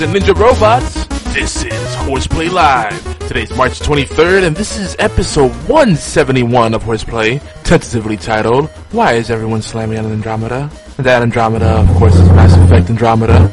[0.00, 1.06] and ninja robots.
[1.34, 3.18] This is Horseplay Live.
[3.26, 9.60] Today's March 23rd, and this is episode 171 of Horseplay, tentatively titled, Why is Everyone
[9.60, 10.70] Slamming on Andromeda?
[10.98, 13.52] And that Andromeda, of course, is Mass Effect Andromeda.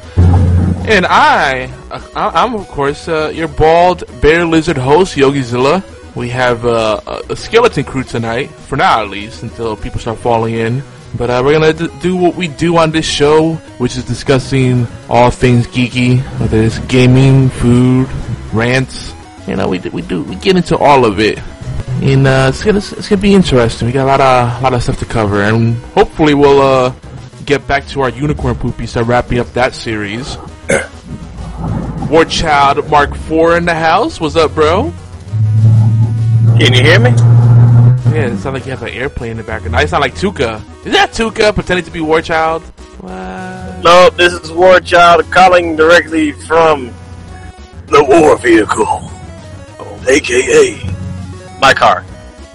[0.88, 5.84] And I, uh, I'm of course uh, your bald bear lizard host, Yogizilla.
[6.16, 10.54] We have uh, a skeleton crew tonight, for now at least, until people start falling
[10.54, 10.84] in.
[11.18, 14.86] But uh, we're gonna d- do what we do on this show, which is discussing
[15.10, 18.08] all things geeky, whether it's gaming, food,
[18.52, 19.14] rants.
[19.48, 21.40] You know, we we do we get into all of it,
[22.02, 23.88] and uh, it's gonna it's gonna be interesting.
[23.88, 26.94] We got a lot of a lot of stuff to cover, and hopefully we'll uh,
[27.46, 30.38] get back to our unicorn poopy, start wrapping up that series.
[32.10, 34.20] War Child Mark IV in the house.
[34.20, 34.94] What's up, bro?
[36.58, 37.35] Can you hear me?
[38.16, 39.74] Yeah, it sounds like you have an airplane in the background.
[39.74, 40.62] Now you sound like Tuka.
[40.86, 42.64] Is that Tuka pretending to be War Child?
[43.02, 43.12] What?
[43.84, 46.94] No, this is War Child calling directly from
[47.88, 49.12] the war vehicle,
[50.08, 50.80] aka
[51.62, 52.06] my car.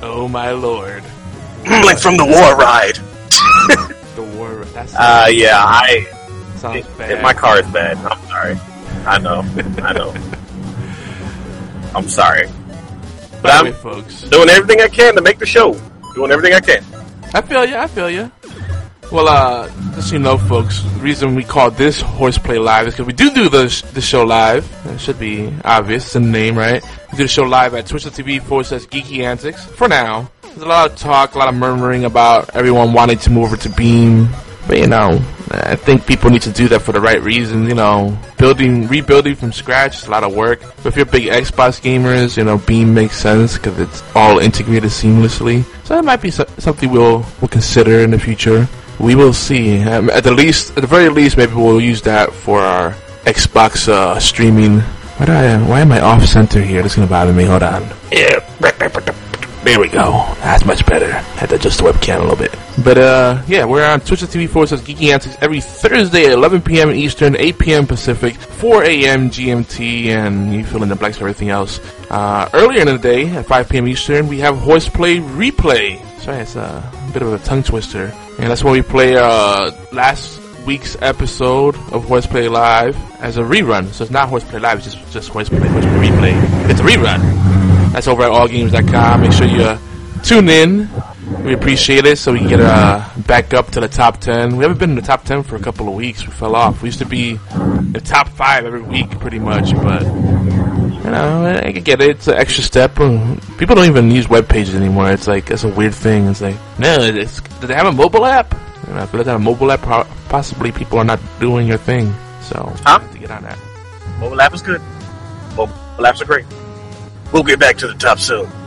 [0.02, 1.02] Oh my lord.
[1.66, 2.98] like from the war ride.
[4.16, 4.64] The war.
[4.74, 6.04] That's Uh, yeah, I.
[6.56, 7.22] sounds it- bad.
[7.22, 7.96] my car is bad.
[7.98, 8.58] I'm sorry.
[9.06, 9.44] I know.
[9.82, 10.12] I know.
[11.94, 12.48] I'm sorry.
[13.42, 14.22] By I'm folks.
[14.22, 15.74] doing everything I can to make the show.
[16.14, 16.84] Doing everything I can.
[17.34, 17.76] I feel you.
[17.76, 18.30] I feel you.
[19.12, 22.94] Well, uh, just so you know, folks, the reason we call this Horseplay Live is
[22.94, 24.70] because we do do the, sh- the show live.
[24.86, 26.06] It should be obvious.
[26.06, 26.80] It's in the name, right?
[27.10, 29.64] We do the show live at twitch.tv forward slash geeky antics.
[29.64, 33.30] For now, there's a lot of talk, a lot of murmuring about everyone wanting to
[33.30, 34.28] move over to Beam.
[34.70, 37.68] But, you know, I think people need to do that for the right reasons.
[37.68, 40.60] You know, building, rebuilding from scratch is a lot of work.
[40.76, 44.90] But if you're big Xbox gamers, you know, Beam makes sense because it's all integrated
[44.90, 45.64] seamlessly.
[45.84, 48.68] So that might be so- something we'll, we'll consider in the future.
[49.00, 49.82] We will see.
[49.82, 52.92] Um, at the least, at the very least, maybe we'll use that for our
[53.24, 54.78] Xbox uh, streaming.
[55.18, 56.82] Why, do I, why am I off center here?
[56.82, 57.42] That's gonna bother me.
[57.42, 57.90] Hold on.
[58.12, 58.38] Yeah.
[59.62, 60.10] There we go.
[60.38, 61.12] That's much better.
[61.12, 62.56] Had to adjust the webcam a little bit.
[62.82, 66.62] But uh, yeah, we're on Twitch Twitch.tv forward slash Geeky Antics every Thursday at 11
[66.62, 66.90] p.m.
[66.90, 67.86] Eastern, 8 p.m.
[67.86, 69.28] Pacific, 4 a.m.
[69.28, 71.78] GMT, and you fill in the blanks for everything else.
[72.08, 73.86] Uh, earlier in the day at 5 p.m.
[73.86, 76.02] Eastern, we have Horseplay Replay.
[76.20, 80.40] Sorry, it's a bit of a tongue twister, and that's when we play uh, last
[80.64, 83.92] week's episode of Horseplay Live as a rerun.
[83.92, 86.70] So it's not Horseplay Live; it's just just Horseplay, Horseplay Replay.
[86.70, 87.69] It's a rerun.
[87.92, 89.20] That's over at allgames.com.
[89.20, 89.78] Make sure you uh,
[90.22, 90.88] tune in.
[91.44, 94.56] We appreciate it so we can get uh, back up to the top 10.
[94.56, 96.26] We haven't been in the top 10 for a couple of weeks.
[96.26, 96.82] We fell off.
[96.82, 101.46] We used to be in the top 5 every week pretty much, but you know,
[101.64, 102.10] I can get it.
[102.10, 102.94] It's an extra step.
[102.94, 105.10] People don't even use web pages anymore.
[105.12, 106.26] It's like, it's a weird thing.
[106.26, 108.54] It's like, no, it's, do they have a mobile app?
[108.86, 109.80] You know, if look at a mobile app,
[110.28, 112.12] possibly people are not doing your thing.
[112.42, 112.98] So, Huh?
[112.98, 113.58] to get on that.
[114.18, 114.80] Mobile app is good.
[115.56, 116.44] Mobile apps are great.
[117.32, 118.48] We'll get back to the top soon.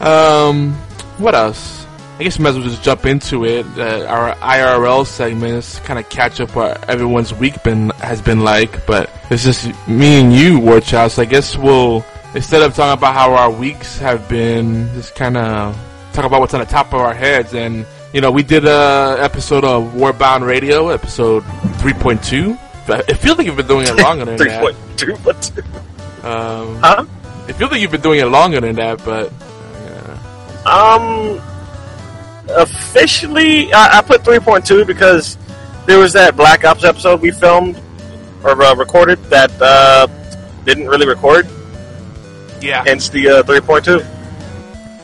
[0.00, 0.74] Um,
[1.18, 1.84] what else?
[2.20, 3.66] I guess we might as well just jump into it.
[3.76, 8.86] Uh, our IRL segments kind of catch up what everyone's week been has been like,
[8.86, 11.12] but it's just me and you, War Child.
[11.12, 15.36] So I guess we'll instead of talking about how our weeks have been, just kind
[15.36, 15.76] of
[16.12, 17.54] talk about what's on the top of our heads.
[17.54, 21.40] And you know, we did a episode of Warbound Radio, episode
[21.78, 22.56] three point two.
[22.88, 24.62] It feels like we've been doing it longer than Three that.
[24.62, 25.14] point two.
[25.16, 25.50] What?
[26.24, 27.04] Um, Huh?
[27.48, 29.32] it feels like you've been doing it longer than that, but
[30.66, 31.40] Um,
[32.50, 35.38] officially, I, I put 3.2 because
[35.86, 37.80] there was that Black Ops episode we filmed
[38.44, 40.06] or uh, recorded that uh,
[40.64, 41.46] didn't really record,
[42.60, 42.84] yeah.
[42.84, 44.04] hence the uh, 3.2.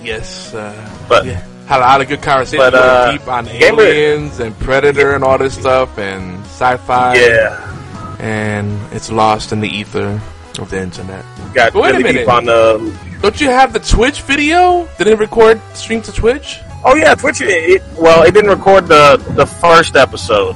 [0.02, 0.72] Yes, uh,
[1.08, 1.42] But yeah.
[1.66, 5.24] had a lot of good conversations But, uh, deep on Gamer- aliens and Predator and
[5.24, 7.14] all this stuff and sci-fi.
[7.16, 10.20] yeah, and it's lost in the ether
[10.58, 11.24] of the internet.
[11.54, 12.20] got But wait a minute.
[12.20, 12.96] deep on the.
[13.22, 14.88] Don't you have the Twitch video?
[14.98, 16.60] Did it record stream to Twitch?
[16.84, 17.40] Oh yeah, Twitch.
[17.40, 20.54] It, it- well, it didn't record the the first episode,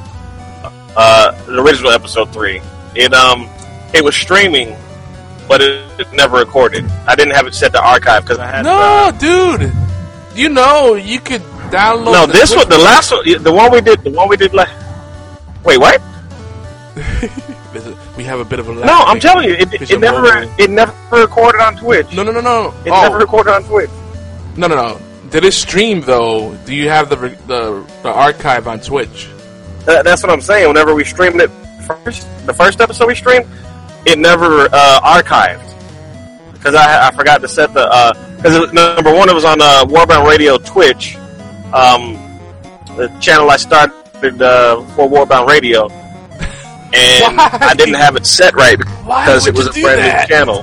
[0.96, 2.60] uh, the original episode three.
[2.94, 3.48] It um,
[3.94, 4.76] it was streaming,
[5.48, 6.84] but it, it never recorded.
[7.06, 9.72] I didn't have it set to archive because I had No, uh, dude.
[10.34, 11.40] You know you could
[11.72, 12.12] download.
[12.12, 14.36] No, the this Twitch one, the last one, the one we did, the one we
[14.36, 14.72] did last.
[15.64, 16.00] Wait, what?
[18.18, 18.74] We have a bit of a.
[18.74, 22.12] No, I'm telling you, it, it never, it never recorded on Twitch.
[22.12, 22.74] No, no, no, no.
[22.84, 23.90] It oh, never recorded on Twitch.
[24.56, 25.00] no, no, no.
[25.30, 26.52] Did it stream though?
[26.66, 27.16] Do you have the
[27.46, 29.28] the, the archive on Twitch?
[29.84, 30.66] That, that's what I'm saying.
[30.66, 31.48] Whenever we streamed it
[31.86, 33.46] first, the first episode we streamed,
[34.04, 35.72] it never uh, archived
[36.54, 37.86] because I, I forgot to set the
[38.36, 41.14] because number one, it was on uh, Warbound Radio Twitch,
[41.72, 42.14] um,
[42.96, 45.88] the channel I started uh, for Warbound Radio.
[46.94, 47.58] And Why?
[47.60, 50.28] I didn't have it set right because it was a brand that?
[50.28, 50.62] new channel.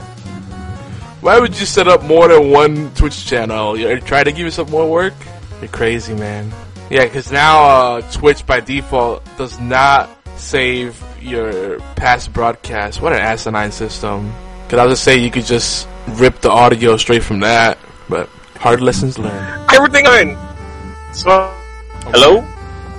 [1.22, 3.78] Why would you set up more than one Twitch channel?
[3.78, 5.14] You try to give yourself more work?
[5.60, 6.52] You're crazy, man.
[6.90, 13.02] Yeah, because now uh, Twitch by default does not save your past broadcast.
[13.02, 14.32] What an asinine system.
[14.64, 18.30] Because I was just say you could just rip the audio straight from that, but
[18.58, 19.72] hard lessons learned.
[19.74, 20.38] Everything on.
[21.14, 21.52] So,
[22.12, 22.46] hello.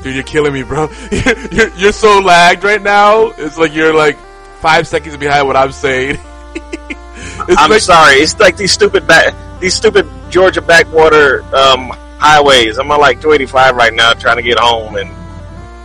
[0.06, 0.88] Dude, you're killing me, bro.
[1.11, 3.32] You're, you're, you're so lagged right now.
[3.38, 4.17] It's like you're like
[4.61, 6.17] five seconds behind what I'm saying.
[7.49, 8.14] I'm like, sorry.
[8.14, 11.88] It's like these stupid back, these stupid Georgia backwater um,
[12.20, 12.79] highways.
[12.79, 15.11] I'm on like 285 right now, trying to get home, and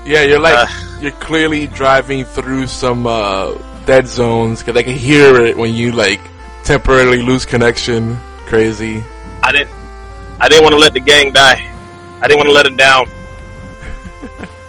[0.05, 0.99] Yeah, you're like Uh.
[1.01, 3.55] you're clearly driving through some uh,
[3.87, 6.21] dead zones because I can hear it when you like
[6.63, 8.17] temporarily lose connection.
[8.45, 9.03] Crazy.
[9.41, 9.71] I didn't.
[10.39, 11.67] I didn't want to let the gang die.
[12.21, 13.07] I didn't want to let it down.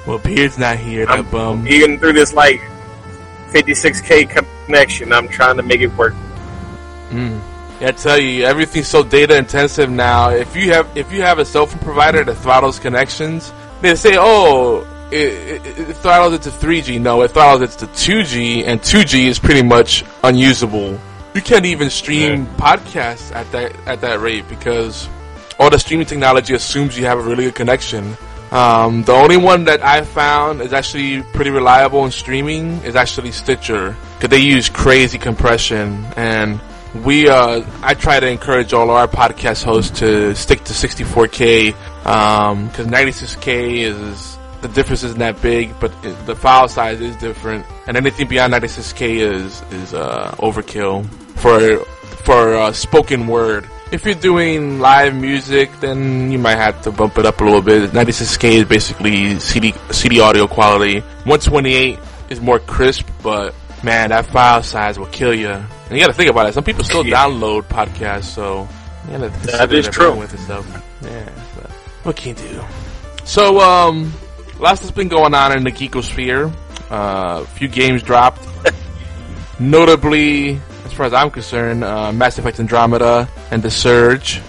[0.06, 1.06] Well, Beard's not here.
[1.06, 1.66] That I'm bum.
[1.68, 2.60] even through this like
[3.50, 5.12] 56k connection.
[5.12, 6.14] I'm trying to make it work.
[7.10, 7.40] Mm.
[7.80, 10.30] Yeah, I tell you, everything's so data intensive now.
[10.30, 14.16] If you have if you have a cell phone provider that throttles connections, they say,
[14.16, 18.80] "Oh, it, it, it throttles it to 3G." No, it throttles it to 2G, and
[18.80, 20.98] 2G is pretty much unusable.
[21.34, 25.08] You can't even stream podcasts at that at that rate because
[25.58, 28.16] all the streaming technology assumes you have a really good connection.
[28.52, 33.32] Um, the only one that I found is actually pretty reliable in streaming is actually
[33.32, 36.60] Stitcher because they use crazy compression and
[37.04, 42.86] we uh, I try to encourage all our podcast hosts to stick to 64k because
[42.86, 45.90] 96k is the difference isn't that big, but
[46.26, 51.04] the file size is different, and anything beyond 96k is is uh, overkill
[51.36, 51.78] for
[52.24, 53.68] for uh, spoken word.
[53.92, 57.60] If you're doing live music, then you might have to bump it up a little
[57.60, 57.90] bit.
[57.90, 61.00] 96k is basically CD CD audio quality.
[61.00, 61.98] 128
[62.30, 63.54] is more crisp, but
[63.84, 65.50] man, that file size will kill you.
[65.50, 66.54] And you got to think about it.
[66.54, 67.26] Some people still Yeah.
[67.26, 68.66] download podcasts, so
[69.10, 70.14] you gotta That is true.
[70.16, 70.82] With and stuff.
[71.02, 71.70] Yeah, but
[72.04, 72.64] what can you do?
[73.24, 74.10] So, um,
[74.58, 76.50] lots has been going on in the geekosphere.
[76.90, 78.46] Uh, a few games dropped.
[79.60, 84.40] Notably, as far as I'm concerned, uh, Mass Effect Andromeda and The Surge.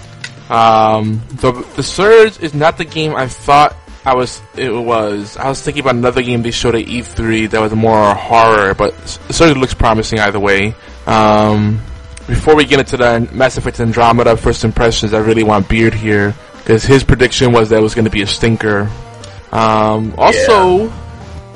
[0.49, 4.41] Um, the The Surge is not the game I thought I was.
[4.55, 5.37] It was.
[5.37, 8.95] I was thinking about another game they showed at E3 that was more horror, but
[9.27, 10.75] The Surge looks promising either way.
[11.05, 11.81] Um,
[12.27, 16.33] before we get into the Mass Effect Andromeda first impressions, I really want Beard here
[16.57, 18.89] because his prediction was that it was going to be a stinker.
[19.51, 20.91] Um, also,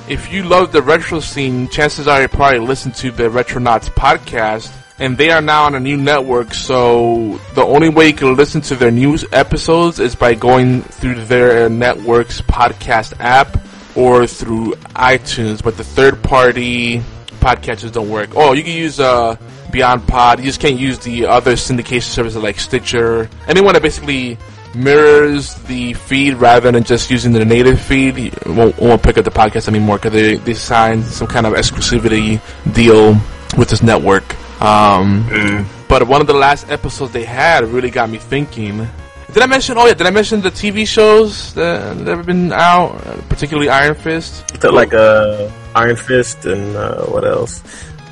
[0.10, 4.72] if you love the retro scene, chances are you probably listened to the Retronauts podcast,
[5.00, 6.54] and they are now on a new network.
[6.54, 11.26] So the only way you can listen to their new episodes is by going through
[11.26, 13.58] their network's podcast app
[13.96, 15.64] or through iTunes.
[15.64, 17.00] But the third-party
[17.40, 18.32] podcatchers don't work.
[18.36, 19.38] Oh, you can use uh,
[19.72, 20.40] Beyond Pod.
[20.40, 23.30] You just can't use the other syndication services like Stitcher.
[23.48, 24.38] Anyone that basically
[24.76, 29.32] mirrors the feed rather than just using the native feed won't, won't pick up the
[29.32, 32.40] podcast anymore because they, they signed some kind of exclusivity
[32.74, 33.14] deal
[33.58, 34.36] with this network.
[34.62, 38.88] Um, But one of the last episodes they had really got me thinking.
[39.34, 39.78] Did I mention?
[39.78, 43.70] Oh yeah, did I mention the TV shows that, that have been out, uh, particularly
[43.70, 44.44] Iron Fist?
[44.62, 47.62] So, like uh, Iron Fist and uh, what else?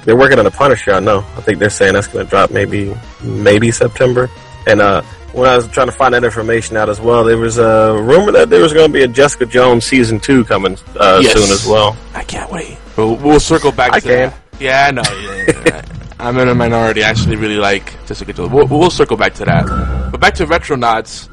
[0.04, 0.94] They're working on the Punisher.
[0.94, 1.20] I know.
[1.38, 4.30] I think they're saying that's going to drop maybe maybe September.
[4.68, 5.02] And uh,
[5.34, 8.32] when I was trying to find that information out as well, there was a rumor
[8.34, 11.34] that there was going to be a Jessica Jones season two coming uh, Yes.
[11.34, 11.96] soon as well.
[12.14, 12.78] I can't wait.
[12.98, 14.30] We'll, we'll circle back I to can.
[14.30, 14.40] that.
[14.60, 15.04] Yeah, I know.
[15.22, 15.82] Yeah, yeah.
[16.26, 17.04] I'm in a minority.
[17.04, 18.52] I actually really like Jessica Jones.
[18.52, 20.10] We'll, we'll circle back to that.
[20.12, 21.30] But back to Retronauts.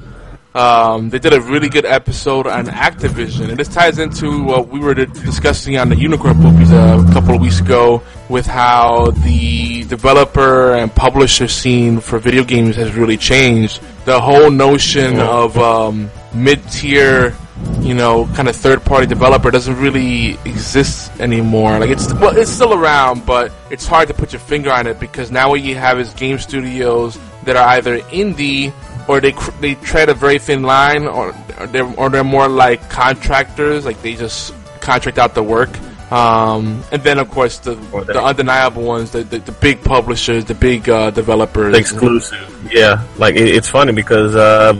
[0.55, 4.81] Um, they did a really good episode on Activision, and this ties into what we
[4.81, 10.75] were discussing on the Unicorn Poopies a couple of weeks ago with how the developer
[10.75, 13.81] and publisher scene for video games has really changed.
[14.05, 17.35] The whole notion of um, mid-tier
[17.81, 21.79] you know, kind of third party developer doesn't really exist anymore.
[21.79, 24.99] Like it's well, it's still around, but it's hard to put your finger on it
[24.99, 28.73] because now what you have is game studios that are either indie
[29.09, 32.49] or they cr- they tread a very thin line, or or they're or they're more
[32.49, 35.71] like contractors, like they just contract out the work.
[36.13, 40.55] Um, and then of course the the undeniable ones, the, the the big publishers, the
[40.55, 42.69] big uh, developers, exclusive.
[42.71, 44.75] Yeah, like it, it's funny because uh,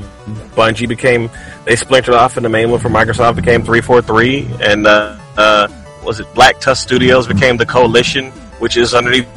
[0.55, 1.31] Bungie became
[1.65, 5.17] they splintered off, and the main one for Microsoft became three four three, and uh,
[5.37, 5.69] uh,
[6.05, 9.29] was it Black Tusk Studios became the Coalition, which is underneath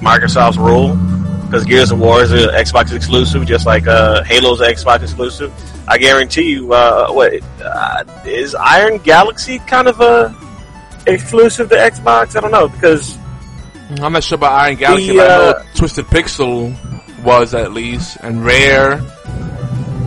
[0.00, 0.96] Microsoft's rule.
[1.46, 5.50] Because Gears of War is an Xbox exclusive, just like uh, Halo's an Xbox exclusive.
[5.88, 10.34] I guarantee you, uh, what uh, is Iron Galaxy kind of a
[11.06, 12.36] exclusive to Xbox?
[12.36, 13.16] I don't know because
[14.02, 17.72] I'm not sure about Iron Galaxy, The, but I know uh, Twisted Pixel was at
[17.72, 19.00] least, and Rare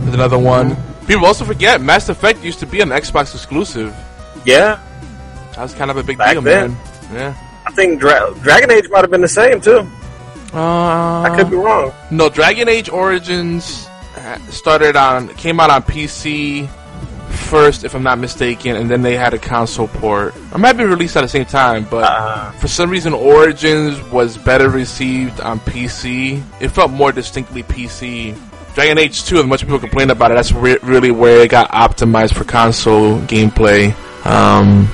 [0.08, 0.76] is another one.
[1.06, 3.94] People also forget Mass Effect used to be an Xbox exclusive.
[4.44, 4.78] yeah,
[5.56, 6.72] That was kind of a big Back deal, then.
[6.72, 6.80] man.
[7.12, 7.34] Yeah.
[7.66, 9.86] I think Dra- Dragon Age might have been the same too.
[10.54, 11.92] Uh, I could be wrong.
[12.10, 16.68] No, Dragon Age Origins uh, started on came out on PC
[17.48, 20.34] first, if I'm not mistaken, and then they had a console port.
[20.52, 24.36] Or might be released at the same time, but Uh, for some reason Origins was
[24.38, 26.42] better received on PC.
[26.60, 28.36] It felt more distinctly PC.
[28.74, 31.70] Dragon Age 2, as much people complain about it, that's re- really where it got
[31.70, 33.94] optimized for console gameplay.
[34.24, 34.88] Um,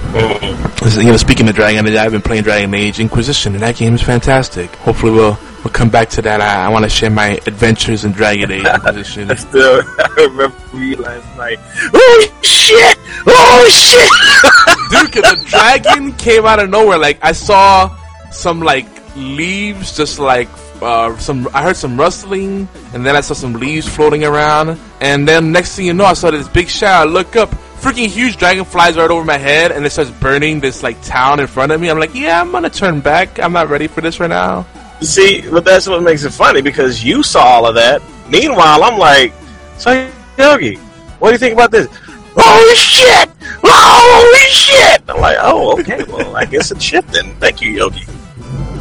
[0.96, 3.94] you know, speaking of Dragon Age, I've been playing Dragon Age Inquisition, and that game
[3.94, 4.74] is fantastic.
[4.76, 6.40] Hopefully, we'll we'll come back to that.
[6.40, 9.30] I, I want to share my adventures in Dragon Age Inquisition.
[9.30, 11.58] I still I remember you last night.
[11.92, 12.98] Oh shit!
[13.26, 15.12] Oh shit!
[15.12, 16.96] Dude, the dragon came out of nowhere.
[16.98, 17.94] Like I saw
[18.30, 18.86] some like
[19.18, 20.48] leaves, just like
[20.80, 21.48] uh, some.
[21.52, 24.78] I heard some rustling, and then I saw some leaves floating around.
[25.00, 27.08] And then next thing you know, I saw this big shadow.
[27.08, 30.60] I look up, freaking huge dragon flies right over my head, and it starts burning
[30.60, 31.90] this like town in front of me.
[31.90, 33.38] I'm like, yeah, I'm gonna turn back.
[33.38, 34.66] I'm not ready for this right now.
[35.00, 38.02] See, but that's what makes it funny because you saw all of that.
[38.28, 39.32] Meanwhile, I'm like,
[39.78, 40.76] so Yogi,
[41.18, 41.88] what do you think about this?
[42.36, 43.28] Holy shit!
[43.62, 45.02] Holy shit!
[45.08, 46.04] I'm like, oh, okay.
[46.04, 47.34] Well, I guess it's shit then.
[47.36, 48.04] Thank you, Yogi.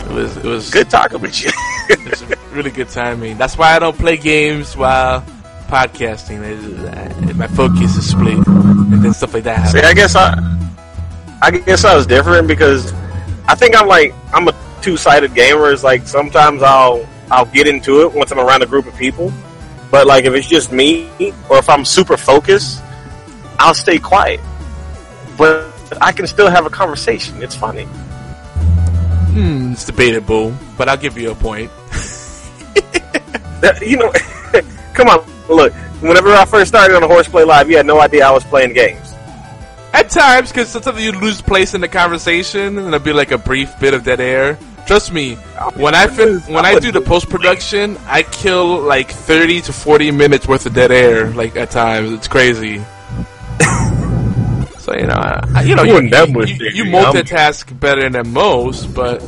[0.08, 1.52] It was it was Good talking with you.
[1.90, 3.38] It's really good timing.
[3.38, 5.22] That's why I don't play games while
[5.68, 6.40] podcasting.
[6.40, 9.80] Uh, my focus is split, and then stuff like that See.
[9.80, 10.38] I guess I,
[11.42, 12.94] I guess I was different because
[13.48, 15.72] I think I'm like I'm a two-sided gamer.
[15.72, 19.32] It's like sometimes I'll I'll get into it once I'm around a group of people,
[19.92, 21.10] but like if it's just me
[21.50, 22.82] or if I'm super focused,
[23.60, 24.40] I'll stay quiet.
[25.38, 27.42] But I can still have a conversation.
[27.44, 27.88] It's funny.
[29.38, 31.70] Hmm, it's debatable, but I'll give you a point.
[33.62, 34.12] That- You know,
[34.94, 35.74] come on, look.
[36.01, 38.74] Whenever I first started on the Horseplay Live, you had no idea I was playing
[38.74, 39.13] games.
[39.94, 43.38] At times, because sometimes you lose place in the conversation, and it'll be like a
[43.38, 44.58] brief bit of dead air.
[44.86, 45.36] Trust me,
[45.75, 50.12] when I fin- when I do the post production, I kill like thirty to forty
[50.12, 51.29] minutes worth of dead air.
[51.32, 52.77] Like at times, it's crazy.
[54.88, 59.20] so you know, I, you know, you, you, you, you multitask better than most, but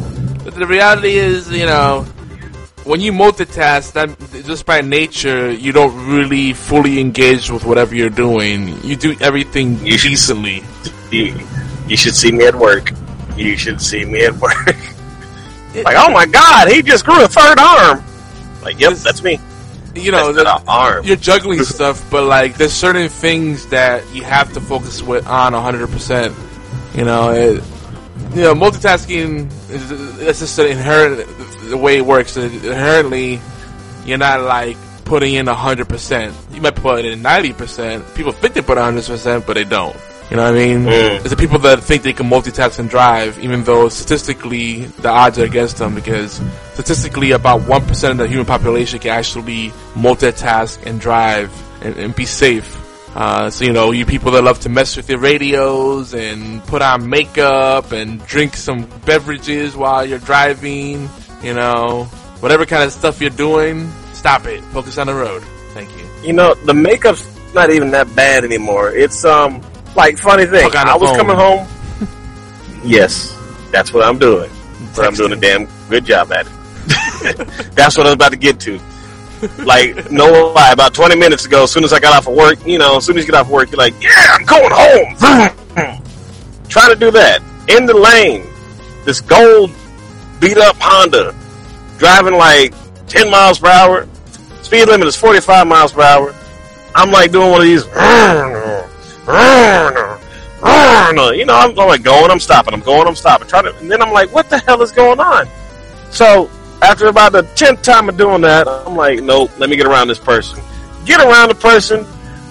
[0.46, 2.04] the reality is, you know,
[2.86, 8.10] when you multitask, that just by nature, you don't really fully engage with whatever you're
[8.10, 8.82] doing.
[8.86, 10.64] You do everything You decently.
[11.12, 11.38] You,
[11.90, 12.92] you should see me at work.
[13.36, 14.78] You should see me at work.
[15.76, 18.02] like, oh my god, he just grew a third arm.
[18.62, 19.42] Like, yep, that's me.
[19.96, 20.34] You know,
[20.68, 21.06] arm.
[21.06, 25.54] you're juggling stuff, but like there's certain things that you have to focus with on
[25.54, 26.96] 100%.
[26.96, 27.64] You know, it,
[28.36, 31.28] you know, multitasking is it's just an inherent
[31.70, 32.38] the way it works.
[32.38, 33.40] Inherently,
[34.06, 36.54] you're not like putting in 100%.
[36.54, 38.16] You might put in 90%.
[38.16, 39.96] People think they put 100%, but they don't.
[40.30, 40.84] You know what I mean?
[40.84, 40.90] Mm.
[40.90, 45.40] There's the people that think they can multitask and drive, even though statistically the odds
[45.40, 46.40] are against them because
[46.74, 51.52] statistically about 1% of the human population can actually multitask and drive
[51.84, 52.78] and, and be safe.
[53.16, 56.84] Uh, so, you know, you people that love to mess with your radios and put
[56.84, 61.10] on makeup and drink some beverages while you're driving,
[61.42, 62.04] you know,
[62.40, 64.64] whatever kind of stuff you're doing, stop it.
[64.66, 65.42] Focus on the road.
[65.74, 66.08] Thank you.
[66.24, 68.92] You know, the makeup's not even that bad anymore.
[68.92, 69.60] It's, um,
[70.00, 70.64] like, funny thing.
[70.64, 71.20] Fuck on the I was phone.
[71.20, 71.68] coming home.
[72.84, 73.38] yes,
[73.72, 74.50] that's what I'm doing.
[74.96, 76.54] But I'm doing a damn good job at it.
[77.76, 78.80] that's what I was about to get to.
[79.60, 82.66] Like, no lie, about 20 minutes ago, as soon as I got off of work,
[82.66, 84.72] you know, as soon as you get off of work, you're like, yeah, I'm going
[84.72, 86.04] home.
[86.70, 87.42] Trying to do that.
[87.68, 88.48] In the lane,
[89.06, 89.72] this gold
[90.40, 91.36] beat up Honda,
[91.98, 92.74] driving like
[93.08, 94.08] 10 miles per hour.
[94.62, 96.36] Speed limit is 45 miles per hour.
[96.96, 97.84] I'm like doing one of these,
[101.34, 103.90] you know, I'm, I'm like going, I'm stopping, I'm going, I'm stopping, trying to, and
[103.90, 105.48] then I'm like, what the hell is going on?
[106.12, 106.50] So
[106.82, 110.08] after about the tenth time of doing that, I'm like, nope, let me get around
[110.08, 110.60] this person.
[111.06, 112.06] Get around the person,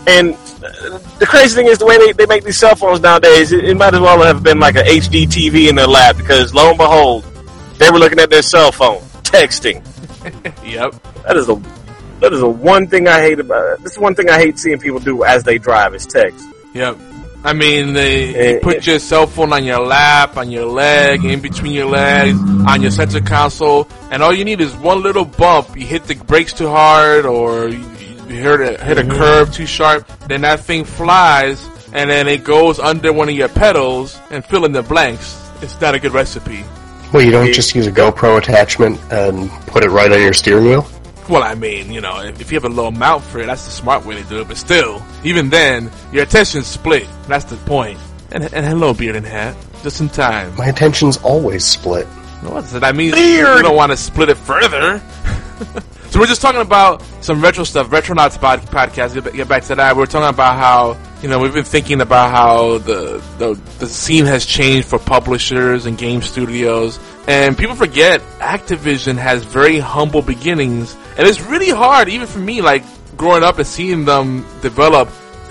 [0.07, 3.53] and uh, the crazy thing is the way they, they make these cell phones nowadays.
[3.53, 6.55] It, it might as well have been like a HD TV in their lap because
[6.55, 7.25] lo and behold,
[7.79, 9.85] they were looking at their cell phone, texting.
[10.65, 10.95] Yep.
[11.23, 11.57] That is the
[12.21, 13.83] that is the one thing I hate about it.
[13.83, 16.45] This is one thing I hate seeing people do as they drive is text.
[16.75, 16.97] Yep.
[17.45, 18.91] I mean, they Eh, you put eh.
[18.91, 22.91] your cell phone on your lap, on your leg, in between your legs, on your
[22.91, 25.77] center console, and all you need is one little bump.
[25.77, 27.79] You hit the brakes too hard, or you,
[28.29, 29.11] you hit a, hit a Mm-hmm.
[29.13, 33.49] curve too sharp, then that thing flies and then it goes under one of your
[33.49, 36.63] pedals and fill in the blanks, it's not a good recipe.
[37.15, 40.65] Well, you don't just use a GoPro attachment and put it right on your steering
[40.67, 40.87] wheel?
[41.29, 43.67] Well, I mean, you know, if, if you have a low mount for it, that's
[43.67, 44.49] the smart way to do it.
[44.49, 47.07] But still, even then, your attention's split.
[47.27, 47.99] That's the point.
[48.31, 49.57] And, and hello, beard and hat.
[49.83, 50.57] Just in time.
[50.57, 52.07] My attention's always split.
[52.43, 52.81] What's that?
[52.81, 55.01] That means you don't want to split it further.
[56.11, 59.15] so we're just talking about some retro stuff, Retronauts pod- podcast.
[59.15, 59.97] Get, get back to that.
[59.97, 64.25] We're talking about how you know we've been thinking about how the, the the scene
[64.27, 70.97] has changed for publishers and game studios, and people forget Activision has very humble beginnings,
[71.19, 72.83] and it's really hard, even for me, like
[73.17, 75.09] growing up and seeing them develop.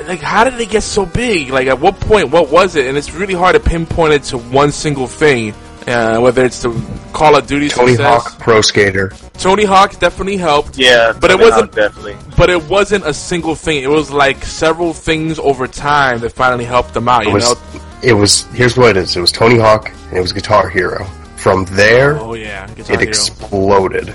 [0.07, 1.49] Like, how did they get so big?
[1.49, 2.29] Like, at what point?
[2.29, 2.85] What was it?
[2.87, 5.53] And it's really hard to pinpoint it to one single thing.
[5.87, 6.69] Uh, whether it's the
[7.13, 8.23] Call of Duty Tony success.
[8.27, 9.13] Hawk Pro Skater.
[9.37, 10.77] Tony Hawk definitely helped.
[10.77, 12.17] Yeah, But it wasn't- Hawk, definitely.
[12.37, 13.81] But it wasn't a single thing.
[13.83, 17.21] It was like several things over time that finally helped them out.
[17.23, 17.81] It You was, know?
[18.03, 19.15] it was, here's what it is.
[19.15, 21.05] It was Tony Hawk and it was Guitar Hero.
[21.37, 23.09] From there, Oh yeah, Guitar it Hero.
[23.09, 24.13] exploded.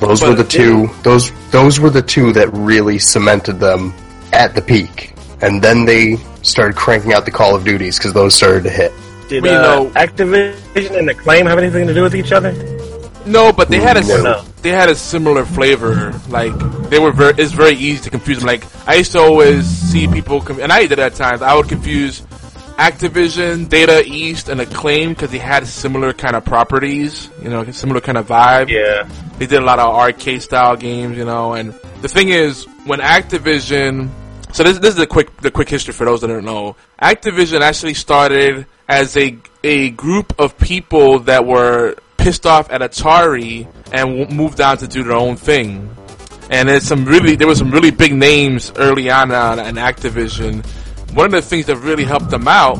[0.00, 3.92] Those But were the it two, those, those were the two that really cemented them
[4.32, 5.14] at the peak.
[5.40, 8.92] And then they started cranking out the Call of Duties because those started to hit.
[9.28, 12.52] Did Well, uh, know- Activision and Acclaim have anything to do with each other?
[13.26, 14.22] No, but they had a No.
[14.22, 14.42] No.
[14.62, 16.14] they had a similar flavor.
[16.30, 16.54] Like
[16.88, 17.34] they were very.
[17.36, 18.46] It's very easy to confuse them.
[18.46, 21.42] Like I used to always see people, com- and I did at times.
[21.42, 22.22] I would confuse
[22.78, 27.28] Activision, Data East, and Acclaim because they had similar kind of properties.
[27.42, 28.68] You know, similar kind of vibe.
[28.68, 29.08] Yeah.
[29.38, 31.54] They did a lot of arcade style games, you know.
[31.54, 34.08] And the thing is, when Activision,
[34.52, 36.76] so this this is the quick the quick history for those that don't know.
[37.02, 43.66] Activision actually started as a a group of people that were pissed off at Atari
[43.92, 45.94] and w- moved on to do their own thing.
[46.50, 50.64] And there's some really there were some really big names early on uh, in Activision.
[51.14, 52.78] One of the things that really helped them out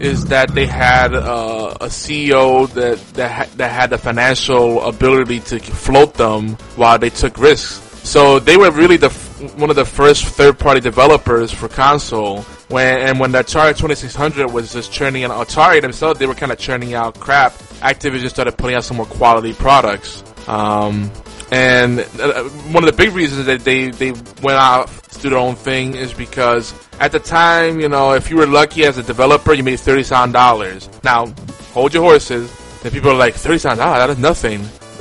[0.00, 5.40] is that they had uh, a CEO that that, ha- that had the financial ability
[5.40, 7.86] to float them while they took risks.
[8.08, 12.40] So they were really the f- one of the first third-party developers for console.
[12.68, 16.50] When and when the Atari 2600 was just churning out Atari themselves, they were kind
[16.50, 17.52] of churning out crap.
[17.82, 20.24] Activision started putting out some more quality products.
[20.48, 21.10] Um,
[21.50, 25.38] and uh, one of the big reasons that they, they went out to do their
[25.38, 29.02] own thing is because at the time, you know, if you were lucky as a
[29.02, 30.88] developer, you made thirty thousand dollars.
[31.02, 31.26] Now,
[31.72, 32.54] hold your horses.
[32.84, 34.60] And people are like, thirty thousand dollars, that is nothing.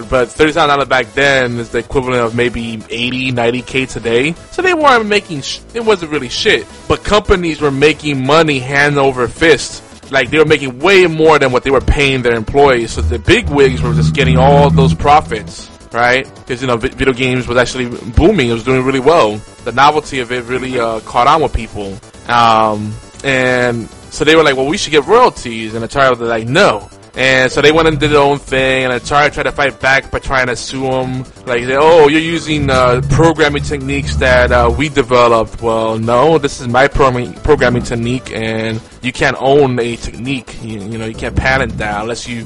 [0.10, 4.34] But thirty thousand dollars back then is the equivalent of maybe 80, 90 k today.
[4.52, 5.42] So they weren't making.
[5.42, 6.66] Sh- it wasn't really shit.
[6.88, 9.84] But companies were making money hand over fist.
[10.12, 12.94] Like they were making way more than what they were paying their employees.
[12.94, 16.26] So the big wigs were just getting all those profits right?
[16.36, 18.50] Because you know, video games was actually booming.
[18.50, 19.38] It was doing really well.
[19.64, 21.98] The novelty of it really uh, caught on with people,
[22.28, 26.48] um, and so they were like, "Well, we should get royalties." And Atari was like,
[26.48, 29.80] "No." And so they went and did their own thing, and Atari tried to fight
[29.82, 31.26] back by trying to sue them.
[31.46, 36.68] Like, "Oh, you're using uh, programming techniques that uh, we developed." Well, no, this is
[36.68, 40.64] my programming programming technique, and you can't own a technique.
[40.64, 42.46] You, you know, you can't patent that unless you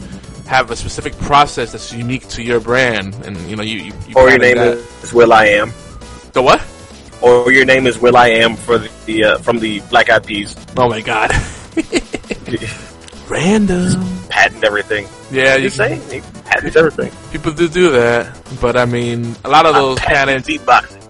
[0.53, 3.77] have a specific process that's unique to your brand, and you know you.
[3.89, 4.77] you, you Or your name that.
[5.01, 5.73] is will.i.am.
[6.33, 6.61] the what?
[7.21, 10.55] Or your name is will.i.am for the, uh, from the Black Eyed Peas.
[10.77, 11.31] Oh my god!
[13.29, 14.05] Random.
[14.29, 15.07] Patent everything.
[15.31, 15.99] Yeah, you say
[16.45, 17.11] patents everything.
[17.31, 20.47] people do do that, but I mean, a lot of those patents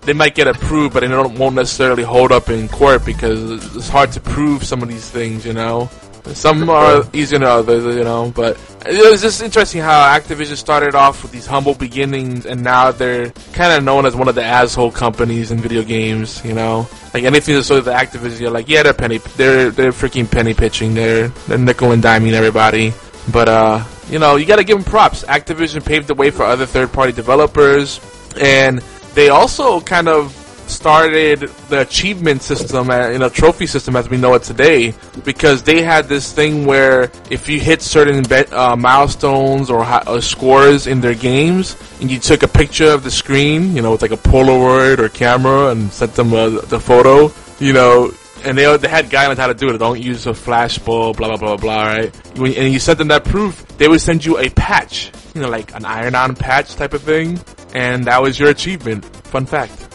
[0.01, 3.89] they might get approved, but they don't won't necessarily hold up in court because it's
[3.89, 5.45] hard to prove some of these things.
[5.45, 5.89] You know,
[6.33, 7.83] some are easier than others.
[7.95, 12.45] You know, but it was just interesting how Activision started off with these humble beginnings,
[12.45, 16.43] and now they're kind of known as one of the asshole companies in video games.
[16.43, 19.69] You know, like anything that's sort of the Activision, you're like, yeah, they're penny, they're
[19.71, 22.93] they're freaking penny pitching, they're they're nickel and diming everybody.
[23.31, 25.23] But uh, you know, you got to give them props.
[25.23, 27.99] Activision paved the way for other third-party developers,
[28.39, 28.79] and
[29.13, 30.42] they also kind of
[30.73, 35.81] started the achievement system, you know, trophy system as we know it today, because they
[35.81, 41.15] had this thing where if you hit certain uh, milestones or, or scores in their
[41.15, 44.99] games, and you took a picture of the screen, you know, with like a Polaroid
[44.99, 48.12] or camera, and sent them uh, the photo, you know,
[48.45, 49.77] and they, they had guidelines how to do it.
[49.77, 51.83] Don't use a flash bulb, blah blah blah blah.
[51.83, 52.38] Right?
[52.38, 55.49] When, and you sent them that proof, they would send you a patch, you know,
[55.49, 57.39] like an iron-on patch type of thing,
[57.73, 59.05] and that was your achievement.
[59.27, 59.89] Fun fact.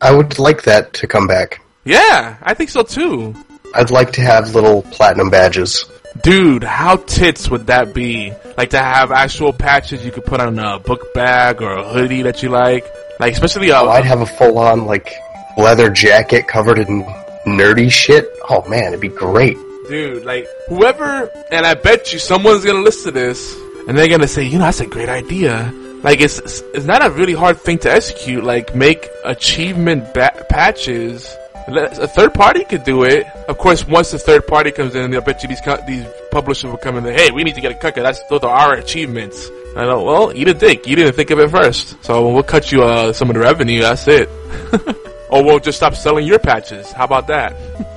[0.00, 1.60] I would like that to come back.
[1.84, 3.34] Yeah, I think so too.
[3.74, 5.84] I'd like to have little platinum badges.
[6.22, 8.32] Dude, how tits would that be?
[8.56, 12.22] Like to have actual patches you could put on a book bag or a hoodie
[12.22, 12.84] that you like.
[13.20, 15.12] Like especially uh, Oh, I'd have a full on like
[15.56, 17.04] leather jacket covered in
[17.46, 19.56] nerdy shit, oh man, it'd be great.
[19.88, 23.56] Dude, like, whoever, and I bet you someone's gonna listen to this,
[23.88, 25.72] and they're gonna say, you know, that's a great idea.
[26.02, 26.38] Like, it's,
[26.74, 28.42] it's not a really hard thing to execute.
[28.44, 31.36] Like, make achievement ba- patches.
[31.68, 33.26] A third party could do it.
[33.48, 36.70] Of course, once the third party comes in, they'll bet you these co- these publishers
[36.70, 37.94] will come in and hey, we need to get a cut.
[37.94, 39.48] That's those are our achievements.
[39.76, 40.02] I know.
[40.02, 40.86] Well, eat a dick.
[40.88, 43.82] You didn't think of it first, so we'll cut you uh, some of the revenue.
[43.82, 44.28] That's it.
[45.30, 46.90] or we'll just stop selling your patches.
[46.90, 47.54] How about that?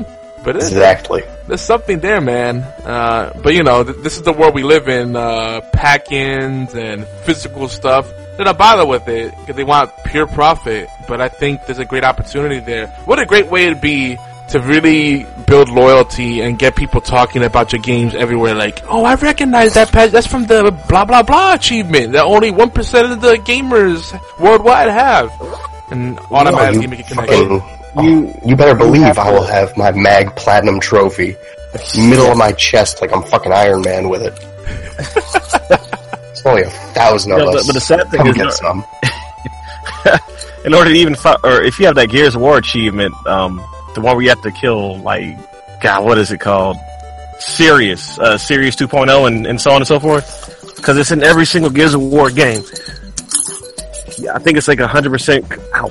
[0.43, 1.23] but Exactly.
[1.47, 2.57] there's something there, man.
[2.85, 5.15] Uh, but you know, th- this is the world we live in.
[5.15, 8.09] Uh, pack-ins and physical stuff.
[8.37, 10.89] They don't bother with it because they want pure profit.
[11.07, 12.87] But I think there's a great opportunity there.
[13.05, 14.17] What a great way to be
[14.49, 18.53] to really build loyalty and get people talking about your games everywhere.
[18.55, 20.11] Like, oh, I recognize that patch.
[20.11, 24.01] That's from the blah blah blah achievement that only one percent of the gamers
[24.39, 25.31] worldwide have,
[25.91, 27.61] and automatically No, make a connection.
[28.01, 31.35] You, you better believe have I will have my Mag Platinum trophy,
[31.97, 34.33] middle of my chest, like I'm fucking Iron Man with it.
[36.31, 37.67] it's only a thousand of but- us.
[37.67, 38.83] but the sad thing Come is- get some.
[40.65, 43.57] in order to even fi- or if you have that Gears of War achievement, um,
[43.95, 45.37] the one where you have to kill like
[45.81, 46.77] God, what is it called?
[47.39, 51.45] Serious, uh, Sirius 2.0, and, and so on and so forth, because it's in every
[51.45, 52.61] single Gears of War game.
[54.17, 55.49] Yeah, I think it's like a hundred percent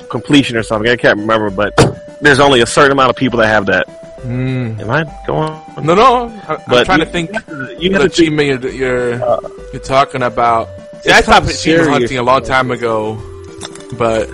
[0.09, 0.89] completion or something.
[0.91, 1.75] I can't remember, but
[2.21, 3.87] there's only a certain amount of people that have that.
[4.21, 4.79] Mm.
[4.79, 5.85] Am I going?
[5.85, 6.27] No, no.
[6.47, 7.31] I, I'm trying to think.
[7.31, 9.41] You the have to think, achievement you're you're,
[9.73, 10.69] you're talking about.
[11.05, 13.15] Yeah, I stopped achievement hunting a long time ago,
[13.97, 14.29] but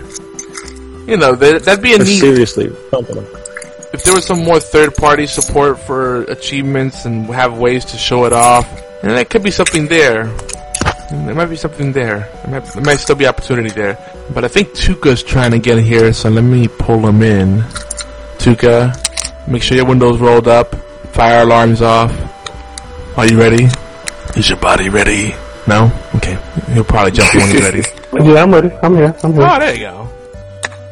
[1.08, 2.66] you know that, that'd be a neat seriously.
[2.66, 8.26] if there was some more third party support for achievements and have ways to show
[8.26, 8.68] it off.
[9.02, 10.26] And there could be something there.
[11.10, 12.30] There might be something there.
[12.44, 13.98] There might, there might still be opportunity there.
[14.34, 17.62] But I think Tuka's trying to get here, so let me pull him in.
[18.38, 18.94] Tuka,
[19.48, 20.76] make sure your windows rolled up,
[21.14, 22.12] fire alarms off.
[23.18, 23.68] Are you ready?
[24.38, 25.34] Is your body ready?
[25.68, 25.92] No?
[26.16, 26.38] Okay.
[26.74, 27.84] He'll probably jump in when he's ready.
[28.12, 28.72] Yeah, I'm ready.
[28.82, 29.16] I'm here.
[29.24, 29.48] I'm here.
[29.48, 30.10] Oh, there you go.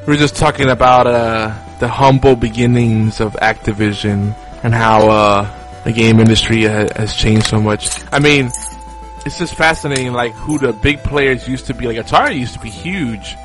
[0.06, 5.91] We were just talking about uh, the humble beginnings of Activision and how uh, the
[5.91, 7.89] game industry ha- has changed so much.
[8.13, 8.51] I mean,
[9.27, 11.85] it's just fascinating, like who the big players used to be.
[11.85, 13.35] Like Atari used to be huge,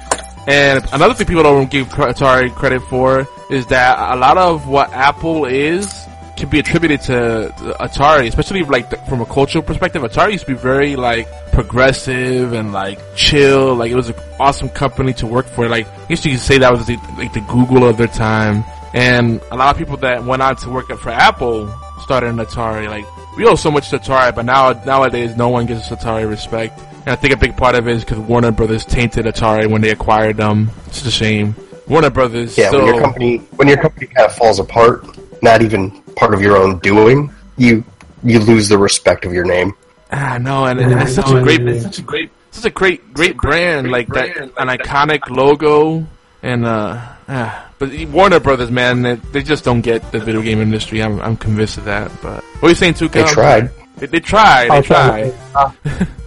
[0.46, 4.92] and another thing people don't give Atari credit for is that a lot of what
[4.92, 10.02] Apple is can be attributed to Atari, especially like the, from a cultural perspective.
[10.02, 13.74] Atari used to be very like progressive and like chill.
[13.74, 15.68] Like it was an awesome company to work for.
[15.68, 18.64] Like I guess you could say that was the, like the Google of their time.
[18.94, 22.88] And a lot of people that went on to work for Apple started in Atari.
[22.88, 23.04] Like
[23.36, 26.78] we owe so much to Atari, but now nowadays no one gives Atari respect.
[26.80, 29.80] And I think a big part of it is because Warner Brothers tainted Atari when
[29.80, 30.70] they acquired them.
[30.86, 31.54] It's a shame.
[31.88, 35.04] Warner Brothers Yeah, still when your company when your company kind of falls apart,
[35.42, 37.84] not even part of your own doing, you
[38.22, 39.74] you lose the respect of your name.
[40.12, 43.14] Ah, no, and, and it's such a great, it's such a great, such a great,
[43.14, 46.06] great brand, like that, an iconic logo,
[46.42, 50.60] and uh, ah, but Warner Brothers, man, they, they just don't get the video game
[50.60, 51.02] industry.
[51.02, 52.10] I'm, I'm convinced of that.
[52.22, 53.12] But what are you saying, Tuka?
[53.12, 53.70] They tried.
[53.96, 54.70] They, they tried.
[54.70, 55.34] They tried.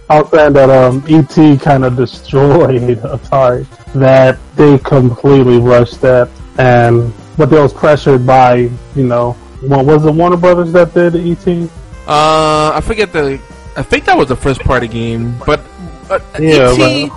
[0.08, 3.66] I was saying that um, ET kind of destroyed Atari.
[3.94, 9.32] That they completely rushed that, and but they was pressured by you know,
[9.62, 11.70] what was it Warner Brothers that did E ET?
[12.06, 13.40] Uh, I forget the.
[13.76, 15.60] I think that was the first party game, but
[16.08, 17.10] uh, Yeah, ET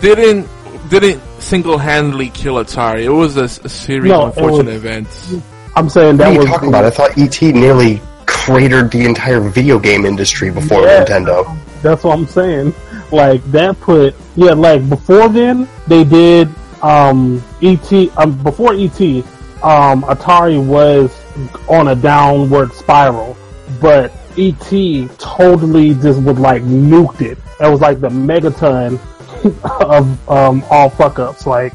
[0.00, 0.48] didn't
[0.88, 3.04] didn't single handedly kill Atari.
[3.04, 5.34] It was a series No, of unfortunate was- events.
[5.76, 6.26] I'm saying that.
[6.26, 6.84] What that are you was talking about?
[6.84, 11.04] I thought ET nearly cratered the entire video game industry before Yeah.
[11.04, 11.56] Nintendo.
[11.82, 12.72] That's what I'm saying.
[13.10, 16.48] Like that put yeah, like before then they did
[16.82, 19.00] um ET um before ET
[19.62, 21.10] um Atari was
[21.68, 23.36] on a downward spiral,
[23.80, 27.38] but ET totally just would like nuked it.
[27.60, 28.98] It was like the megaton
[29.80, 31.46] of um all fuck ups.
[31.46, 31.72] Like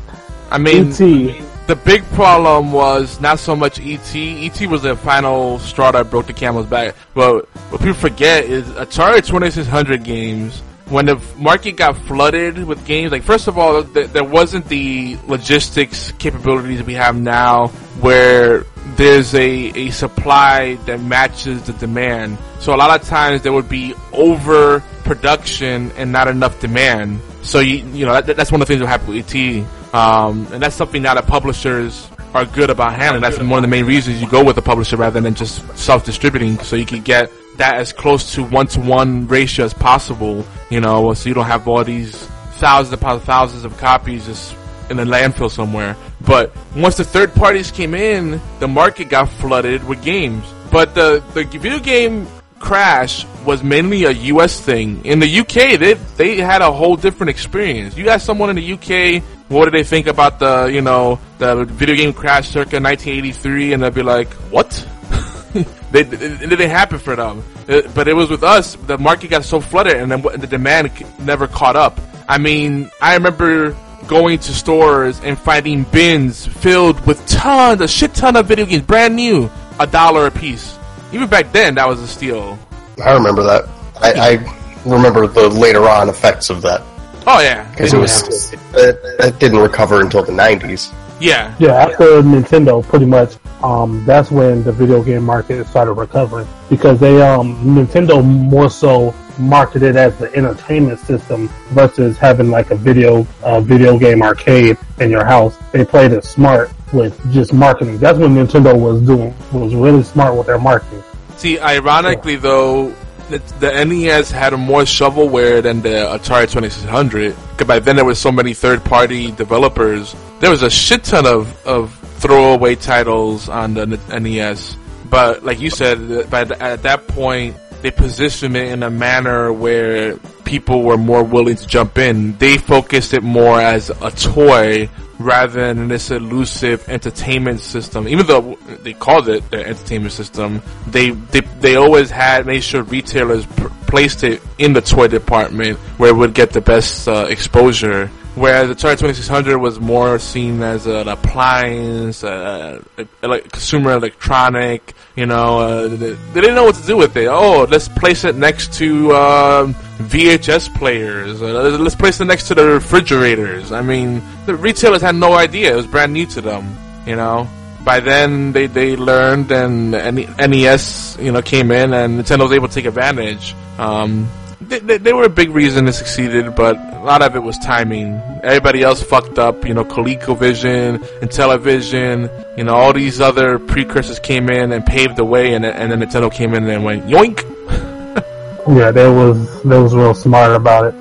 [0.52, 4.16] I mean, ET The big problem was not so much ET.
[4.16, 6.96] ET was the final straw that broke the camel's back.
[7.14, 10.62] But what people forget is Atari 2600 games.
[10.88, 15.20] When the market got flooded with games, like first of all, th- there wasn't the
[15.28, 17.68] logistics capabilities we have now,
[18.02, 22.40] where there's a, a supply that matches the demand.
[22.60, 27.20] So a lot of times there would be overproduction and not enough demand.
[27.42, 30.48] So you you know that, that's one of the things that happened with ET, um,
[30.52, 33.22] and that's something now that publishers are good about handling.
[33.22, 36.60] That's one of the main reasons you go with a publisher rather than just self-distributing,
[36.60, 40.46] so you can get that as close to one-to-one ratio as possible.
[40.70, 42.16] You know, so you don't have all these
[42.60, 44.56] thousands upon thousands of copies just
[44.90, 45.96] in a landfill somewhere.
[46.22, 50.44] But once the third parties came in, the market got flooded with games.
[50.72, 52.28] But the the video game
[52.60, 54.60] crash was mainly a U.S.
[54.60, 55.04] thing.
[55.06, 57.98] In the UK, they they had a whole different experience.
[57.98, 59.24] You got someone in the UK.
[59.50, 63.74] What do they think about the you know the video game crash circa 1983?
[63.74, 64.70] And they'll be like, what?
[65.92, 67.44] they, it, it didn't happen for them.
[67.68, 68.76] It- but it was with us.
[68.76, 72.00] The market got so flooded, and then the demand never caught up.
[72.28, 73.76] I mean, I remember
[74.08, 78.82] going to stores and finding bins filled with tons, a shit ton of video games,
[78.84, 80.79] brand new, a dollar a piece.
[81.12, 82.58] Even back then, that was a steal.
[83.04, 83.68] I remember that.
[84.02, 86.82] I, I remember the later on effects of that
[87.28, 90.92] Oh yeah, because it was that, that didn't recover until the '90s.
[91.20, 91.54] yeah.
[91.60, 97.00] Yeah, after Nintendo, pretty much, um, that's when the video game market started recovering because
[97.00, 103.26] they, um, Nintendo more so marketed as the entertainment system versus having like a video,
[103.44, 105.58] uh, video game arcade in your house.
[105.72, 107.98] They played it smart with just marketing.
[107.98, 111.04] That's what Nintendo was doing was really smart with their marketing.
[111.38, 112.94] See, ironically though,
[113.30, 117.36] the, the NES had a more shovelware than the Atari 2600.
[117.52, 120.16] Because by then there was so many third-party developers.
[120.40, 124.76] There was a shit ton of, of throwaway titles on the NES.
[125.10, 129.52] But like you said, by the, at that point, they positioned it in a manner
[129.54, 132.38] where people were more willing to jump in.
[132.38, 134.90] They focused it more as a toy
[135.20, 138.08] rather than this elusive entertainment system.
[138.08, 142.84] Even though they called it their entertainment system, they they, they always had made sure
[142.84, 143.46] retailers
[143.88, 148.10] placed it in the toy department where it would get the best uh, exposure.
[148.40, 152.82] Whereas the Atari 2600 was more seen as an appliance, uh,
[153.22, 154.94] like consumer electronic.
[155.18, 157.28] You know, uh, they, they didn't know what to do with it.
[157.28, 159.74] Oh, let's place it next to um
[160.14, 161.42] VHS players.
[161.42, 163.74] Uh, let's place it next to the refrigerators.
[163.74, 165.74] I mean, the retailers had no idea.
[165.74, 166.78] It was brand new to them.
[167.06, 167.46] You know.
[167.84, 172.68] By then, they, they learned, and NES, you know, came in, and Nintendo was able
[172.68, 173.56] to take advantage.
[173.78, 174.30] Um,
[174.70, 178.22] they, they, were a big reason it succeeded, but a lot of it was timing.
[178.44, 184.50] Everybody else fucked up, you know, ColecoVision, Intellivision, you know, all these other precursors came
[184.50, 187.46] in and paved the way, and, and then Nintendo came in and went yoink.
[188.68, 190.96] Yeah, they was they was real smart about it,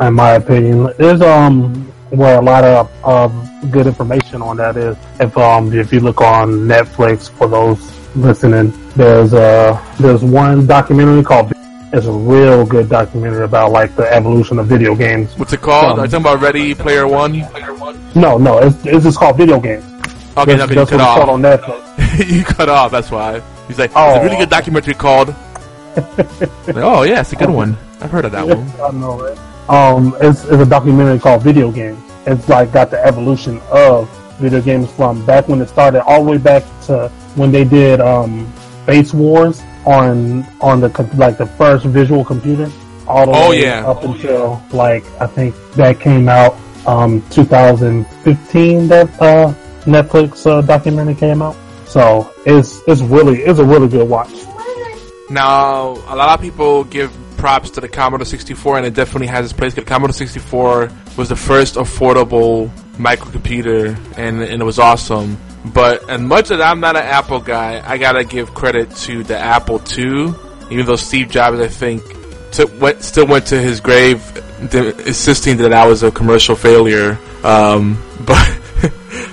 [0.00, 0.92] in my opinion.
[0.98, 1.72] There's um
[2.10, 6.20] where a lot of um, good information on that is if um if you look
[6.20, 7.78] on Netflix for those
[8.16, 11.52] listening, there's uh there's one documentary called
[11.94, 15.36] it's a real good documentary about like the evolution of video games.
[15.38, 15.92] What's it called?
[15.92, 17.38] Um, Are you talking about Ready Player One?
[18.16, 19.84] No, no, it's it's just called video games.
[20.36, 21.28] Okay, That's, you that's cut what it's off.
[21.28, 22.30] on Netflix.
[22.36, 22.90] you cut off.
[22.90, 23.40] That's why.
[23.68, 24.06] He's like, Oh.
[24.14, 25.28] "There's a really good documentary called."
[25.96, 27.76] Like, oh yeah, it's a good one.
[28.00, 28.58] I've heard of that one.
[28.82, 29.38] I know, right?
[29.70, 31.98] Um, it's, it's a documentary called Video Games.
[32.26, 36.30] It's like got the evolution of video games from back when it started, all the
[36.32, 38.52] way back to when they did um,
[38.82, 42.70] Space Wars on on the like the first visual computer.
[43.06, 43.84] All the Oh, way yeah.
[43.86, 48.88] up until like I think that came out um 2015.
[48.88, 49.52] That uh,
[49.84, 51.56] Netflix uh, documentary came out.
[51.86, 54.32] So it's it's really it's a really good watch.
[55.30, 59.44] Now, a lot of people give props to the Commodore 64, and it definitely has
[59.46, 59.74] its place.
[59.74, 65.38] The Commodore 64 was the first affordable microcomputer, and, and it was awesome.
[65.64, 69.38] But as much as I'm not an Apple guy, I gotta give credit to the
[69.38, 70.34] Apple II.
[70.70, 72.02] Even though Steve Jobs, I think,
[72.52, 74.22] took, went, still went to his grave,
[74.72, 77.18] insisting that that was a commercial failure.
[77.42, 78.60] Um, but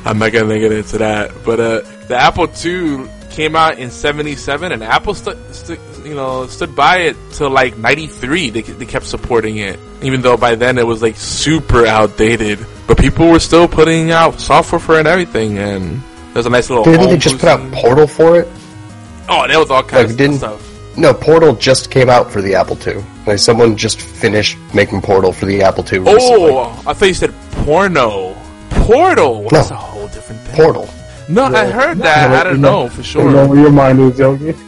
[0.05, 1.31] I'm not gonna get into that.
[1.45, 6.47] But uh, the Apple II came out in '77, and Apple stu- stu- you know
[6.47, 8.49] stood by it till like '93.
[8.51, 12.65] They they kept supporting it, even though by then it was like super outdated.
[12.87, 16.01] But people were still putting out software for it and everything, and
[16.33, 16.83] there's a nice little.
[16.83, 18.47] Didn't home they just put out boosting- Portal for it?
[19.29, 20.67] Oh, that was all kinds Like, of didn't- stuff.
[20.97, 23.01] No, Portal just came out for the Apple II.
[23.25, 25.99] Like someone just finished making Portal for the Apple II.
[25.99, 26.19] recently.
[26.51, 28.35] Oh, I thought you said porno.
[28.71, 29.47] Portal.
[29.49, 30.55] That's a whole different thing.
[30.57, 30.89] Portal.
[31.29, 32.31] No, I heard that.
[32.31, 33.47] I don't know for You know sure.
[33.47, 34.53] where your mind is, Yogi.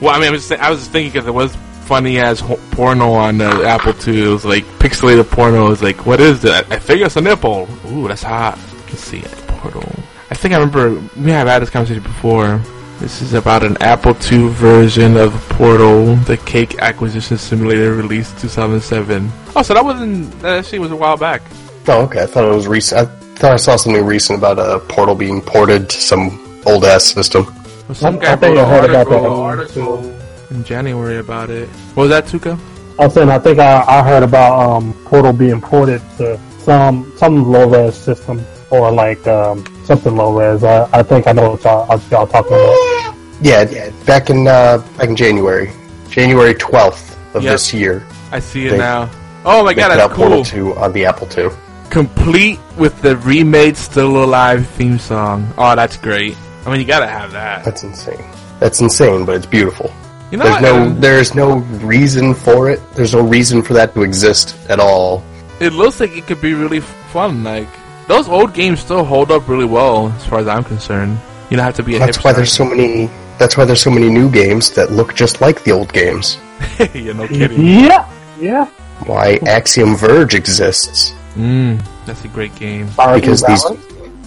[0.00, 2.40] Well, I mean, I was, just, I was just thinking because it was funny as
[2.40, 4.22] ho- porno on the Apple II.
[4.22, 5.66] It was like pixelated porno.
[5.66, 6.70] It was like, what is that?
[6.72, 7.68] I think it's a nipple.
[7.86, 8.58] Ooh, that's hot.
[8.88, 9.84] Let's see, Portal.
[10.30, 12.60] I think I remember we have had this conversation before.
[13.00, 19.30] This is about an Apple II version of Portal, the Cake Acquisition Simulator, released 2007.
[19.56, 21.40] Oh, so that wasn't that actually was a while back.
[21.88, 22.22] Oh, okay.
[22.22, 23.00] I thought it was recent.
[23.00, 23.04] I
[23.36, 27.46] thought I saw something recent about a Portal being ported to some old ass system.
[27.88, 30.16] Well, some I- guy I think I heard an about that article, article
[30.50, 31.68] in January about it.
[31.94, 32.58] What was that, Tuka?
[32.98, 37.10] I was saying I think I, I heard about um, Portal being ported to some
[37.16, 38.44] some low res system.
[38.70, 40.62] or like um, something low res.
[40.62, 43.16] I, I think I know what y'all, what y'all talking about.
[43.42, 45.70] Yeah, yeah, back in uh, back in January,
[46.08, 47.52] January twelfth of Yep.
[47.52, 49.10] this year, I see it They- now.
[49.44, 50.44] Oh my they god, put that's out Portal cool.
[50.44, 51.48] Two on the Apple II.
[51.90, 55.48] Complete with the remade Still Alive theme song.
[55.58, 56.36] Oh, that's great.
[56.66, 57.64] I mean, you gotta have that.
[57.64, 58.22] That's insane.
[58.60, 59.90] That's insane, but it's beautiful.
[60.30, 60.62] You know There's what?
[60.62, 62.78] no there's no reason for it.
[62.94, 65.24] There's no reason for that to exist at all.
[65.58, 67.42] it looks like it could be really fun.
[67.42, 67.66] Like
[68.10, 71.18] those old games still hold up really well, as far as I'm concerned.
[71.48, 72.24] You don't have to be a That's hipster.
[72.24, 73.08] why there's so many.
[73.38, 76.38] That's why there's so many new games that look just like the old games.
[76.94, 77.64] yeah, no kidding.
[77.64, 78.66] Yeah, yeah.
[79.06, 82.86] Why Axiom Verge exists Mm, that's a great game.
[82.96, 83.64] Because these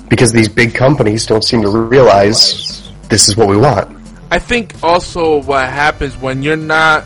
[0.07, 3.97] because these big companies don't seem to realize this is what we want.
[4.31, 7.03] I think also what happens when you're not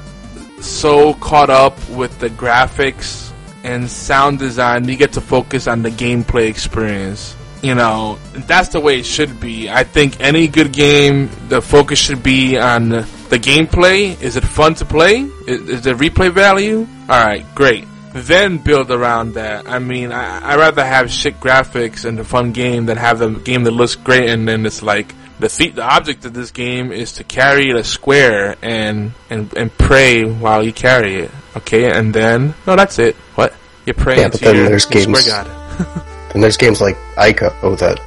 [0.61, 3.26] so caught up with the graphics
[3.67, 7.35] and sound design, you get to focus on the gameplay experience.
[7.61, 9.69] You know, that's the way it should be.
[9.69, 14.19] I think any good game, the focus should be on the gameplay.
[14.21, 15.27] Is it fun to play?
[15.47, 16.87] Is, is there replay value?
[17.09, 17.85] Alright, great.
[18.13, 19.67] Then build around that.
[19.67, 23.31] I mean, I, I'd rather have shit graphics and a fun game than have a
[23.31, 26.91] game that looks great and then it's like, the the, the object of this game
[26.91, 31.31] is to carry a square and, and and pray while you carry it.
[31.55, 33.15] Okay, and then no, that's it.
[33.35, 33.53] What
[33.85, 36.03] you pray Yeah, but then your, there's your games- square god.
[36.33, 37.99] And there's games like Ico oh that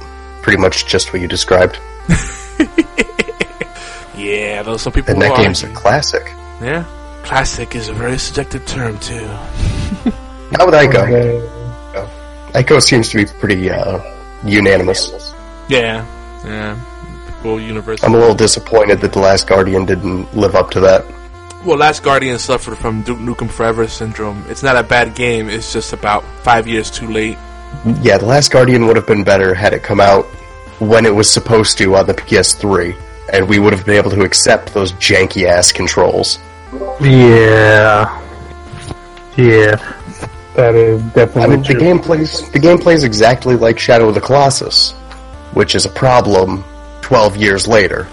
[0.43, 1.79] pretty much just what you described.
[4.15, 5.13] Yeah, those some people.
[5.13, 6.23] And that will game's a classic.
[6.61, 6.85] yeah.
[7.23, 9.25] Classic is a very subjective term too.
[10.51, 10.95] Not with Ico.
[11.95, 12.63] Okay.
[12.63, 13.99] Ico seems to be pretty uh,
[14.45, 15.33] unanimous.
[15.69, 16.05] Yeah,
[16.45, 16.79] yeah.
[17.41, 18.05] People universal.
[18.05, 21.03] I'm a little disappointed that The Last Guardian didn't live up to that.
[21.65, 24.45] Well, Last Guardian suffered from Duke Nukem Forever syndrome.
[24.47, 25.49] It's not a bad game.
[25.49, 27.39] It's just about five years too late.
[28.03, 30.25] Yeah, The Last Guardian would have been better had it come out
[30.77, 32.95] when it was supposed to on the PS3,
[33.33, 36.37] and we would have been able to accept those janky ass controls.
[37.01, 38.21] Yeah.
[39.35, 39.95] Yeah.
[40.53, 41.15] That is definitely.
[41.15, 41.79] I definitely mean, the true.
[41.79, 44.91] game plays the game plays exactly like Shadow of the Colossus,
[45.53, 46.63] which is a problem
[47.11, 48.07] 12 years later.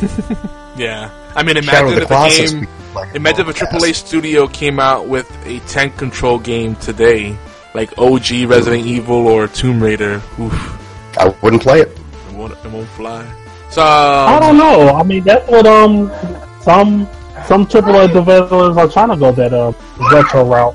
[0.76, 1.10] Yeah.
[1.36, 2.52] I mean, imagine the if a Colossus.
[2.52, 2.66] game.
[2.96, 3.84] like a Imagine if a broadcast.
[3.84, 7.36] AAA studio came out with a tank control game today,
[7.74, 10.20] like OG Resident Evil or Tomb Raider.
[10.40, 10.52] Oof,
[11.16, 11.88] I wouldn't play it.
[12.28, 13.24] it won't, it won't fly.
[13.70, 14.88] So I don't know.
[14.96, 16.10] I mean, that's what um
[16.62, 17.06] some
[17.46, 19.70] some AAA developers are trying to go that uh
[20.10, 20.74] retro route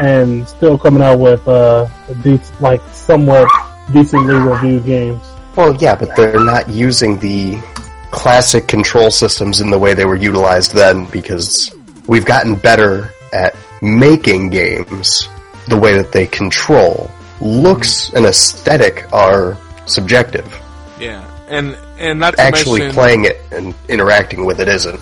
[0.00, 1.86] and still coming out with uh
[2.20, 3.48] dec- like somewhat
[3.94, 5.22] decently reviewed games.
[5.58, 7.58] Well, yeah, but they're not using the
[8.12, 11.74] classic control systems in the way they were utilized then because
[12.06, 15.28] we've gotten better at making games
[15.66, 17.10] the way that they control.
[17.40, 20.46] Looks and aesthetic are subjective.
[21.00, 25.00] yeah, and and not to Actually mention, playing it and interacting with it isn't.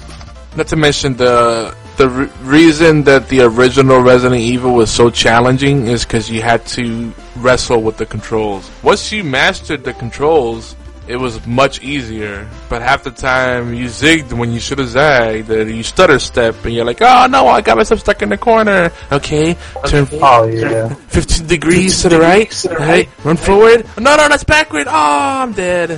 [0.56, 5.86] Not to mention the the re- reason that the original Resident Evil was so challenging
[5.86, 8.70] is because you had to wrestle with the controls.
[8.82, 10.76] Once you mastered the controls,
[11.08, 12.48] it was much easier.
[12.68, 16.56] But half the time you zigged when you should have zagged, or you stutter step,
[16.64, 19.56] and you're like, "Oh no, I got myself stuck in the corner." Okay,
[19.86, 20.88] turn Oh yeah.
[21.08, 22.64] 15 degrees to the right.
[22.70, 23.86] Right, run forward.
[23.98, 24.86] No, no, that's backward.
[24.88, 25.90] Oh, I'm dead.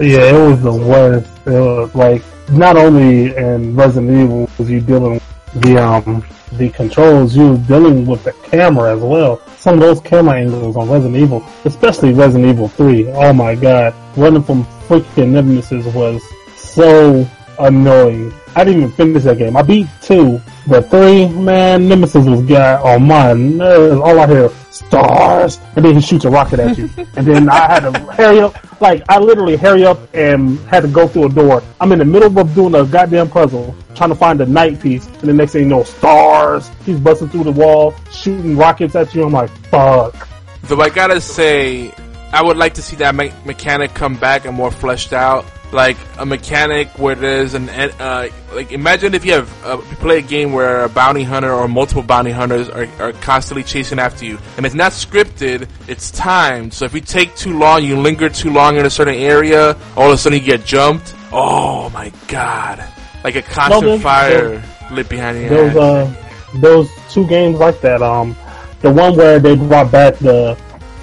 [0.00, 1.28] Yeah, it was the worst.
[1.46, 6.70] It was like not only in Resident Evil was you dealing with the um the
[6.70, 9.40] controls, you was dealing with the camera as well.
[9.58, 13.08] Some of those camera angles on Resident Evil, especially Resident Evil Three.
[13.08, 16.22] Oh my god, running from freaking Nemesis was
[16.56, 18.32] so annoying.
[18.56, 19.56] I didn't even finish that game.
[19.56, 24.00] I beat two, but three, man, Nemesis was got on oh, my nerves.
[24.00, 27.72] All I hear stars, and then he shoots a rocket at you, and then I
[27.72, 28.80] had to hurry up.
[28.80, 31.62] Like I literally hurry up and had to go through a door.
[31.80, 35.06] I'm in the middle of doing a goddamn puzzle, trying to find the night piece,
[35.06, 36.70] and the next thing you know, stars.
[36.84, 39.24] He's busting through the wall, shooting rockets at you.
[39.24, 40.28] I'm like, fuck.
[40.64, 41.92] Though I gotta say,
[42.32, 45.46] I would like to see that me- mechanic come back and more fleshed out.
[45.70, 50.18] Like a mechanic where there's an uh, like imagine if you have uh, you play
[50.18, 54.24] a game where a bounty hunter or multiple bounty hunters are, are constantly chasing after
[54.24, 56.72] you, and it's not scripted, it's timed.
[56.72, 60.06] So if you take too long, you linger too long in a certain area, all
[60.08, 61.14] of a sudden you get jumped.
[61.32, 62.82] Oh my god!
[63.22, 66.14] Like a constant there's- fire lit behind your Those uh,
[66.60, 68.00] those two games like that.
[68.00, 68.34] Um,
[68.80, 70.56] the one where they brought back the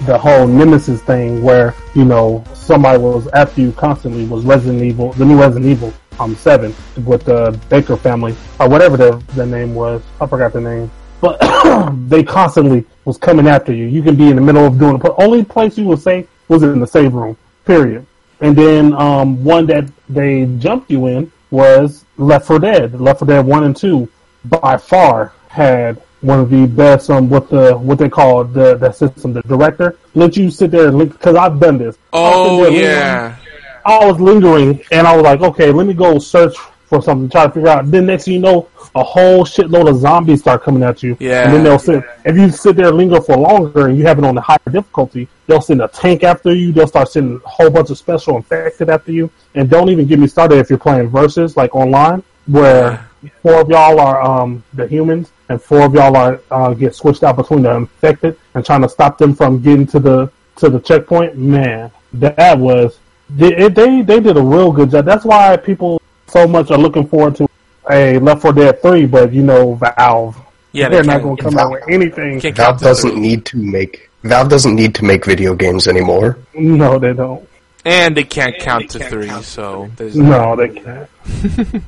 [0.04, 5.12] the whole Nemesis thing, where you know somebody was after you constantly, was Resident Evil,
[5.12, 6.74] the new Resident Evil, um, seven
[7.04, 10.02] with the Baker family or whatever the the name was.
[10.20, 10.90] I forgot the name.
[11.20, 11.40] but
[12.08, 13.86] they constantly was coming after you.
[13.86, 16.62] You can be in the middle of doing the only place you were safe was
[16.62, 17.36] in the save room.
[17.64, 18.06] Period.
[18.40, 23.00] And then um, one that they jumped you in was Left 4 Dead.
[23.00, 24.08] Left 4 Dead one and two
[24.44, 28.90] by far had one of the best um what the what they call the the
[28.92, 31.96] system the director let you sit there and link because I've done this.
[32.12, 33.22] Oh I was sitting there yeah.
[33.22, 33.42] lingering-
[33.86, 36.56] I was lingering and I was like, okay, let me go search
[36.86, 37.88] for something, try to figure out.
[37.88, 41.16] Then next thing you know, a whole shitload of zombies start coming at you.
[41.20, 41.44] Yeah.
[41.44, 44.18] And then they'll sit if you sit there and linger for longer and you have
[44.18, 47.48] it on the higher difficulty, they'll send a tank after you, they'll start sending a
[47.48, 49.30] whole bunch of special infected after you.
[49.54, 53.08] And don't even get me started if you're playing versus like online where
[53.42, 57.22] four of y'all are um, the humans and four of y'all are uh, get switched
[57.22, 60.80] out between the infected and trying to stop them from getting to the to the
[60.80, 61.36] checkpoint.
[61.36, 62.98] Man, that was
[63.30, 65.04] they they, they did a real good job.
[65.04, 67.48] That's why people so much are looking forward to
[67.88, 70.36] a Left 4 Dead 3, but you know Valve.
[70.72, 72.40] Yeah, they're they not going to come out with anything.
[72.40, 76.38] Valve doesn't need to make Valve doesn't need to make video games anymore.
[76.54, 77.48] No, they don't.
[77.86, 79.30] And they can't count to three.
[79.42, 81.08] So there's No, they can't.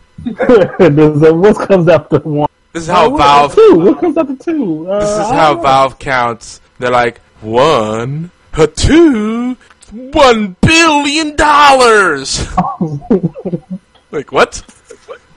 [0.79, 2.49] There's a- what comes after one?
[2.73, 3.55] this is how Oh, Valve.
[3.55, 3.75] Two.
[3.79, 4.91] What comes after two?
[4.91, 5.61] Uh, This is how.
[5.61, 6.61] Valve counts.
[6.79, 9.57] They're like one, a two,
[9.93, 12.47] one billion dollars.
[14.13, 14.63] like what?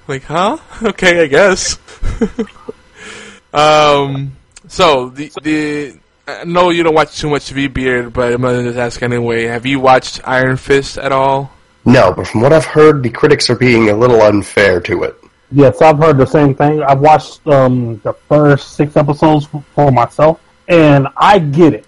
[0.07, 0.57] Like huh?
[0.84, 1.78] Okay, I guess.
[3.53, 4.34] um.
[4.68, 5.97] So the the.
[6.32, 9.45] I know you don't watch too much V Beard, but I'm gonna just ask anyway.
[9.45, 11.51] Have you watched Iron Fist at all?
[11.84, 15.17] No, but from what I've heard, the critics are being a little unfair to it.
[15.51, 16.82] Yes, I've heard the same thing.
[16.82, 21.86] I've watched um, the first six episodes for myself, and I get it.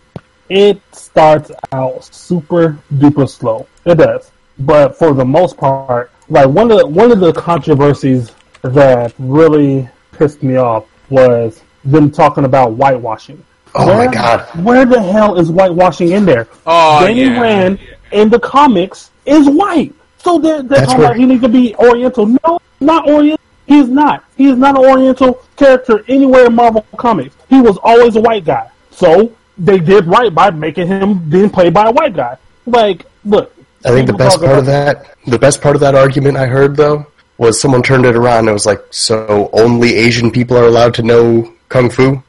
[0.50, 3.68] It starts out super duper slow.
[3.86, 4.30] It does,
[4.60, 8.32] but for the most part, like one of the, one of the controversies
[8.62, 13.44] that really pissed me off was them talking about whitewashing.
[13.76, 14.48] Oh Where- my god.
[14.64, 16.48] Where the hell is whitewashing in there?
[16.66, 17.42] Oh, Danny yeah.
[17.42, 17.80] Rand
[18.12, 19.94] in the comics is white.
[20.20, 22.26] So they're, they're talking where- about he needs to be Oriental.
[22.28, 23.40] No, not Oriental.
[23.66, 24.24] He's not.
[24.38, 27.36] He is not an Oriental character anywhere in Marvel Comics.
[27.50, 28.70] He was always a white guy.
[28.92, 32.38] So they did right by making him being played by a white guy.
[32.66, 33.56] Like, look.
[33.86, 36.46] I think the best talk part of that, the best part of that argument I
[36.46, 37.06] heard though,
[37.38, 40.94] was someone turned it around and it was like, so only Asian people are allowed
[40.96, 42.22] to know kung fu?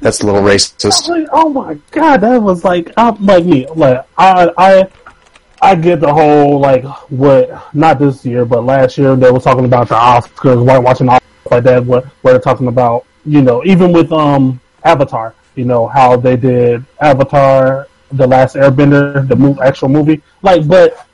[0.00, 1.08] That's a little racist.
[1.08, 3.66] Like, oh my god, that was like, I'm like me.
[3.66, 4.88] Like, I, I,
[5.60, 9.64] I get the whole like what not this year, but last year they were talking
[9.64, 11.84] about the Oscars, whitewashing Oscars like that.
[11.84, 16.36] What where they're talking about, you know, even with um Avatar, you know how they
[16.36, 20.22] did Avatar, the Last Airbender, the mo- actual movie.
[20.42, 21.06] Like, but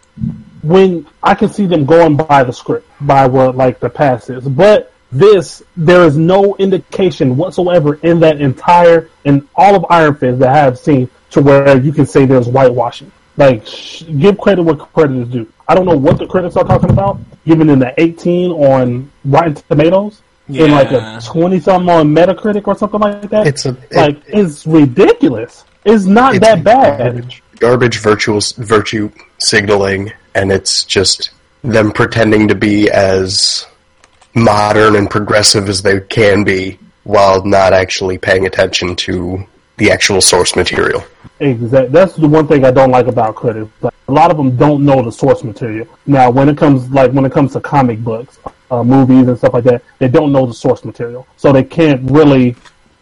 [0.62, 4.46] when I can see them going by the script, by what like the past is,
[4.46, 10.38] but this there is no indication whatsoever in that entire in all of Iron Fist
[10.40, 13.10] that I have seen to where you can say there's whitewashing.
[13.36, 15.52] Like, sh- give credit what credit is due.
[15.66, 19.54] I don't know what the critics are talking about, given in the 18 on Rotten
[19.54, 23.46] Tomatoes, in like a 20 something on Metacritic or something like that.
[23.46, 25.64] It's a it- like it's ridiculous.
[25.84, 26.98] It's not it's that bad.
[26.98, 31.30] Garbage, garbage virtual virtue signaling, and it's just
[31.62, 33.66] them pretending to be as
[34.34, 40.20] modern and progressive as they can be, while not actually paying attention to the actual
[40.20, 41.02] source material.
[41.40, 41.90] Exactly.
[41.90, 43.70] That's the one thing I don't like about critics.
[43.80, 45.86] Like, a lot of them don't know the source material.
[46.06, 48.38] Now, when it comes like when it comes to comic books,
[48.70, 52.08] uh, movies, and stuff like that, they don't know the source material, so they can't
[52.10, 52.54] really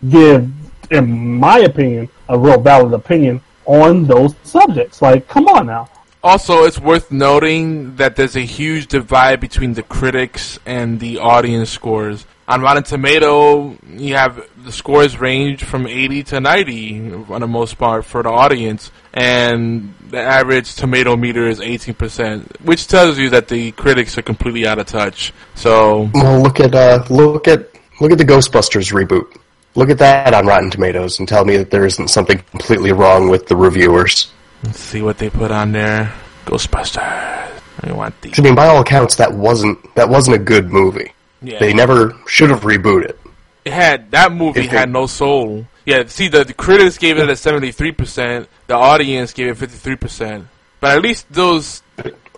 [0.08, 0.50] give,
[0.90, 5.02] in my opinion, a real valid opinion on those subjects.
[5.02, 5.88] Like, come on now.
[6.24, 11.70] Also, it's worth noting that there's a huge divide between the critics and the audience
[11.70, 12.26] scores.
[12.46, 17.76] On Rotten Tomato, you have the scores range from 80 to 90 on the most
[17.76, 23.48] part for the audience, and the average tomato meter is 18%, which tells you that
[23.48, 25.32] the critics are completely out of touch.
[25.54, 27.70] So, Well, look at uh, look at
[28.00, 29.36] look at the Ghostbusters reboot.
[29.74, 33.28] Look at that on Rotten Tomatoes and tell me that there isn't something completely wrong
[33.28, 34.30] with the reviewers.
[34.64, 36.12] Let's see what they put on there.
[36.46, 37.50] Ghostbusters.
[37.84, 38.32] I want the.
[38.36, 41.12] I mean, by all accounts, that wasn't that wasn't a good movie.
[41.40, 41.58] Yeah.
[41.58, 43.16] They never should have rebooted.
[43.64, 45.66] It had that movie they- had no soul.
[45.84, 49.56] Yeah, see the, the critics gave it a seventy three percent, the audience gave it
[49.56, 50.46] fifty three percent.
[50.80, 51.82] But at least those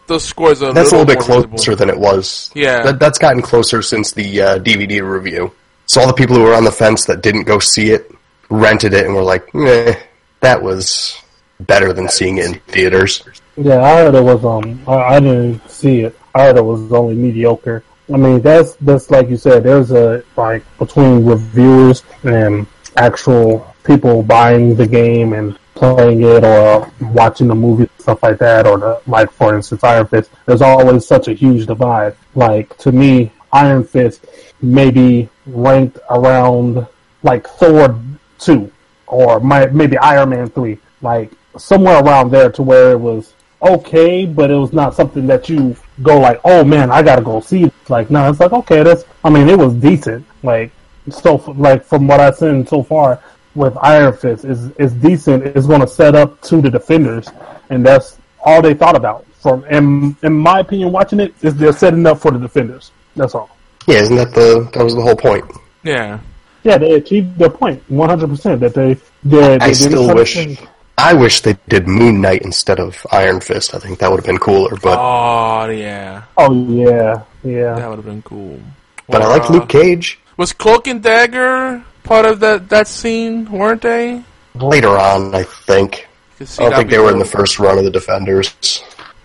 [0.07, 1.49] those scores are That's a little bit visible.
[1.49, 2.51] closer than it was.
[2.55, 2.83] Yeah.
[2.85, 5.53] that, that's gotten closer since the uh, DVD review.
[5.87, 8.11] So all the people who were on the fence that didn't go see it
[8.49, 9.95] rented it and were like, "Meh,
[10.41, 11.19] that was
[11.61, 13.23] better than seeing it in theaters."
[13.57, 16.19] Yeah, I heard it was um I, I didn't see it.
[16.35, 17.85] I heard it was only mediocre.
[18.13, 19.63] I mean, that's that's like you said.
[19.63, 26.91] There's a like between reviewers and actual people buying the game and playing it or
[27.01, 31.07] watching the movie stuff like that or the like for instance Iron Fist there's always
[31.07, 34.25] such a huge divide like to me Iron Fist
[34.63, 36.87] maybe ranked around
[37.23, 38.01] like Thor
[38.39, 38.71] 2
[39.07, 44.27] or my, maybe Iron Man 3 like somewhere around there to where it was okay
[44.27, 47.71] but it was not something that you go like oh man I gotta go see
[47.89, 50.71] like no it's like okay that's I mean it was decent like
[51.11, 53.23] so like from what I've seen so far
[53.55, 55.45] with Iron Fist is is decent.
[55.45, 57.29] It's going to set up to the defenders,
[57.71, 59.27] and that's all they thought about.
[59.41, 62.91] From in in my opinion, watching it is they're setting up for the defenders.
[63.17, 63.51] That's all.
[63.87, 65.45] Yeah, isn't that the that was the whole point?
[65.83, 66.21] Yeah.
[66.63, 68.61] Yeah, they achieved their point one hundred percent.
[68.61, 70.57] That they they, they I still didn't wish thing.
[70.97, 73.75] I wish they did Moon Knight instead of Iron Fist.
[73.75, 74.77] I think that would have been cooler.
[74.83, 77.75] But Oh yeah, Oh yeah, yeah.
[77.75, 78.61] that would have been cool.
[79.09, 80.19] but I like uh, Luke Cage.
[80.37, 83.51] Was Cloak and Dagger part of that that scene?
[83.51, 84.23] Weren't they?
[84.55, 86.07] Later on, I think.
[86.45, 88.55] See I don't think they were in the first run of the Defenders.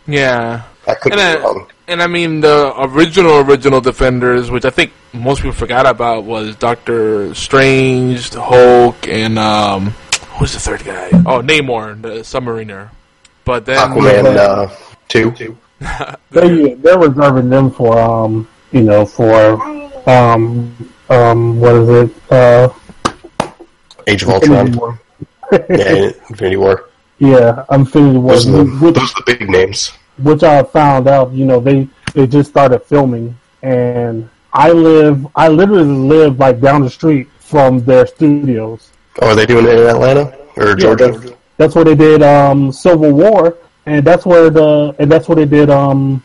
[0.08, 0.64] Yeah.
[0.88, 1.68] I could And be then- wrong.
[1.88, 6.56] And I mean, the original, original Defenders, which I think most people forgot about, was
[6.56, 9.96] Doctor Strange, the Hulk, and um,
[10.40, 11.10] who's the third guy?
[11.28, 12.90] Oh, Namor, the submariner.
[13.44, 14.76] But then, Aquaman uh,
[15.08, 15.32] two.
[16.32, 19.62] They they're reserving them for um you know for
[20.10, 22.70] um um what is it uh
[24.08, 24.72] Age of Infinity Ultron.
[24.74, 25.00] War.
[25.70, 26.90] yeah, Infinity War.
[27.20, 28.34] Yeah, Infinity War.
[28.34, 29.92] Those are, the, which, those are the big names.
[30.18, 35.48] which I found out, you know, they they just started filming, and I live, I
[35.50, 38.92] literally live like down the street from their studios.
[39.22, 41.12] Oh, are they doing it in Atlanta or Georgia?
[41.12, 45.36] that's, that's where they did um, Civil War, and that's where the and that's where
[45.36, 46.24] they did um,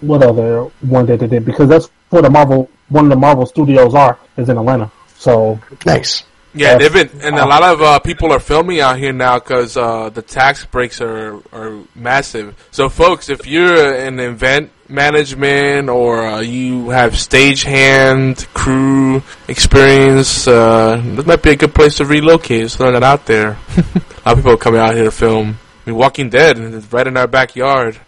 [0.00, 3.46] what other one that they did because that's where the Marvel one of the Marvel
[3.46, 4.90] studios are is in Atlanta.
[5.16, 6.24] So Nice.
[6.54, 9.76] Yeah, they've been, and a lot of uh, people are filming out here now because
[9.76, 12.56] uh, the tax breaks are are massive.
[12.72, 21.00] So, folks, if you're in event management or uh, you have stagehand crew experience, uh,
[21.04, 22.62] this might be a good place to relocate.
[22.62, 23.50] Just throwing that out there.
[23.76, 23.82] a
[24.26, 25.56] lot of people are coming out here to film.
[25.86, 28.00] I mean, Walking Dead is right in our backyard.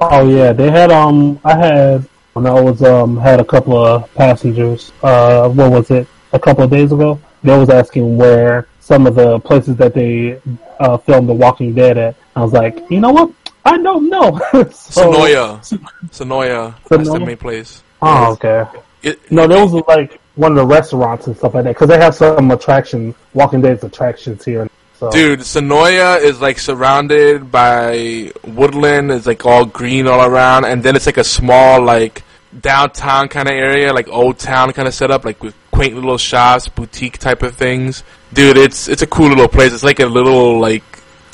[0.00, 4.12] Oh yeah, they had um I had when I was um had a couple of
[4.14, 7.20] passengers, uh what was it, a couple of days ago?
[7.42, 10.40] They was asking where some of the places that they
[10.78, 12.16] uh filmed The Walking Dead at.
[12.36, 13.32] I was like, you know what?
[13.64, 14.38] I don't know.
[14.70, 15.60] so, Senoia.
[16.10, 16.74] Senoia.
[16.88, 17.26] That's the Senoia?
[17.26, 17.82] main place.
[18.02, 18.64] Oh, okay.
[19.02, 21.98] It, No, there was like one of the restaurants and stuff like that because they
[21.98, 24.68] have some attraction Walking Dead's attractions here.
[24.98, 29.10] So Dude, Senoia is like surrounded by woodland.
[29.10, 32.22] It's like all green all around, and then it's like a small like
[32.58, 36.68] downtown kind of area, like old town kind of setup, like with quaint little shops,
[36.68, 38.04] boutique type of things.
[38.34, 39.72] Dude, it's it's a cool little place.
[39.72, 40.84] It's like a little like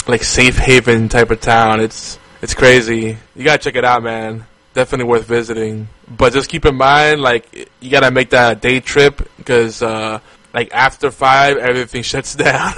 [0.07, 1.81] like safe haven type of town.
[1.81, 3.19] It's it's crazy.
[3.35, 4.47] You gotta check it out, man.
[4.73, 5.89] Definitely worth visiting.
[6.07, 10.21] But just keep in mind, like you gotta make that a day trip because uh,
[10.55, 12.73] like after five, everything shuts down.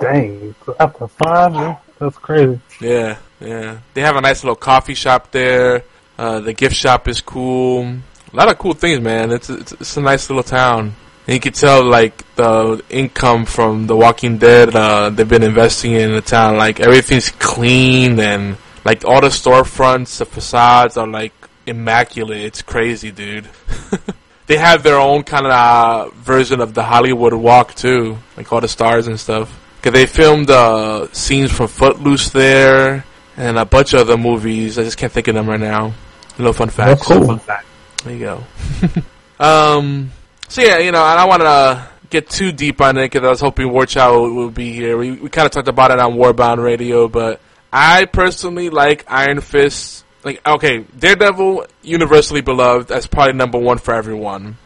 [0.00, 2.58] dang, after five, that's crazy.
[2.80, 3.78] Yeah, yeah.
[3.94, 5.84] They have a nice little coffee shop there.
[6.18, 7.98] Uh, the gift shop is cool.
[8.32, 9.32] A lot of cool things, man.
[9.32, 10.94] It's it's, it's a nice little town.
[11.26, 14.74] And you can tell like the income from The Walking Dead.
[14.74, 16.56] Uh, they've been investing in the town.
[16.56, 21.32] Like everything's clean and like all the storefronts, the facades are like
[21.66, 22.42] immaculate.
[22.42, 23.48] It's crazy, dude.
[24.46, 28.60] they have their own kind of uh, version of the Hollywood Walk too, like all
[28.60, 29.52] the stars and stuff.
[29.82, 33.04] Cause they filmed uh, scenes from Footloose there
[33.36, 34.78] and a bunch of other movies.
[34.78, 35.92] I just can't think of them right now.
[36.38, 36.88] little fun fact.
[36.88, 37.40] That's cool.
[38.04, 38.44] There you go.
[39.44, 40.12] um.
[40.48, 43.28] So yeah, you know, I don't want to get too deep on it because I
[43.28, 44.96] was hoping War Child would, would be here.
[44.96, 47.40] We we kind of talked about it on Warbound Radio, but
[47.72, 50.04] I personally like Iron Fist.
[50.24, 52.88] Like, okay, Daredevil, universally beloved.
[52.88, 54.56] That's probably number one for everyone.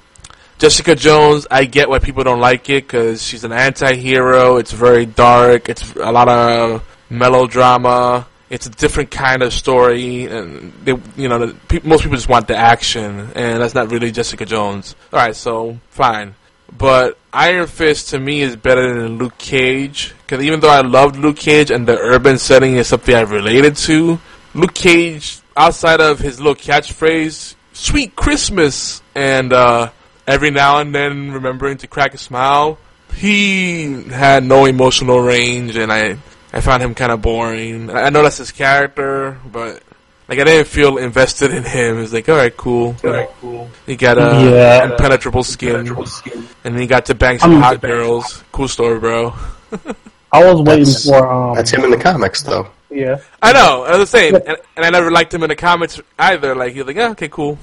[0.58, 4.56] Jessica Jones, I get why people don't like it because she's an anti-hero.
[4.56, 5.68] It's very dark.
[5.70, 8.26] It's a lot of melodrama.
[8.50, 12.28] It's a different kind of story, and they, you know, the, pe- most people just
[12.28, 14.96] want the action, and that's not really Jessica Jones.
[15.12, 16.34] All right, so fine,
[16.76, 21.16] but Iron Fist to me is better than Luke Cage because even though I loved
[21.16, 24.18] Luke Cage and the urban setting is something I related to,
[24.54, 29.90] Luke Cage outside of his little catchphrase "Sweet Christmas" and uh,
[30.26, 32.78] every now and then remembering to crack a smile,
[33.14, 36.18] he had no emotional range, and I
[36.52, 37.90] I found him kind of boring.
[37.90, 39.82] I know that's his character, but
[40.28, 41.98] Like I didn't feel invested in him.
[41.98, 42.94] It was like, all right, cool.
[43.02, 43.68] All right, cool.
[43.86, 44.84] He got a Yeah.
[44.90, 48.44] impenetrable skin, and then he got to bang some I'm- hot girls.
[48.52, 49.34] Cool story, bro.
[50.32, 51.56] I was waiting That's- for um.
[51.56, 52.68] That's him in the comics, though.
[52.90, 53.18] Yeah.
[53.42, 53.82] I know.
[53.84, 56.54] I was saying, and, and I never liked him in the comics either.
[56.54, 57.58] Like he was like, yeah, okay, cool.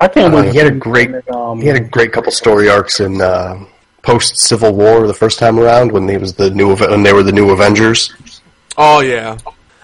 [0.00, 0.52] I can't Uh, wait.
[0.52, 3.54] he had a to- great Um, he had a great couple story arcs in uh,
[4.02, 7.22] post Civil War the first time around when they was the new when they were
[7.22, 8.12] the new Avengers.
[8.76, 9.36] Oh yeah.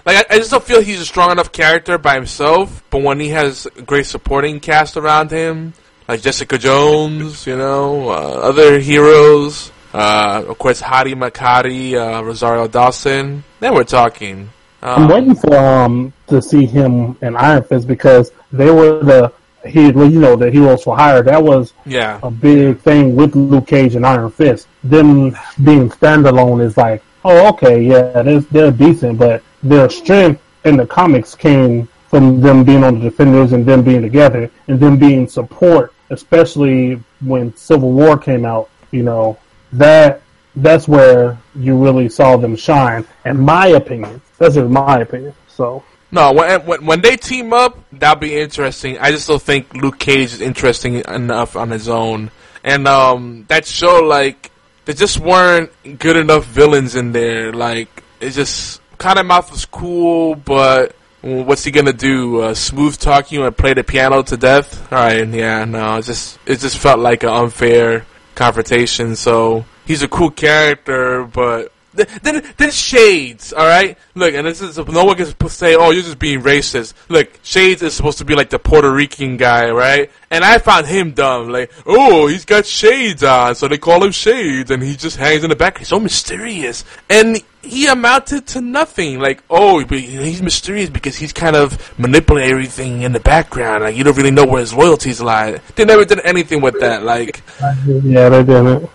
[0.05, 2.83] Like I, I just don't feel he's a strong enough character by himself.
[2.89, 5.73] But when he has a great supporting cast around him,
[6.07, 12.67] like Jessica Jones, you know, uh, other heroes, uh, of course Hadi Makari, uh, Rosario
[12.67, 14.49] Dawson, then we're talking.
[14.81, 19.31] I'm Um, waiting for um to see him in Iron Fist because they were the
[19.65, 21.21] he you know the heroes for hire.
[21.21, 24.67] That was yeah, a big thing with Luke Cage and Iron Fist.
[24.83, 30.77] Them being standalone is like, oh okay, yeah, they're, they're decent, but their strength in
[30.77, 34.97] the comics came from them being on the Defenders and them being together and them
[34.97, 38.69] being support, especially when Civil War came out.
[38.91, 39.37] You know
[39.73, 40.21] that
[40.55, 43.05] that's where you really saw them shine.
[43.25, 45.33] In my opinion, that's just my opinion.
[45.47, 48.97] So No, when, when when they team up, that'll be interesting.
[48.99, 52.31] I just don't think Luke Cage is interesting enough on his own.
[52.63, 54.51] And um, that show, like,
[54.85, 57.51] there just weren't good enough villains in there.
[57.53, 62.41] Like, it just Cottonmouth was cool, but what's he gonna do?
[62.41, 64.91] Uh, smooth talk you and play the piano to death?
[64.91, 69.15] All right, yeah, no, it just it just felt like an unfair confrontation.
[69.15, 73.97] So he's a cool character, but then then Shades, all right.
[74.13, 77.81] Look, and this is no one can say, "Oh, you're just being racist." Look, Shades
[77.81, 80.11] is supposed to be like the Puerto Rican guy, right?
[80.31, 81.49] And I found him dumb.
[81.49, 85.43] Like, oh, he's got shades on, so they call him Shades, and he just hangs
[85.43, 85.77] in the back.
[85.77, 89.19] He's so mysterious, and he amounted to nothing.
[89.19, 93.83] Like, oh, he's mysterious because he's kind of manipulating everything in the background.
[93.83, 95.59] Like, you don't really know where his loyalties lie.
[95.75, 97.03] They never did anything with that.
[97.03, 97.41] Like,
[97.85, 98.89] yeah, they didn't.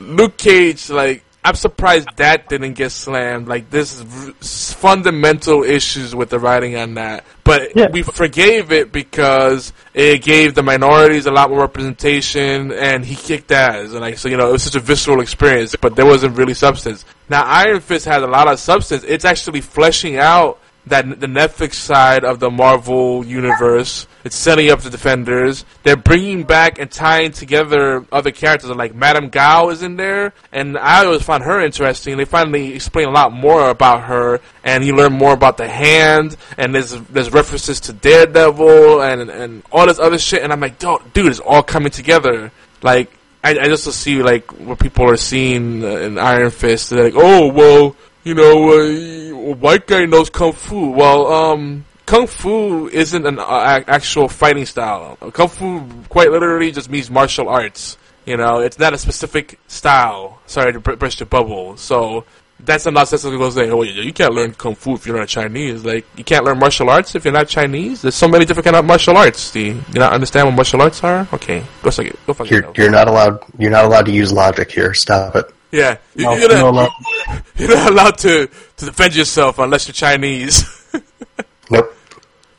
[0.00, 3.48] Luke Cage, like, I'm surprised that didn't get slammed.
[3.48, 7.24] Like, there's r- s- fundamental issues with the writing on that.
[7.42, 7.88] But Yeah.
[7.90, 13.50] we forgave it because it gave the minorities a lot more representation, and he kicked
[13.50, 13.90] ass.
[13.90, 16.54] And like, so you know, it was such a visceral experience, but there wasn't really
[16.54, 17.04] substance.
[17.28, 19.02] Now, Iron Fist has a lot of substance.
[19.06, 24.06] It's actually fleshing out that the Netflix side of the Marvel universe.
[24.24, 25.64] It's setting up the Defenders.
[25.82, 28.70] They're bringing back and tying together other characters.
[28.70, 32.16] Like Madame Gao is in there, and I always found her interesting.
[32.16, 36.36] They finally explain a lot more about her, and you learn more about the Hand,
[36.58, 40.42] and there's there's references to Daredevil and and all this other shit.
[40.42, 42.50] And I'm like, dude, it's all coming together.
[42.82, 43.10] Like
[43.44, 46.90] I, I just see like what people are seeing in Iron Fist.
[46.90, 50.90] They're like, oh well, you know, uh, white guy knows kung fu.
[50.90, 55.16] Well, um, kung fu isn't an uh, ac- actual fighting style.
[55.32, 57.96] Kung fu quite literally just means martial arts.
[58.24, 60.38] You know, it's not a specific style.
[60.46, 61.76] Sorry to burst your bubble.
[61.76, 62.24] So
[62.60, 63.72] that's a nonsensical thing.
[63.72, 65.84] Oh, you you can't learn kung fu if you're not Chinese.
[65.84, 68.02] Like you can't learn martial arts if you're not Chinese.
[68.02, 69.50] There's so many different kind of martial arts.
[69.50, 71.26] Do you, you not understand what martial arts are?
[71.32, 72.16] Okay, go suck it.
[72.26, 72.78] Go fuck You're yourself.
[72.78, 74.94] you're not allowed you're not allowed to use logic here.
[74.94, 75.52] Stop it.
[75.72, 77.38] Yeah, you, No, you're, not, no, no.
[77.56, 78.46] you're not allowed to,
[78.76, 80.78] to defend yourself unless you're Chinese.
[81.70, 81.96] Nope.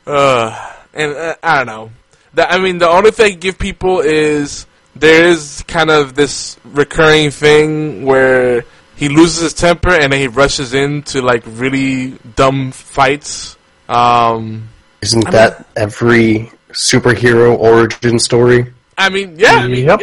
[0.08, 1.90] uh, and uh, I don't know.
[2.34, 6.58] The, I mean, the only thing I give people is there is kind of this
[6.64, 8.64] recurring thing where
[8.96, 13.56] he loses his temper and then he rushes into like really dumb fights.
[13.88, 14.68] Um,
[15.00, 18.72] Isn't that every superhero origin story?
[18.98, 20.00] I mean, yeah, Yep.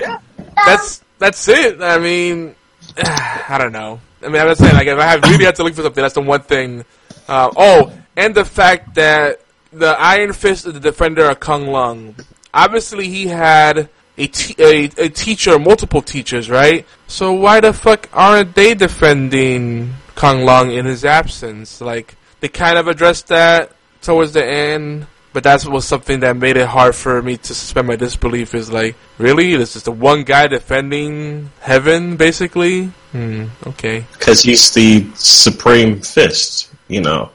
[0.65, 1.81] that's that's it.
[1.81, 2.55] I mean,
[2.97, 3.99] I don't know.
[4.23, 6.01] I mean, I'm just saying, like, if I have really had to look for something,
[6.01, 6.85] that's the one thing.
[7.27, 12.15] Uh, oh, and the fact that the Iron Fist the Defender of K'un-Lun,
[12.53, 14.29] obviously he had a,
[14.59, 16.85] a, a teacher, multiple teachers, right?
[17.07, 21.81] So why the fuck aren't they defending K'un-Lun in his absence?
[21.81, 23.71] Like, they kind of addressed that
[24.01, 27.87] towards the end, but that was something that made it hard for me to suspend
[27.87, 28.53] my disbelief.
[28.53, 29.55] Is like, really?
[29.55, 32.91] This is the one guy defending heaven, basically?
[33.11, 33.45] Hmm.
[33.67, 34.05] Okay.
[34.13, 36.69] because he's the supreme fist.
[36.87, 37.31] You know,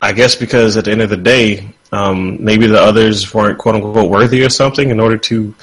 [0.00, 3.76] I guess because at the end of the day, um, maybe the others weren't quote
[3.76, 5.54] unquote worthy or something in order to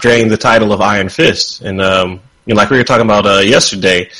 [0.00, 1.60] gain the title of Iron Fist.
[1.60, 4.10] And um, you know, like we were talking about uh, yesterday,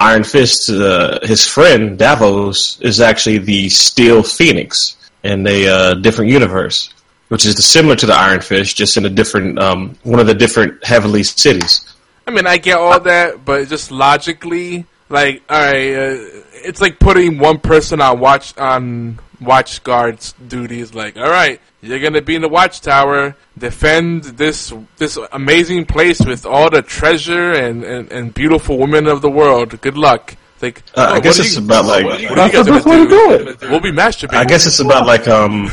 [0.00, 6.30] Iron Fist, uh, his friend Davos is actually the Steel Phoenix in a uh, different
[6.30, 6.92] universe,
[7.28, 10.34] which is similar to the Iron Fist, just in a different um, one of the
[10.34, 11.86] different heavenly cities.
[12.26, 16.16] I mean, I get all that, but just logically, like, all right, uh,
[16.52, 20.94] it's like putting one person on watch on watch guard's duties.
[20.94, 26.46] Like, all right, you're gonna be in the watchtower, defend this this amazing place with
[26.46, 29.80] all the treasure and, and, and beautiful women of the world.
[29.80, 30.36] Good luck.
[30.60, 32.72] It's Like, Uh, I guess it's you- about like what are you That's guys the
[32.72, 34.34] best gonna way to do We'll be masturbating.
[34.34, 35.70] I guess it's about like um,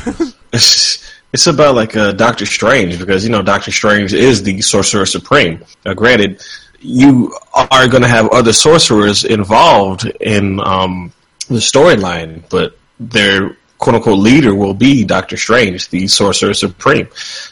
[0.53, 5.05] it's, it's about like uh, Doctor Strange because you know Doctor Strange is the Sorcerer
[5.05, 5.63] Supreme.
[5.85, 6.41] Now, granted,
[6.79, 11.11] you are going to have other sorcerers involved in um,
[11.49, 17.07] the storyline, but their quote unquote leader will be Doctor Strange, the Sorcerer Supreme.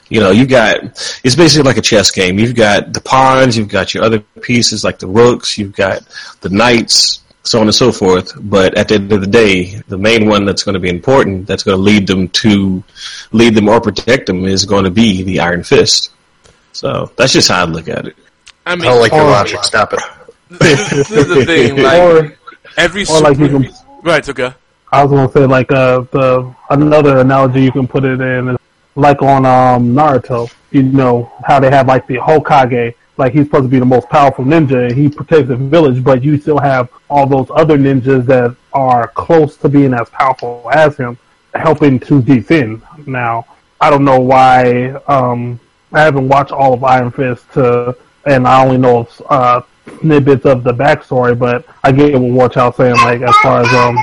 [0.10, 0.78] You know, you got
[1.24, 2.40] it's basically like a chess game.
[2.40, 6.02] You've got the pawns, you've got your other pieces like the rooks, you've got
[6.42, 8.34] the knights, so on and so forth.
[8.42, 11.48] But at the end of the day, the main one that's going to be important,
[11.48, 12.84] that's going to lead them to
[13.32, 16.12] lead them or protect them, is going to be the Iron Fist.
[16.74, 18.16] So that's just how I look at it.
[18.66, 19.64] I I mean, don't like your logic.
[19.64, 20.00] Stop it.
[20.50, 21.78] this, this is the thing.
[21.84, 22.38] Like or
[22.78, 23.74] every or like you can-
[24.04, 24.54] Right, okay.
[24.92, 28.56] I was gonna say like uh the another analogy you can put it in
[28.96, 30.52] like on um Naruto.
[30.72, 34.10] You know how they have like the Hokage, like he's supposed to be the most
[34.10, 38.26] powerful ninja, and he protects the village, but you still have all those other ninjas
[38.26, 41.18] that are close to being as powerful as him,
[41.54, 42.82] helping to defend.
[43.06, 43.46] Now
[43.80, 45.60] I don't know why um
[45.94, 47.96] I haven't watched all of Iron Fist to,
[48.26, 49.62] and I only know uh
[50.00, 53.98] snippets of the backstory, but I get what y'all saying like as far as um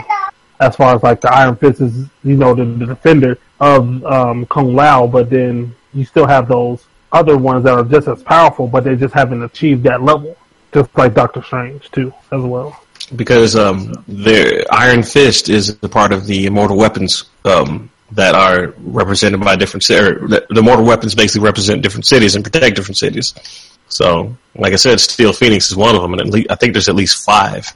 [0.61, 4.47] as far as like the Iron Fist is, you know, the, the defender of um,
[4.47, 8.67] Kung Lao, but then you still have those other ones that are just as powerful,
[8.67, 10.37] but they just haven't achieved that level.
[10.73, 12.81] Just like Doctor Strange too, as well.
[13.15, 18.75] because um, their Iron Fist is a part of the immortal weapons um, that are
[18.79, 22.77] represented by different ci- or the the immortal weapons basically represent different cities and protect
[22.77, 23.35] different cities.
[23.89, 26.73] So, like I said, Steel Phoenix is one of them, and at least, I think
[26.73, 27.71] there's at least five.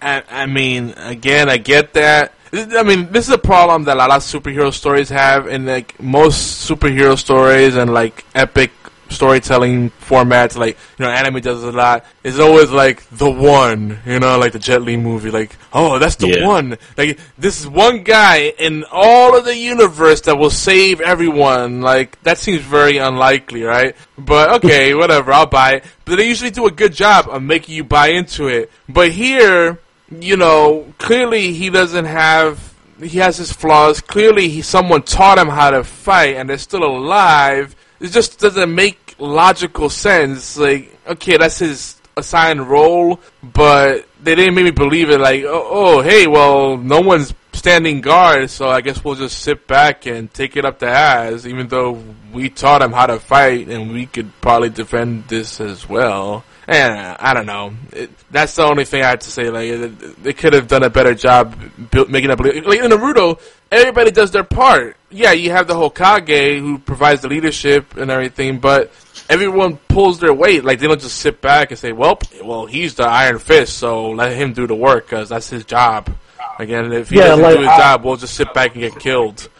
[0.00, 2.34] I, I mean, again, I get that.
[2.54, 5.98] I mean, this is a problem that a lot of superhero stories have, and like
[6.00, 8.72] most superhero stories and like epic
[9.08, 12.04] storytelling formats, like you know, anime does a lot.
[12.24, 16.16] Is always like the one, you know, like the Jet Li movie, like oh, that's
[16.16, 16.46] the Yeah.
[16.46, 16.76] one.
[16.98, 21.80] Like this is one guy in all of the universe that will save everyone.
[21.80, 23.96] Like that seems very unlikely, right?
[24.18, 25.84] But okay, whatever, I'll buy it.
[26.04, 28.70] But they usually do a good job of making you buy into it.
[28.88, 29.78] But here
[30.20, 32.72] you know, clearly he doesn't have.
[33.00, 34.00] He has his flaws.
[34.00, 37.74] Clearly, he someone taught him how to fight, and they're still alive.
[38.00, 40.56] It just doesn't make logical sense.
[40.56, 45.20] Like, okay, that's his assigned role, but they didn't make me believe it.
[45.20, 49.66] Like, oh, oh hey, well, no one's standing guard, so I guess we'll just sit
[49.66, 52.02] back and take it up the ass, even though
[52.32, 56.44] we taught him how to fight, and we could probably defend this as well.
[56.72, 57.74] I don't know.
[57.92, 59.50] It, that's the only thing I had to say.
[59.50, 61.56] Like they could have done a better job
[61.90, 62.64] built, making believe.
[62.66, 64.96] Like in Naruto, everybody does their part.
[65.10, 68.92] Yeah, you have the Hokage who provides the leadership and everything, but
[69.28, 70.64] everyone pulls their weight.
[70.64, 74.10] Like they don't just sit back and say, "Well, well, he's the Iron Fist, so
[74.10, 76.10] let him do the work because that's his job."
[76.58, 78.80] Again, if he Yeah, doesn't like, do his I- job, we'll just sit back and
[78.82, 79.48] get killed.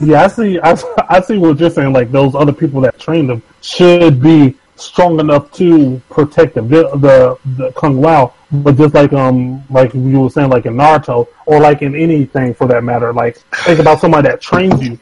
[0.00, 0.58] Yeah, I see.
[0.60, 0.76] I,
[1.08, 1.92] I see what you're saying.
[1.94, 7.38] Like those other people that trained them should be strong enough to protect the the
[7.56, 8.34] the Kung Lao.
[8.50, 12.54] But just like um like you were saying, like in Naruto or like in anything
[12.54, 14.98] for that matter, like think about somebody that trains you,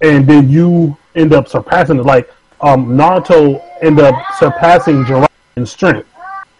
[0.00, 2.04] and then you end up surpassing it.
[2.04, 2.30] Like
[2.60, 6.08] um Naruto end up surpassing Jiraiya in strength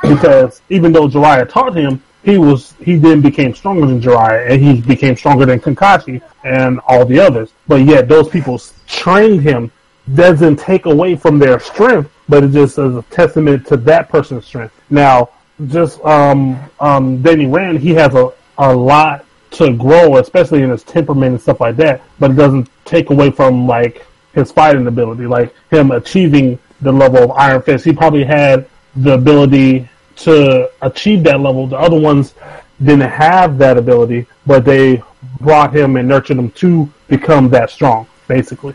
[0.03, 4.63] because even though Jiraiya taught him, he was he then became stronger than Jiraiya, and
[4.63, 7.53] he became stronger than Kakashi and all the others.
[7.67, 9.71] But yet, those people trained him
[10.15, 14.45] doesn't take away from their strength, but it just is a testament to that person's
[14.45, 14.75] strength.
[14.91, 15.31] Now,
[15.67, 20.83] just um um Danny Rand, he has a a lot to grow, especially in his
[20.83, 22.03] temperament and stuff like that.
[22.19, 27.25] But it doesn't take away from like his fighting ability, like him achieving the level
[27.25, 27.85] of Iron Fist.
[27.85, 31.67] He probably had the ability to achieve that level.
[31.67, 32.35] The other ones
[32.83, 35.03] didn't have that ability, but they
[35.41, 38.75] brought him and nurtured him to become that strong, basically.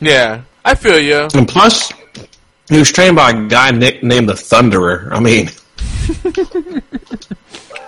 [0.00, 1.28] Yeah, I feel you.
[1.34, 1.92] And plus,
[2.68, 5.10] he was trained by a guy nick- named the Thunderer.
[5.12, 5.50] I mean,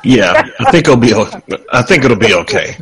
[0.04, 1.12] yeah, I think it'll be.
[1.14, 1.30] o-
[1.72, 2.76] I think it'll be okay.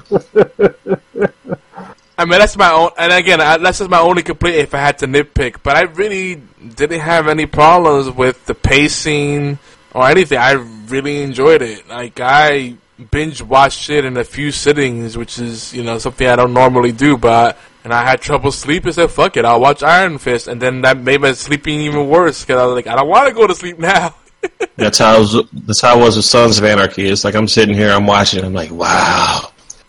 [2.21, 4.79] I mean, that's my own, and again, I, that's just my only complaint if I
[4.79, 5.57] had to nitpick.
[5.63, 6.35] But I really
[6.75, 9.59] didn't have any problems with the pacing
[9.95, 10.39] or anything.
[10.39, 11.89] I really enjoyed it.
[11.89, 12.75] Like I
[13.13, 16.91] binge watched it in a few sittings, which is you know something I don't normally
[16.93, 17.17] do.
[17.17, 17.57] But
[17.89, 20.99] and I had trouble sleeping, so fuck it, I'll watch Iron Fist, and then that
[20.99, 23.55] made my sleeping even worse because I was like, I don't want to go to
[23.55, 24.14] sleep now.
[24.76, 25.16] That's how.
[25.16, 27.09] I was, that's how I was with Sons of Anarchy.
[27.09, 29.41] It's like I'm sitting here, I'm watching, I'm like, wow,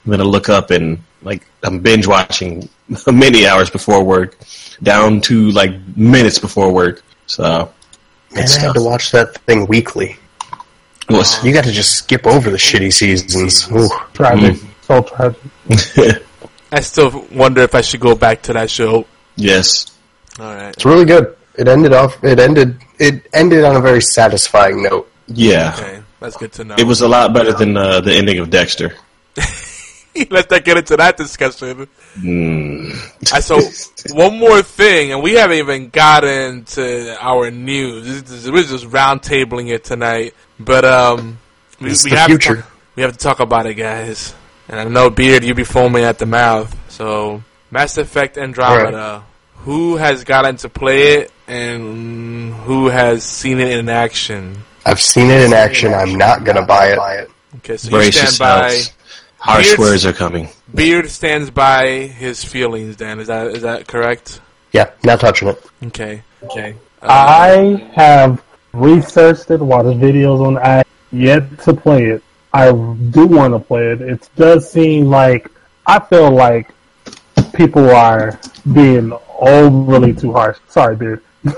[0.06, 2.68] I'm gonna look up and like I'm binge watching
[3.12, 4.38] many hours before work,
[4.82, 7.04] down to like minutes before work.
[7.28, 7.72] So
[8.34, 10.16] Man, good I had to watch that thing weekly.
[11.10, 13.70] Was- You got to just skip over the shitty seasons.
[13.72, 13.90] Ooh.
[14.14, 14.56] Tragic.
[14.56, 14.66] Mm.
[14.82, 16.24] So tragic.
[16.72, 19.06] I still wonder if I should go back to that show.
[19.36, 19.86] yes.
[20.40, 20.70] All right.
[20.70, 21.36] It's really good.
[21.58, 22.24] It ended off.
[22.24, 22.80] It ended.
[23.00, 25.12] It ended on a very satisfying note.
[25.28, 25.74] Yeah.
[25.78, 26.76] Okay, that's good to know.
[26.78, 28.96] It was a lot better than uh, the ending of Dexter.
[30.30, 31.88] Let's not get into that discussion.
[32.18, 33.34] Mm.
[33.34, 33.60] I, so
[34.16, 38.06] one more thing, and we haven't even gotten to our news.
[38.24, 41.38] This is- We're just roundtabling it tonight, but um,
[41.82, 42.56] we, It's we the have future.
[42.58, 42.66] To
[42.96, 44.34] we have to talk about it, guys.
[44.70, 46.76] And I know Beard, you be foaming at the mouth.
[46.90, 49.26] So Mass Effect Andromeda.
[49.64, 54.64] Who has gotten to play it, and who has seen it in action?
[54.86, 55.94] I've seen it in action.
[55.94, 57.30] I'm not gonna buy it.
[57.58, 58.80] Okay, so Brace you stand by.
[59.38, 60.50] Harsh Beard's- words are coming.
[60.74, 62.96] Beard stands by his feelings.
[62.96, 64.40] Dan, is that is that correct?
[64.72, 65.62] Yeah, not touching it.
[65.88, 66.22] Okay.
[66.44, 66.76] Okay.
[67.02, 72.24] I uh, have researched it, watched videos on it, yet to play it.
[72.54, 74.02] I do want to play it.
[74.02, 75.50] It does seem like
[75.86, 76.74] I feel like
[77.54, 78.40] people are
[78.74, 80.58] being overly too harsh.
[80.68, 81.22] Sorry, dude.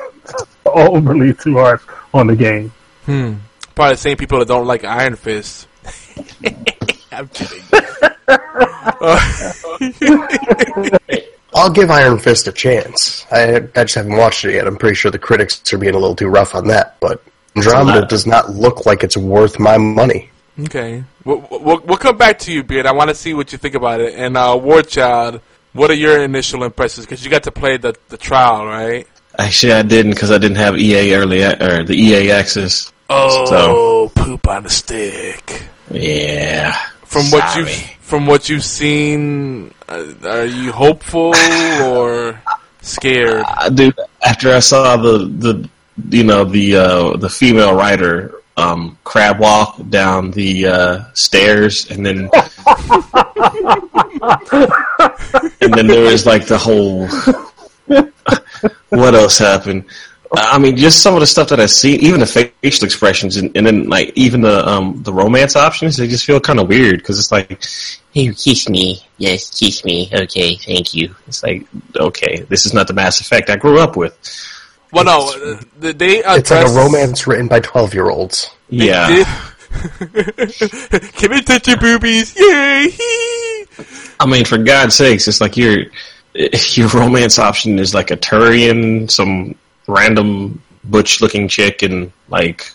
[0.66, 1.82] overly too harsh
[2.14, 2.72] on the game.
[3.06, 3.36] Hmm.
[3.76, 5.68] Probably the same people that don't like Iron Fist.
[7.12, 7.62] I'm kidding.
[11.54, 13.26] I'll give Iron Fist a chance.
[13.32, 14.68] I, I just haven't watched it yet.
[14.68, 16.98] I'm pretty sure the critics are being a little too rough on that.
[17.00, 17.22] But
[17.56, 20.31] Andromeda does not look like it's worth my money.
[20.60, 21.04] Okay.
[21.24, 22.86] We'll, we'll, we'll come back to you, Beard.
[22.86, 24.16] I want to see what you think about it.
[24.16, 25.42] And uh, War Child,
[25.74, 27.06] what are your initial impressions?
[27.06, 29.08] Because you got to play the the trial, right?
[29.38, 32.92] Actually, I didn't because I didn't have EA early or the EA access.
[33.10, 35.64] Oh, poop on the stick.
[35.90, 36.74] Yeah.
[37.04, 37.98] From what you Sorry.
[38.00, 41.34] from what you've seen, uh, are you hopeful
[41.84, 42.42] or
[42.82, 43.44] scared?
[43.48, 43.92] I do.
[44.26, 45.70] After I saw the the
[46.10, 52.06] you know the uh, the female writer um, crab walk down the uh, stairs, and
[52.06, 52.18] then
[55.62, 57.08] and then there was like the whole.
[58.90, 59.86] what else happened?
[60.34, 63.56] I mean, just some of the stuff that I see, even the facial expressions, and,
[63.56, 66.98] and then like even the um, the romance options, they just feel kind of weird
[66.98, 67.62] because it's like,
[68.12, 72.88] "Hey, kiss me, yes, kiss me, okay, thank you." It's like, okay, this is not
[72.88, 74.18] the Mass Effect I grew up with.
[74.92, 78.50] Well, no, uh, the, they It's like a romance written by 12 year olds.
[78.70, 79.28] Yeah, did-
[81.14, 82.36] Can we touch your boobies?
[82.38, 82.94] Yay!
[84.20, 85.86] I mean, for God's sakes, it's like your
[86.34, 89.56] your romance option is like a Turian, some
[89.88, 92.72] random butch-looking chick, and like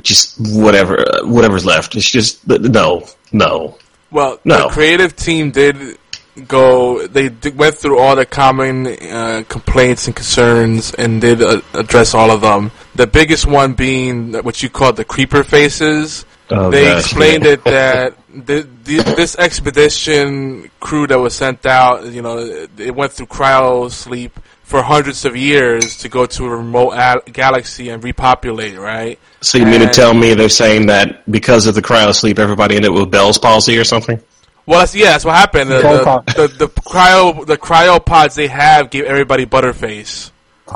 [0.00, 1.94] just whatever whatever's left.
[1.96, 3.76] It's just no, no.
[4.10, 4.64] Well, No.
[4.64, 5.98] the creative team did
[6.46, 7.06] go.
[7.06, 12.30] They went through all the common uh, complaints and concerns and did uh, address all
[12.30, 12.70] of them.
[12.94, 16.24] The biggest one being what you call the creeper faces.
[16.50, 17.50] Oh, they gosh, explained yeah.
[17.50, 18.16] it that
[18.46, 22.38] the, the, this expedition crew that was sent out, you know,
[22.76, 27.30] it went through cryo sleep for hundreds of years to go to a remote a-
[27.30, 29.18] galaxy and repopulate, right?
[29.40, 32.76] So you mean to tell me they're saying that because of the cryo sleep, everybody
[32.76, 34.20] ended up with Bell's palsy or something?
[34.66, 35.70] Well, that's, yeah, that's what happened.
[35.70, 40.30] The, the, the, the cryo the cryopods they have gave everybody butterface.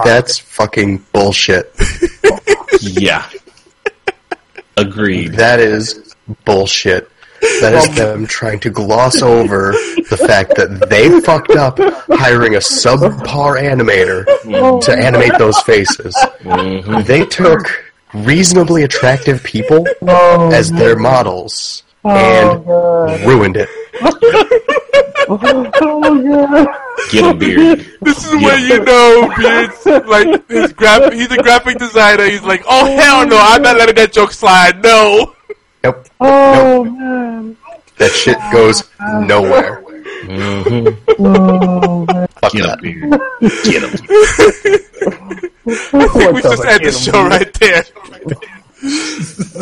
[0.04, 1.72] That's fucking bullshit.
[2.80, 3.28] yeah.
[4.76, 5.34] Agreed.
[5.34, 6.14] That is
[6.44, 7.10] bullshit.
[7.60, 9.72] That is them trying to gloss over
[10.10, 11.78] the fact that they fucked up
[12.08, 14.80] hiring a subpar animator mm-hmm.
[14.80, 16.14] to animate those faces.
[16.40, 17.02] Mm-hmm.
[17.02, 17.66] They took
[18.14, 23.68] reasonably attractive people Oh, as their models and oh, ruined it.
[25.28, 26.68] oh my god.
[27.10, 27.86] Get a beard.
[28.00, 31.12] This is where you know Beard's like his graph.
[31.12, 32.24] He's a graphic designer.
[32.24, 34.82] He's like, oh hell no, I'm not letting that joke slide.
[34.82, 35.34] No.
[35.84, 36.06] Nope.
[36.20, 37.56] Oh man.
[37.98, 39.82] That shit goes nowhere.
[41.18, 42.28] Oh man.
[42.40, 42.80] Fuck Get that.
[42.80, 43.10] beard.
[43.64, 43.90] Get him.
[45.68, 47.84] I think we just end the show right there.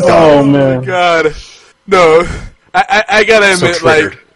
[0.04, 0.78] Oh man.
[0.78, 1.34] Oh, god,
[1.86, 2.20] no.
[2.72, 4.12] I I, I gotta So admit, triggered.
[4.12, 4.26] like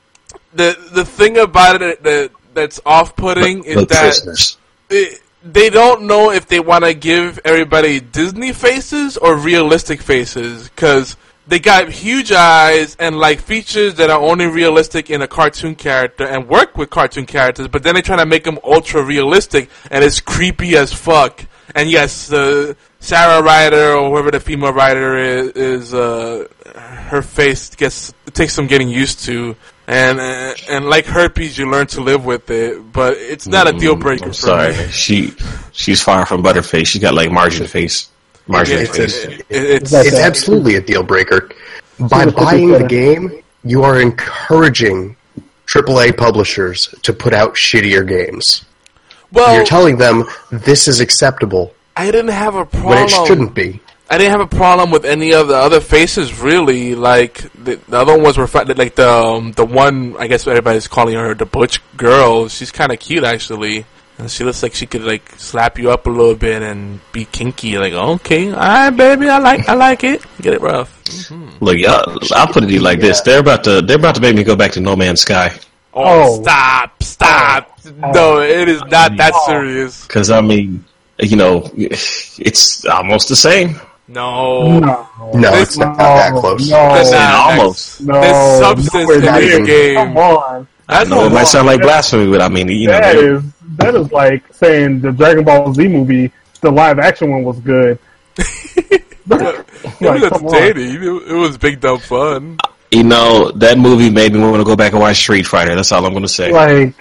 [0.55, 4.57] the the thing about it that that's off putting is that
[4.91, 10.69] it, they don't know if they want to give everybody Disney faces or realistic faces
[10.69, 15.75] because they got huge eyes and like features that are only realistic in a cartoon
[15.75, 19.71] character and work with cartoon characters, but then they try to make them ultra realistic
[19.91, 21.45] and it's creepy as fuck.
[21.75, 26.47] And yes, the Sara Ryder or whoever the female Ryder is, is uh,
[27.09, 29.57] her face gets it takes some getting used to.
[29.87, 32.93] and uh, and like herpes, you learn to live with it.
[32.93, 34.89] But it's not a deal breaker I'm for sorry, me.
[34.89, 35.33] she
[35.73, 36.87] she's far from butterface.
[36.89, 38.11] She's got like margin face.
[38.47, 39.25] Margin It's, face.
[39.25, 41.51] it- it's That's- It's absolutely a deal breaker.
[42.01, 45.17] By buying the game, you are encouraging
[45.67, 48.65] AAA publishers to put out shittier games.
[49.33, 49.55] well.
[49.55, 52.91] You're telling them this is acceptable I didn't have a problem.
[52.95, 53.81] when it shouldn't be.
[54.11, 56.95] I didn't have a problem with any of the other faces really.
[56.95, 60.89] Like the, the other ones were fi- like the um, the one I guess everybody's
[60.89, 62.49] calling her the butch girl.
[62.49, 63.85] She's kind of cute actually,
[64.17, 67.27] and she looks like she could like slap you up a little bit and be
[67.27, 67.77] kinky.
[67.77, 70.25] Like okay, all right, baby, I like I like it.
[70.41, 70.89] Get it rough.
[71.61, 74.23] Look, y'all, I'll put it to you like this: they're about to they're about to
[74.23, 75.53] make me go back to No Man's Sky.
[75.93, 76.43] Oh, Oh.
[76.43, 77.79] stop, stop!
[78.15, 80.07] No, it is not that serious.
[80.07, 80.85] Because I mean,
[81.21, 83.81] you know, it's almost the same.
[84.11, 86.71] No, No, No, This- it's not that close.
[86.71, 88.01] No, There's Yeah, not- almost.
[88.01, 89.95] no, There's substance we're in not your even- game.
[89.97, 90.67] Come on.
[90.89, 93.43] I know it might sound like blasphemy, but I mean, you know, That they- is
[93.77, 97.99] that is like saying the Dragon Ball Z movie, the live action one was good.
[99.29, 100.55] It was Like, come on.
[100.55, 101.03] entertaining.
[101.03, 102.57] It, it was big dumb fun.
[102.91, 105.75] you know, that movie made me want to go back and watch Street Fighter.
[105.75, 106.51] That's all I'm going to say.
[106.51, 106.95] Like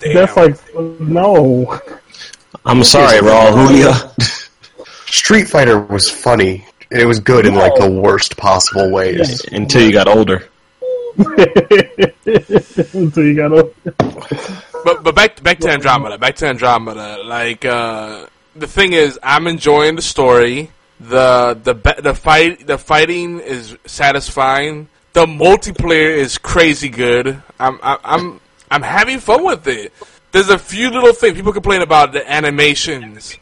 [0.00, 0.56] that's like
[1.00, 1.78] no.
[2.64, 3.94] I'm sorry, Raul Julia.
[5.06, 6.66] Street Fighter was funny.
[6.90, 9.44] It was good in like the worst possible ways.
[9.46, 10.48] Until you got older.
[11.18, 13.70] Until you got older.
[14.84, 16.18] But but back back to Andromeda.
[16.18, 17.22] Back to Andromeda.
[17.24, 20.70] Like uh, the thing is, I'm enjoying the story.
[21.00, 24.88] The the ba- the fight the fighting is satisfying.
[25.12, 27.42] The multiplayer is crazy good.
[27.58, 28.40] I'm I'm I'm,
[28.70, 29.92] I'm having fun with it.
[30.36, 33.38] There's a few little things people complain about the animations.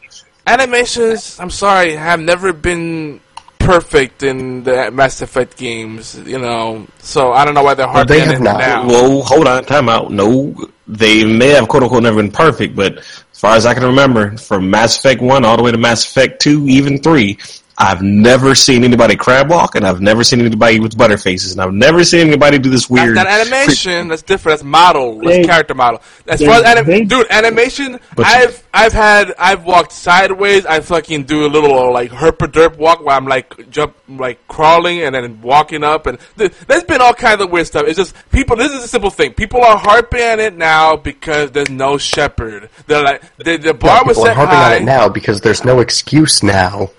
[0.47, 3.19] Animations, I'm sorry, have never been
[3.59, 6.17] perfect in the Mass Effect games.
[6.25, 8.59] You know, so I don't know why they're hard they to have not.
[8.59, 8.87] now.
[8.87, 10.09] Whoa, hold on, time out.
[10.09, 10.55] No,
[10.87, 14.37] they may have quote unquote never been perfect, but as far as I can remember,
[14.37, 17.37] from Mass Effect 1 all the way to Mass Effect 2, even 3,
[17.77, 21.73] I've never seen anybody crab walk, and I've never seen anybody with butterfaces, and I've
[21.73, 23.15] never seen anybody do this That's weird.
[23.15, 24.07] not animation.
[24.07, 24.59] That's different.
[24.59, 25.15] That's model.
[25.19, 26.01] That's They- character model.
[26.25, 27.99] As they- far as anim- they- dude, animation.
[28.15, 30.65] But- I've I've had I've walked sideways.
[30.65, 34.39] I fucking do a little uh, like herpa derp walk where I'm like jump like
[34.47, 37.83] crawling and then walking up and th- there's been all kinds of weird stuff.
[37.87, 38.55] It's just people.
[38.55, 39.33] This is a simple thing.
[39.33, 42.69] People are harping on it now because there's no Shepard.
[42.87, 44.75] They're like the the bar was People are set harping high.
[44.77, 46.89] on it now because there's no excuse now.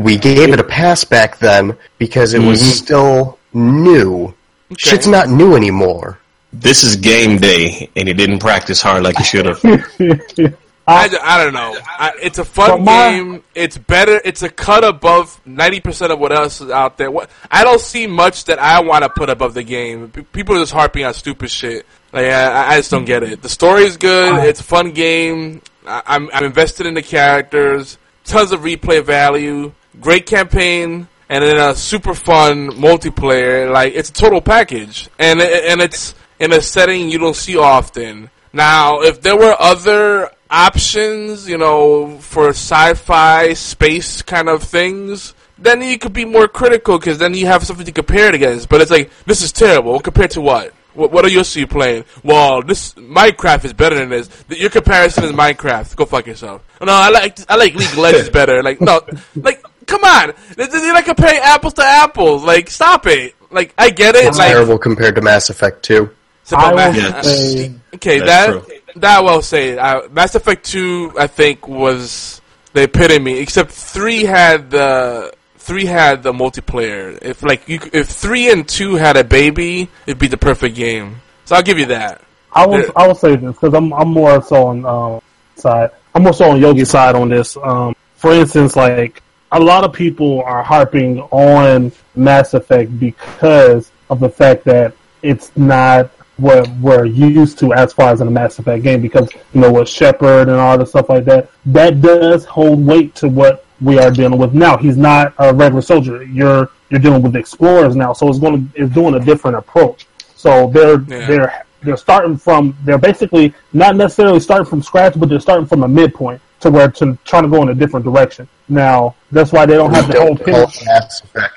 [0.00, 2.70] We gave it a pass back then because it was mm-hmm.
[2.70, 4.34] still new.
[4.76, 6.18] Shit's not new anymore.
[6.52, 9.60] This is game day, and he didn't practice hard like he should have.
[10.86, 11.78] I, I don't know.
[11.86, 13.44] I, it's a fun my- game.
[13.54, 14.20] It's better.
[14.24, 17.10] It's a cut above ninety percent of what else is out there.
[17.10, 20.08] What I don't see much that I want to put above the game.
[20.32, 21.86] People are just harping on stupid shit.
[22.12, 23.42] Like I, I just don't get it.
[23.42, 24.44] The story is good.
[24.44, 25.62] It's a fun game.
[25.86, 27.96] I, I'm I'm invested in the characters.
[28.24, 29.72] Tons of replay value.
[30.00, 31.08] Great campaign.
[31.28, 33.70] And then a super fun multiplayer.
[33.72, 35.08] Like it's a total package.
[35.18, 38.30] And it- and it's in a setting you don't see often.
[38.52, 45.82] Now, if there were other options, you know, for sci-fi space kind of things, then
[45.82, 48.68] you could be more critical because then you have something to compare it against.
[48.68, 50.00] But it's like this is terrible.
[50.00, 50.72] Compared to what?
[50.94, 52.04] What, what are you see playing?
[52.24, 54.28] Well, this Minecraft is better than this.
[54.48, 55.94] Your comparison is Minecraft.
[55.94, 56.62] Go fuck yourself.
[56.80, 58.62] No, I like I like League of Legends better.
[58.64, 59.00] Like no,
[59.36, 60.32] like come on.
[60.56, 62.44] Th- th- You're not comparing apples to apples.
[62.44, 63.34] Like stop it.
[63.50, 64.24] Like I get it.
[64.26, 66.08] It's like terrible compared to Mass Effect 2.
[66.52, 67.26] I Mass- will Yes.
[67.26, 68.76] say Okay, That's that true.
[68.96, 69.76] that I will say.
[69.78, 72.40] Uh, Mass Effect Two, I think, was
[72.72, 73.38] the epitome.
[73.38, 77.18] Except three had the three had the multiplayer.
[77.22, 81.20] If like you, if three and two had a baby, it'd be the perfect game.
[81.44, 82.22] So I'll give you that.
[82.52, 82.90] I will Yeah.
[82.96, 85.20] I will say this because I'm I'm more so on um,
[85.56, 85.90] side.
[86.14, 87.56] I'm more so on Yogi's side on this.
[87.62, 89.22] Um, for instance, like
[89.52, 95.54] a lot of people are harping on Mass Effect because of the fact that it's
[95.56, 99.02] not what we're used to as far as in a Mass Effect game.
[99.02, 103.14] Because you know with Shepard and all the stuff like that, that does hold weight
[103.16, 104.76] to what we are dealing with now.
[104.76, 106.22] He's not a regular soldier.
[106.24, 110.06] You're you're dealing with explorers now, so it's going to it's doing a different approach.
[110.36, 111.26] So they're Yeah.
[111.26, 115.82] they're they're starting from they're basically not necessarily starting from scratch, but they're starting from
[115.82, 118.48] a midpoint to where to trying to go in a different direction.
[118.68, 120.86] Now that's why they don't have the whole Don't call pin.
[120.86, 121.54] Mass Effect.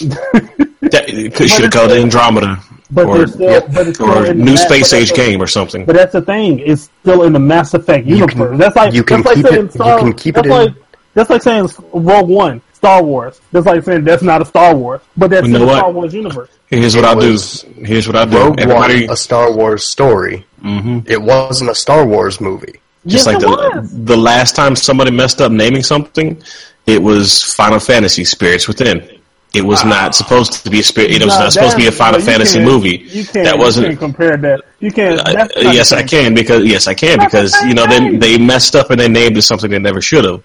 [0.80, 1.08] That
[1.48, 2.58] should have called it Andromeda
[2.90, 5.84] But or, they're but or in New Mass- Space but Age game or something.
[5.86, 8.50] But that's the thing; it's still in the Mass Effect You universe.
[8.50, 10.50] can- that's like you can that's like keep saying it- you can keep that's it
[10.50, 10.74] in- like
[11.14, 13.40] that's like saying Rogue One Star Wars.
[13.50, 15.76] That's like saying that's not a Star Wars, but that's You in know the?
[15.78, 16.50] Star Wars universe.
[16.68, 17.38] Here's what It I'll do.
[17.84, 18.36] Here's what I'll do.
[18.38, 20.44] Rogue Everybody, One, a Star Wars story.
[20.60, 22.74] hmm It wasn't a Star Wars movie.
[23.06, 26.42] Just Yes, like the the last time somebody messed up naming something,
[26.86, 29.20] it was Final Fantasy Spirits Within.
[29.54, 31.12] It was not supposed to be a spirit.
[31.12, 33.06] It was not supposed to be a Final you Fantasy movie.
[33.08, 33.44] You can't.
[33.46, 33.86] that You wasn't.
[33.86, 34.62] can't compare that.
[34.80, 35.20] You can't.
[35.20, 38.90] Uh, yes, I can because yes, I can because you know they they messed up
[38.90, 40.42] and they named it something they never should have.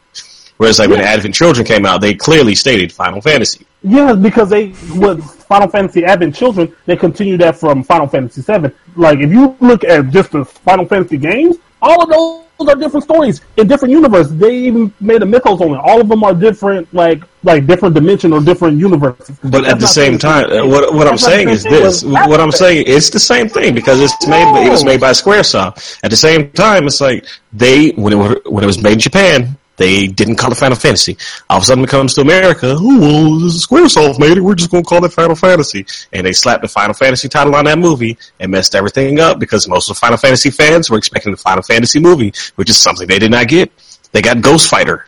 [0.58, 3.66] Whereas like when Advent Children came out, they clearly stated Final Fantasy.
[3.82, 8.70] Yes, because they with Final Fantasy Advent Children, they continued that from Final Fantasy VII.
[8.96, 13.04] Like if you look at just the Final Fantasy games, all of those are different
[13.04, 14.36] stories in different universes.
[14.38, 15.78] They even made a mythos on it.
[15.78, 19.38] All of them are different, like like different dimension or different universes.
[19.44, 20.70] But at the same the time, thing.
[20.70, 22.04] what what I'm That's the saying is this.
[22.04, 24.66] What I'm saying, it's the same thing because it's made.
[24.66, 26.00] It was made by SquareSoft.
[26.04, 29.58] At the same time, it's like they when it when it was made in Japan,
[29.80, 31.18] they didn't call it Final Fantasy.
[31.50, 32.76] All of a sudden, it comes to America.
[32.78, 34.42] Oh, well, this is SquareSoft made it.
[34.42, 37.56] We're just going to call it Final Fantasy, and they slapped the Final Fantasy title
[37.56, 40.98] on that movie and messed everything up because most of the Final Fantasy fans were
[40.98, 43.72] expecting the Final Fantasy movie, which is something they did not get.
[44.12, 45.06] They got Ghost Fighter.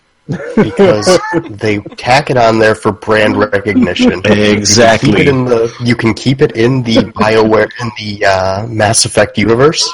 [0.56, 1.20] because
[1.50, 4.22] they tack it on there for brand recognition.
[4.24, 5.12] Exactly.
[5.12, 5.76] Keep it in the.
[5.84, 9.92] You can keep it in the Bioware in the uh, Mass Effect universe.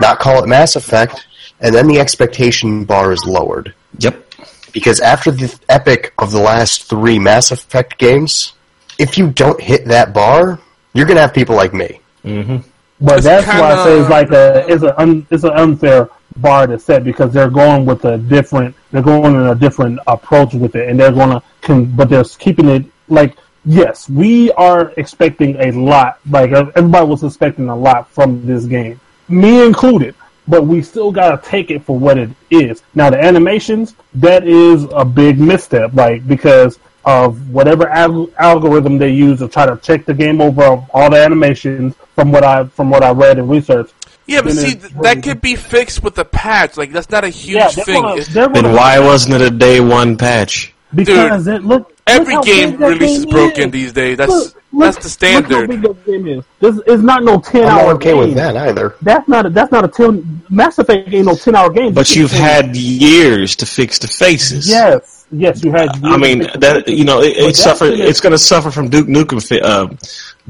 [0.00, 1.26] Not call it Mass Effect,
[1.60, 4.24] and then the expectation bar is lowered Yep.
[4.72, 8.52] because after the epic of the last three Mass Effect games,
[8.98, 10.60] if you don't hit that bar,
[10.92, 12.00] you're gonna have people like me.
[12.24, 12.56] Mm-hmm.
[13.00, 16.08] But It's that's why I say it's like a it's an un, it's an unfair
[16.36, 20.54] bar to set because they're going with a different they're going in a different approach
[20.54, 25.56] with it and they're gonna con, but they're keeping it like yes we are expecting
[25.60, 30.14] a lot like everybody was expecting a lot from this game me included
[30.46, 34.84] but we still gotta take it for what it is now the animations that is
[34.92, 40.04] a big misstep like because of whatever al- algorithm they use to try to check
[40.06, 43.92] the game over all the animations from what I from what I read and researched.
[44.26, 46.78] Yeah, but see, th- that could be fixed with a patch.
[46.78, 48.00] Like that's not a huge Yeah, thing.
[48.00, 50.73] gonna, It's- they're Then why wasn't it a day one patch?
[50.94, 53.72] Because it look every look game big that release is broken is.
[53.72, 54.16] these days.
[54.18, 55.50] That's Look, that's the standard.
[55.50, 56.44] Look how big that game is.
[56.60, 58.18] This is not no ten I'm hour not okay game.
[58.18, 58.96] with that either.
[59.02, 60.42] That's not a, that's not a ten.
[60.50, 61.94] Mass Effect ain't no ten hour game.
[61.94, 64.68] But you've had years to fix the faces.
[64.68, 65.88] yes, yes, you had.
[66.04, 67.88] I mean that you know it, it suffer.
[67.90, 69.86] gonna- It's going to suffer from Duke Nukem uh,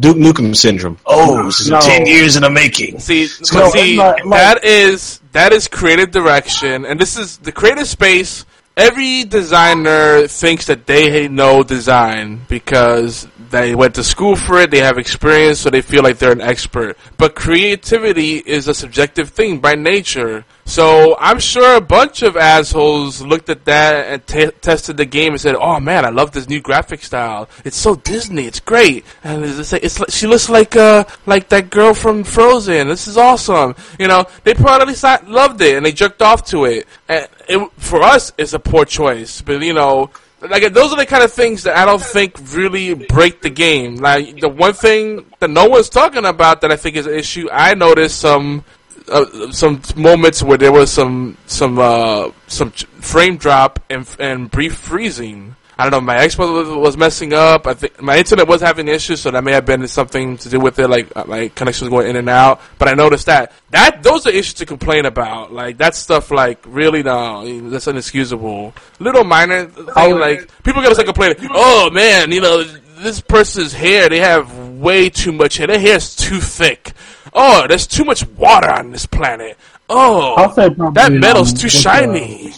[0.01, 0.99] Duke Nukem syndrome.
[1.07, 1.81] Oh, this is No.
[1.81, 3.01] ten years in the making.
[3.01, 7.53] See, gonna- see, not- like- that is that is creative direction, and this is the
[7.53, 8.47] creative space.
[8.77, 14.81] Every designer thinks that they know design because they went to school for it, they
[14.81, 16.99] have experience, so they feel like they're an expert.
[17.17, 20.45] But creativity is a subjective thing by nature.
[20.65, 25.33] So I'm sure a bunch of assholes looked at that and t- tested the game
[25.33, 27.49] and said, "Oh man, I love this new graphic style.
[27.65, 28.47] It's so Disney.
[28.47, 32.89] It's great." And it's like, it's she looks like uh like that girl from Frozen.
[32.89, 33.75] This is awesome.
[33.99, 34.95] You know, they probably
[35.27, 36.87] loved it and they jerked off to it.
[37.09, 39.43] And it, for us, it's a poor choice.
[39.43, 40.11] But you know,
[40.41, 43.97] like those are the kind of things that I don't think really break the game.
[43.97, 47.49] Like the one thing that no one's talking about that I think is an issue.
[47.53, 48.65] I noticed some
[49.09, 54.75] uh, some moments where there was some some uh, some frame drop and and brief
[54.77, 55.57] freezing.
[55.77, 56.01] I don't know.
[56.07, 57.67] My Xbox was, was messing up.
[57.67, 60.61] I think my internet was having issues, so that may have been something to do
[60.61, 60.87] with it.
[60.89, 62.61] Like uh, my connection was going in and out.
[62.79, 65.53] But I noticed that that those are issues to complain about.
[65.53, 66.31] Like that stuff.
[66.31, 68.73] Like really, no, that's inexcusable.
[69.01, 70.19] Little minor thing.
[70.19, 71.49] Like people gotta start complaining.
[71.51, 72.65] Oh man, you know
[73.05, 74.09] this person's hair.
[74.09, 75.67] They have way too much hair.
[75.69, 76.93] Their hair's too thick.
[77.33, 79.57] Oh, there's too much water on this planet.
[79.89, 82.55] Oh, I'll say probably, that metal's um, too with the- shiny.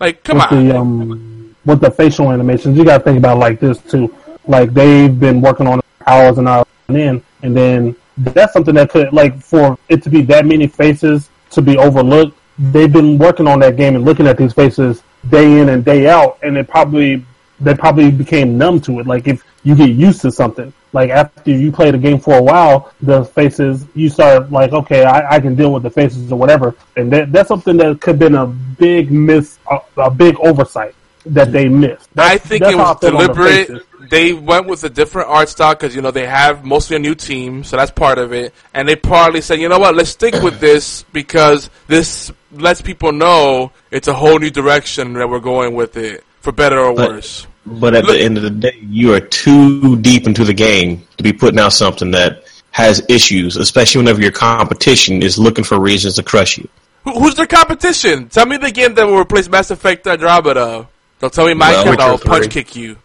[0.00, 0.68] like, come with on.
[0.68, 4.14] the um with the facial animations, you got to think about it like this too.
[4.46, 8.74] Like they've been working on it hours and hours and end, and then that's something
[8.76, 12.38] that could like for it to be that many faces to be overlooked.
[12.58, 16.08] They've been working on that game and looking at these faces day in and day
[16.08, 17.24] out, and it probably
[17.60, 19.06] they probably became numb to it.
[19.06, 22.42] Like if you get used to something, like after you play the game for a
[22.42, 26.38] while, the faces you start like, okay, I, I can deal with the faces or
[26.38, 30.36] whatever, and that, that's something that could have been a big miss, a, a big
[30.40, 30.94] oversight
[31.26, 32.08] that they missed.
[32.14, 33.82] That's, I think it was I feel on the deliberate.
[34.10, 37.14] They went with a different art style because you know they have mostly a new
[37.14, 38.54] team, so that's part of it.
[38.72, 43.12] And they probably said, you know what, let's stick with this because this lets people
[43.12, 47.10] know it's a whole new direction that we're going with it, for better or But-
[47.10, 47.46] worse.
[47.66, 51.02] But at Look- the end of the day, you are too deep into the game
[51.16, 55.78] to be putting out something that has issues, especially whenever your competition is looking for
[55.78, 56.68] reasons to crush you.
[57.04, 58.28] Who, who's their competition?
[58.28, 60.86] Tell me the game that will replace Mass Effect Andromeda.
[61.20, 61.90] Don't tell me Well, Minecraft.
[61.90, 62.96] Witcher I'll punch kick you.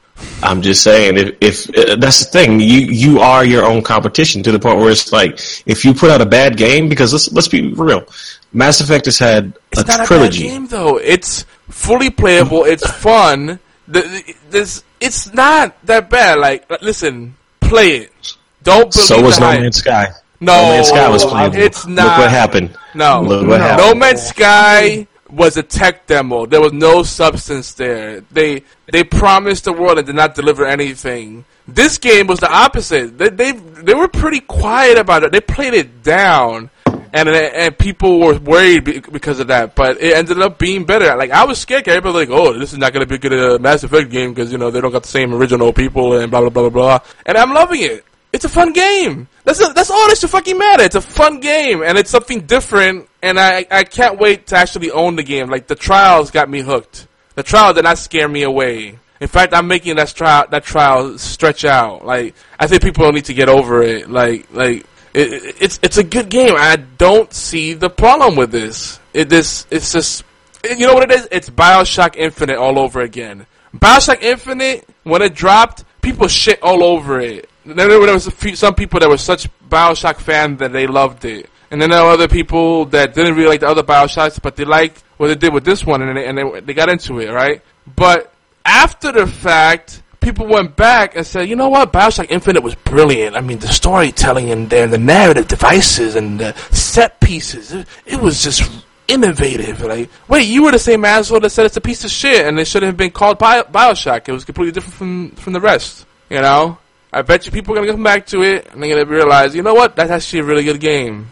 [0.43, 4.43] I'm just saying, if, if uh, that's the thing, you you are your own competition
[4.43, 7.31] to the point where it's like, if you put out a bad game, because let's
[7.33, 8.05] let's be real,
[8.53, 10.45] Mass Effect has had It's a not trilogy.
[10.45, 10.97] a bad game though.
[10.97, 12.63] It's fully playable.
[12.63, 13.59] It's fun.
[13.87, 16.39] The, this it's not that bad.
[16.39, 18.37] Like, listen, play it.
[18.63, 19.59] Don't believe so was No hype.
[19.61, 20.07] Man's Sky.
[20.39, 21.57] No, No Man's Sky was playable.
[21.57, 22.05] It's not.
[22.05, 22.77] Look what happened.
[22.95, 23.63] No, Look what no.
[23.63, 23.99] happened.
[23.99, 26.45] Man's Sky was a tech demo.
[26.45, 28.21] There was no substance there.
[28.31, 31.43] They they promised the world and did not deliver anything.
[31.67, 33.17] This game was the opposite.
[33.17, 35.31] They they they were pretty quiet about it.
[35.31, 36.69] They played it down,
[37.13, 39.75] and and people were worried because of that.
[39.75, 41.15] But it ended up being better.
[41.15, 41.87] Like I was scared.
[41.87, 44.09] Everybody was like, oh, this is not going to be a good uh, Mass Effect
[44.09, 46.69] game because you know they don't got the same original people and blah blah blah
[46.69, 46.99] blah blah.
[47.25, 48.03] And I'm loving it.
[48.33, 49.27] It's a fun game.
[49.43, 50.83] That's a, that's all that should fucking matter.
[50.83, 53.07] It's a fun game, and it's something different.
[53.21, 55.49] And I I can't wait to actually own the game.
[55.49, 57.07] Like the trials got me hooked.
[57.35, 58.97] The trial did not scare me away.
[59.21, 62.05] In fact, I'm making that trial that trial stretch out.
[62.05, 64.09] Like I think people need to get over it.
[64.09, 66.55] Like like it, it, it's it's a good game.
[66.55, 68.99] I don't see the problem with this.
[69.13, 70.23] It this it's just
[70.63, 71.27] you know what it is?
[71.31, 73.45] It's Bioshock Infinite all over again.
[73.75, 77.49] Bioshock Infinite, when it dropped, people shit all over it.
[77.65, 81.49] There was few, some people that were such Bioshock fans that they loved it.
[81.71, 84.63] And then there were other people that didn't really like the other Bioshocks, but they
[84.63, 87.31] liked what they did with this one, and they, and they, they got into it,
[87.31, 87.63] right?
[87.95, 88.31] But
[88.63, 93.35] after the fact, people went back and said, you know what, Bioshock Infinite was brilliant.
[93.35, 97.87] I mean, the storytelling in there, and the narrative devices, and the set pieces, it,
[98.05, 98.63] it was just
[99.07, 99.81] innovative.
[99.81, 102.59] Like, wait, you were the same asshole that said it's a piece of shit, and
[102.59, 104.27] it shouldn't have been called Bio- Bioshock.
[104.27, 106.05] It was completely different from from the rest.
[106.29, 106.77] You know,
[107.11, 109.61] I bet you people are gonna come back to it, and they're gonna realize, you
[109.61, 111.29] know what, that's actually a really good game.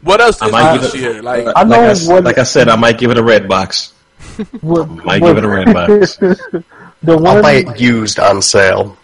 [0.00, 2.24] What else I is might out give it- Like, I know like, I, s- what-
[2.24, 3.92] like I said, I might give it a red box.
[4.60, 6.18] What- Might what- give it a red box.
[7.02, 8.96] the I'll one, buy it used on sale.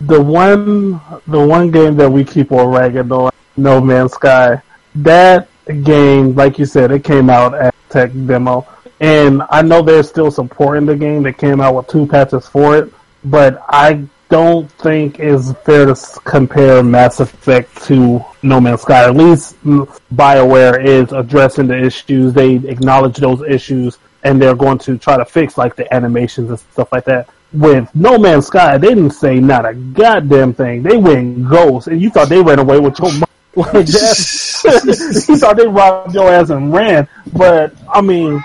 [0.00, 4.62] the one, the one game that we keep on ragging on, No Man's Sky.
[4.94, 5.48] That
[5.82, 8.66] game, like you said, it came out at tech demo,
[9.00, 11.22] and I know they're still supporting the game.
[11.22, 12.92] They came out with two patches for it,
[13.24, 15.94] but I don't think it's fair to
[16.24, 19.04] compare Mass Effect to No Man's Sky.
[19.04, 22.32] At least BioWare is addressing the issues.
[22.34, 26.58] They acknowledge those issues, and they're going to try to fix like the animations and
[26.58, 27.28] stuff like that.
[27.52, 30.82] With No Man's Sky, they didn't say not a goddamn thing.
[30.82, 33.24] They went ghost, and you thought they ran away with your money.
[33.56, 37.08] Like that, you thought they robbed your ass and ran.
[37.32, 38.40] But I mean,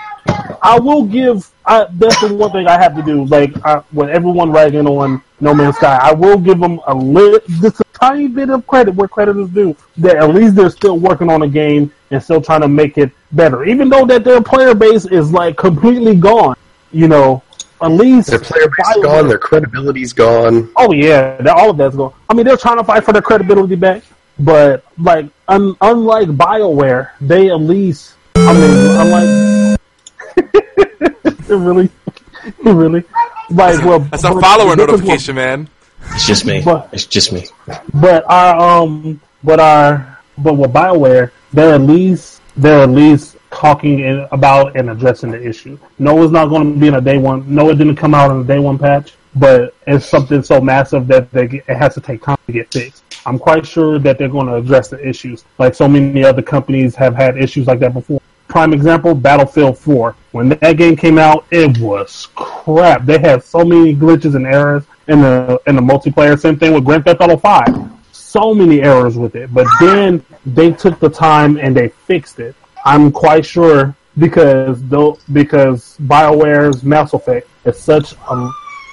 [0.60, 1.48] I will give.
[1.64, 3.24] I, that's the one thing I have to do.
[3.26, 7.38] Like I, with everyone ragging on No Man's Sky, I will give them a little,
[7.60, 9.76] just a tiny bit of credit where credit is due.
[9.98, 13.12] That at least they're still working on a game and still trying to make it
[13.30, 16.56] better, even though that their player base is like completely gone.
[16.90, 17.42] You know,
[17.82, 20.70] at least Their player base is gone, their credibility's gone.
[20.76, 22.12] Oh yeah, all of that's gone.
[22.28, 24.02] I mean, they're trying to fight for their credibility back,
[24.38, 28.14] but like un, unlike Bioware, they at least.
[28.36, 29.80] I mean, unlike.
[31.48, 31.88] really,
[32.44, 33.04] it really,
[33.50, 35.68] like well, that's a follower this is what- notification, man.
[36.12, 36.60] It's just me.
[36.64, 37.46] But- It's just me.
[37.94, 44.00] but our um, but our but with Bioware, they're at least they're at least talking
[44.00, 45.78] in, about and addressing the issue.
[45.98, 47.42] No, it's not going to be in a day one.
[47.52, 51.06] No, it didn't come out in a day one patch, but it's something so massive
[51.06, 53.02] that they, it has to take time to get fixed.
[53.26, 56.94] I'm quite sure that they're going to address the issues, like so many other companies
[56.96, 58.20] have had issues like that before.
[58.48, 60.14] Prime example, Battlefield 4.
[60.32, 63.06] When that game came out, it was crap.
[63.06, 66.38] They had so many glitches and errors in the in the multiplayer.
[66.38, 67.94] Same thing with Grand Theft Auto 5
[68.34, 72.56] so many errors with it, but then they took the time and they fixed it.
[72.84, 78.50] I'm quite sure because though because BioWare's Mass Effect is such a,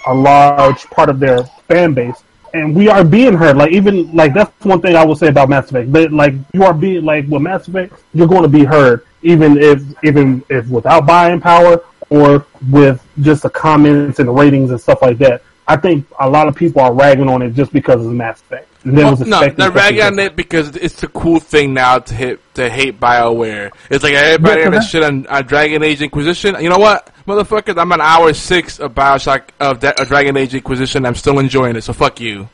[0.07, 2.23] a large part of their fan base,
[2.53, 3.57] and we are being heard.
[3.57, 5.91] Like even like that's one thing I will say about Mass Effect.
[5.91, 9.57] But like you are being like with Mass Effect, you're going to be heard even
[9.57, 14.79] if even if without buying power or with just the comments and the ratings and
[14.79, 15.43] stuff like that.
[15.67, 18.67] I think a lot of people are ragging on it just because of Mass Effect.
[18.83, 22.13] And Well, was no, they're ragging on it because it's the cool thing now to
[22.13, 23.71] hit to hate Bioware.
[23.89, 26.55] It's like everybody Yeah, on but shit on, on Dragon Age Inquisition.
[26.59, 27.77] You know what, motherfuckers?
[27.79, 31.05] I'm on hour six of Bioshock of da- of Dragon Age Inquisition.
[31.05, 31.83] I'm still enjoying it.
[31.83, 32.49] So fuck you.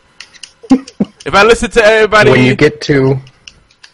[0.69, 3.15] if I listen to everybody, When you get to,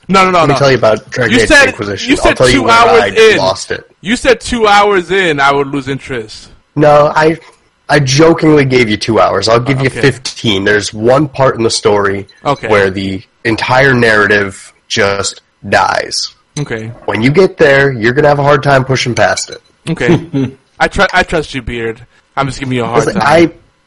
[0.10, 0.60] no, no, no, let me no.
[0.60, 2.10] tell you about Dragon You Age said- Inquisition.
[2.10, 3.38] you said I'll tell two when hours I in.
[3.38, 3.90] lost it.
[4.02, 6.50] You said two hours in, I would lose interest.
[6.76, 7.40] No, I
[7.90, 9.48] I jokingly gave you two hours.
[9.50, 10.02] I'll give you Okay.
[10.02, 10.64] fifteen.
[10.64, 12.68] There's one part in the story Okay.
[12.68, 16.34] where the entire narrative just dies.
[16.60, 19.62] Okay, When you get there, you're gonna have a hard time pushing past it.
[19.90, 20.52] okay.
[20.80, 22.06] I tr- I trust you, Beard.
[22.38, 23.24] I'm just giving you a hard Listen, time.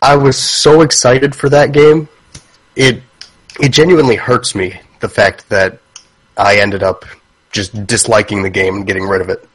[0.03, 2.09] I I was so excited for that game.
[2.75, 3.03] It
[3.61, 5.79] it genuinely hurts me the fact that
[6.37, 7.05] I ended up
[7.53, 9.49] just disliking the game and getting rid of it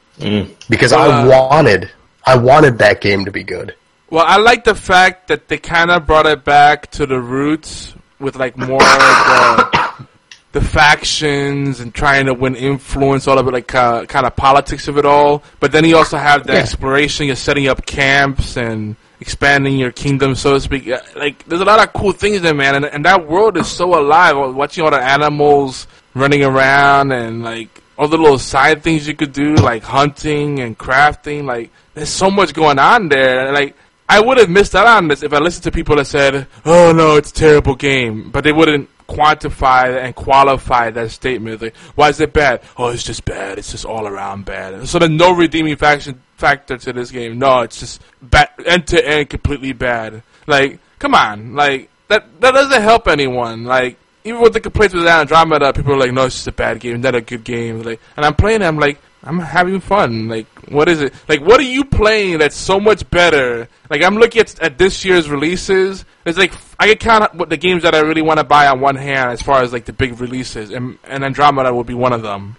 [0.68, 1.26] because I Uh.
[1.28, 1.90] wanted
[2.26, 3.74] I wanted that game to be good.
[4.12, 7.94] Well, I like the fact that they kind of brought it back to the roots
[8.20, 8.88] with like more of
[9.32, 10.06] the,
[10.52, 14.86] the factions and trying to win influence, all of it, like uh, kind of politics
[14.86, 15.42] of it all.
[15.60, 16.58] But then you also have the Yeah.
[16.58, 20.92] exploration, you're setting up camps and expanding your kingdom, so to speak.
[21.16, 23.98] Like, there's a lot of cool things there, man, and, and that world is so
[23.98, 24.36] alive.
[24.54, 29.32] Watching all the animals running around and like all the little side things you could
[29.32, 31.44] do, like hunting and crafting.
[31.44, 33.50] Like, there's so much going on there.
[33.54, 33.74] Like,
[34.12, 36.92] I would have missed out on this if I listened to people that said, "Oh
[36.92, 41.62] no, it's a terrible game," but they wouldn't quantify and qualify that statement.
[41.62, 42.60] Like, why is it bad?
[42.76, 43.56] Oh, it's just bad.
[43.56, 44.86] It's just all around bad.
[44.86, 47.38] So there's no redeeming faction factor to this game.
[47.38, 50.22] No, it's just bad, end to end, completely bad.
[50.46, 53.64] Like, come on, like that that doesn't help anyone.
[53.64, 53.96] Like.
[54.24, 57.00] Even with the complaints with Andromeda, people are like, "No, it's just a bad game,
[57.00, 58.62] not a good game." Like, and I'm playing.
[58.62, 60.28] it, I'm like, I'm having fun.
[60.28, 61.14] Like, what is it?
[61.28, 63.68] Like, what are you playing that's so much better?
[63.88, 66.04] Like, I'm looking at, at this year's releases.
[66.24, 68.80] It's like I can count what the games that I really want to buy on
[68.80, 72.12] one hand, as far as like the big releases, and, and Andromeda would be one
[72.12, 72.56] of them.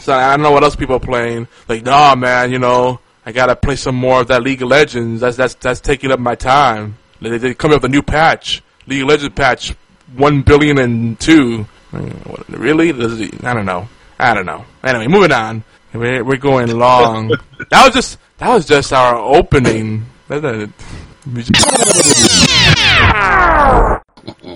[0.00, 1.48] So I don't know what else people are playing.
[1.68, 5.20] Like, nah, man, you know, I gotta play some more of that League of Legends.
[5.20, 6.98] That's that's that's taking up my time.
[7.20, 9.74] They, they come up with a new patch, League of Legends patch,
[10.14, 11.66] one billion and two.
[12.48, 12.90] Really?
[12.90, 13.88] I don't know.
[14.18, 14.64] I don't know.
[14.82, 15.64] Anyway, moving on.
[15.94, 17.28] We're we're going long.
[17.70, 20.06] that was just that was just our opening.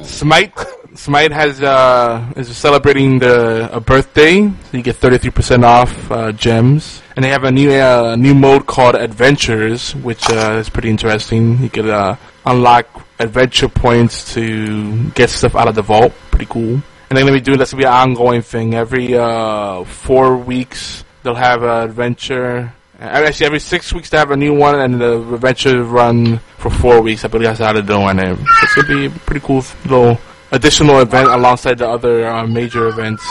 [0.02, 0.52] Smite
[0.94, 6.10] Smite has uh is celebrating the a birthday, so you get thirty three percent off
[6.10, 10.70] uh, gems, and they have a new uh, new mode called Adventures, which uh, is
[10.70, 11.58] pretty interesting.
[11.62, 12.88] You can uh, unlock
[13.18, 16.12] adventure points to get stuff out of the vault.
[16.30, 16.80] Pretty cool.
[17.08, 18.74] And they're gonna be doing that's gonna be an ongoing thing.
[18.74, 22.72] Every uh, four weeks they'll have an adventure.
[23.00, 27.02] Actually, every six weeks they have a new one, and the adventure run for four
[27.02, 27.24] weeks.
[27.24, 28.38] I believe that's how they're doing it.
[28.62, 30.18] It's gonna be a pretty cool little
[30.52, 33.24] additional event alongside the other uh, major events.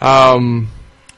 [0.00, 0.68] Um,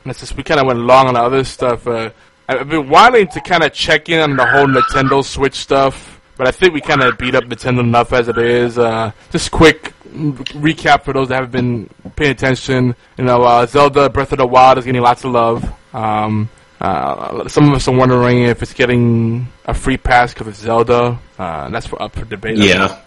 [0.04, 1.86] let's we kind of went long on the other stuff.
[1.86, 2.10] Uh,
[2.48, 6.46] I've been wanting to kind of check in on the whole Nintendo Switch stuff, but
[6.46, 8.78] I think we kind of beat up Nintendo enough as it is.
[8.78, 12.94] Uh, just quick recap for those that haven't been paying attention.
[13.16, 15.74] You know, uh, Zelda Breath of the Wild is getting lots of love.
[15.98, 16.48] Um,
[16.80, 21.18] uh, some of us are wondering if it's getting a free pass because it's Zelda.
[21.38, 22.58] Uh, that's for, up for debate.
[22.58, 23.00] Yeah.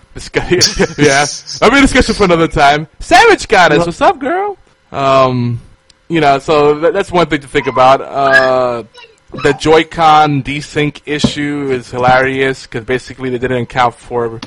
[0.98, 1.26] Yeah,
[1.62, 2.88] I'll be a discussion for another time.
[3.00, 3.86] Savage Goddess.
[3.86, 4.58] What's up, girl?
[4.92, 5.62] Um,
[6.10, 8.02] you know, so th- that's one thing to think about.
[8.02, 8.84] Uh,
[9.32, 14.42] the Joy-Con desync issue is hilarious because basically they didn't account for,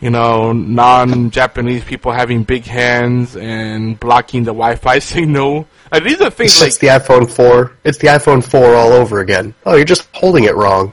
[0.00, 5.66] you know, non-Japanese people having big hands and blocking the Wi-Fi signal.
[5.92, 7.72] Like, these are things It's, like the iPhone 4.
[7.84, 9.54] It's the iPhone 4 all over again.
[9.66, 10.92] Oh, you're just holding it wrong.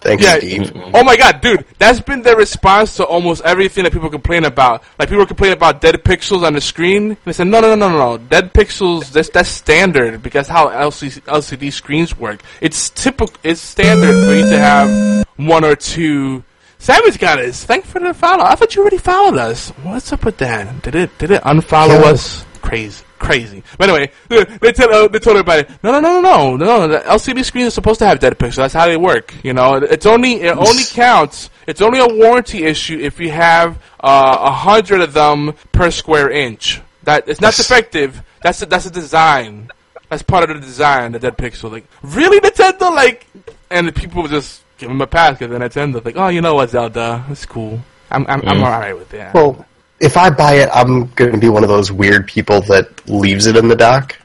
[0.00, 0.38] Thanks, Yeah.
[0.38, 0.62] Steve.
[0.62, 0.90] Mm-hmm.
[0.96, 4.82] Oh my god, dude, that's been their response to almost everything that people complain about.
[4.98, 7.16] Like people complain about dead pixels on the screen.
[7.24, 9.12] They said, no, no, no, no, no, dead pixels.
[9.12, 12.42] That's that's standard because how LCD, LCD screens work.
[12.60, 13.36] It's typical.
[13.44, 16.42] It's standard for you to have one or two.
[16.80, 17.62] Savage Goddess.
[17.64, 18.42] Thank for the follow.
[18.42, 19.68] I thought you already followed us.
[19.84, 20.82] What's up with that?
[20.82, 22.10] Did it did it unfollow Yeah.
[22.10, 22.44] us?
[22.62, 23.04] Crazy.
[23.18, 23.62] Crazy.
[23.76, 26.88] But anyway, they they tell uh, they told everybody, no, no, no, no, no, no.
[26.88, 28.56] The LCD screen is supposed to have dead pixels.
[28.56, 29.34] That's how they work.
[29.44, 31.50] You know, it's only it only counts.
[31.66, 36.30] It's only a warranty issue if you have uh, a hundred of them per square
[36.30, 36.80] inch.
[37.02, 38.22] That it's not defective.
[38.42, 39.70] That's a, that's a design.
[40.08, 41.12] That's part of the design.
[41.12, 41.70] The dead pixel.
[41.70, 42.94] Like really, Nintendo.
[42.94, 43.26] Like,
[43.70, 46.04] and the people just give them a pass because Nintendo.
[46.04, 47.24] Like, oh, you know what, Zelda?
[47.28, 47.80] It's cool.
[48.10, 49.34] I'm I'm, I'm alright with that.
[49.34, 49.66] Well,
[50.02, 53.46] if I buy it, I'm going to be one of those weird people that leaves
[53.46, 54.18] it in the dock.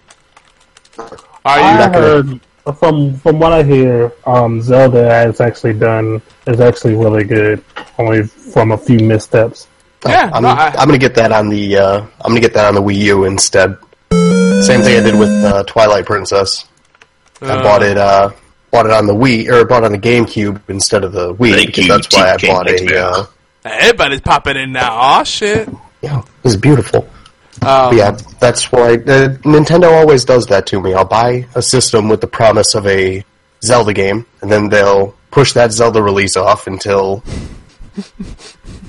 [0.97, 1.07] Are
[1.45, 1.77] I you?
[1.79, 2.41] not gonna- heard
[2.79, 7.63] from from what I hear, um, Zelda has actually done is actually really good,
[7.97, 9.67] only from a few missteps.
[10.05, 12.41] Yeah, I'm, no, I- I'm going to get that on the uh, I'm going to
[12.41, 13.77] get that on the Wii U instead.
[14.11, 16.65] Same thing I did with uh, Twilight Princess.
[17.41, 18.31] I Uh, bought it uh,
[18.71, 21.53] bought it on the Wii or bought it on the GameCube instead of the Wii
[21.53, 23.27] Thank because you, that's why I bought King a.
[23.71, 24.93] Everybody's popping in now.
[24.93, 25.69] Aw, shit.
[26.01, 27.07] yeah, it's beautiful.
[27.65, 30.93] Um, yeah, that's why uh, Nintendo always does that to me.
[30.93, 33.23] I'll buy a system with the promise of a
[33.63, 37.23] Zelda game, and then they'll push that Zelda release off until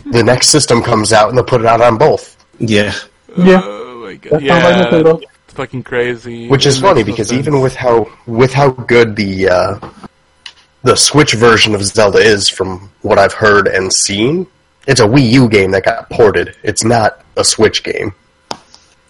[0.06, 2.36] the next system comes out, and they'll put it out on both.
[2.58, 2.94] Yeah.
[3.36, 4.32] Yeah, Oh my god.
[4.32, 4.84] that Yeah.
[4.90, 5.22] Nintendo.
[5.44, 6.48] It's fucking crazy.
[6.48, 7.38] Which is funny because sense.
[7.40, 9.78] even with how with how good the uh,
[10.82, 14.46] the Switch version of Zelda is, from what I've heard and seen,
[14.88, 16.56] it's a Wii U game that got ported.
[16.64, 18.12] It's not a Switch game.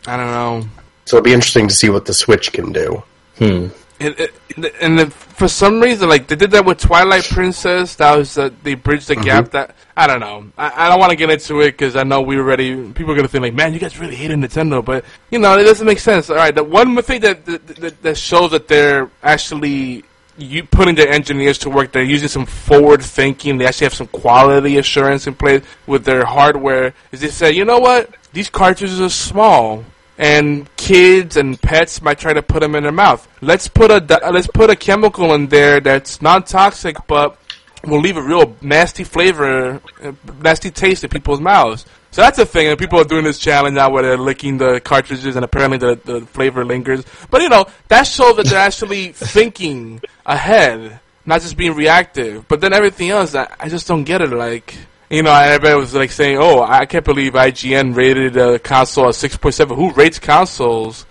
[0.07, 0.69] I don't know.
[1.07, 3.03] So it'll be interesting to see what the Switch can do.
[3.39, 3.69] Hmm.
[4.01, 7.97] It, it, and then for some reason, like they did that with Twilight Princess.
[7.97, 9.51] That was uh, they bridged the gap.
[9.51, 10.51] That I don't know.
[10.57, 13.17] I, I don't want to get into it because I know we already people are
[13.17, 15.99] gonna think like, man, you guys really hated Nintendo, but you know it doesn't make
[15.99, 16.31] sense.
[16.31, 20.05] All right, the one more thing that that, that, that shows that they're actually
[20.39, 21.93] you putting their engineers to work.
[21.93, 23.59] They're using some forward thinking.
[23.59, 26.95] They actually have some quality assurance in place with their hardware.
[27.13, 29.85] Is they say, you know what, these cartridges are small
[30.17, 33.27] and kids and pets might try to put them in their mouth.
[33.41, 37.39] Let's put a let's put a chemical in there that's non toxic, but
[37.85, 40.13] will leave a real nasty flavor, uh,
[40.43, 41.87] nasty taste in people's mouths.
[42.11, 44.81] So that's a thing, and people are doing this challenge now where they're licking the
[44.81, 47.05] cartridges, and apparently the, the flavor lingers.
[47.31, 52.49] But you know, that shows that they're actually thinking ahead, not just being reactive.
[52.49, 54.31] But then everything else, I, I just don't get it.
[54.31, 54.75] Like,
[55.11, 59.11] you know, everybody was like saying, "Oh, I can't believe IGN rated a console a
[59.11, 61.05] 6.7." Who rates consoles?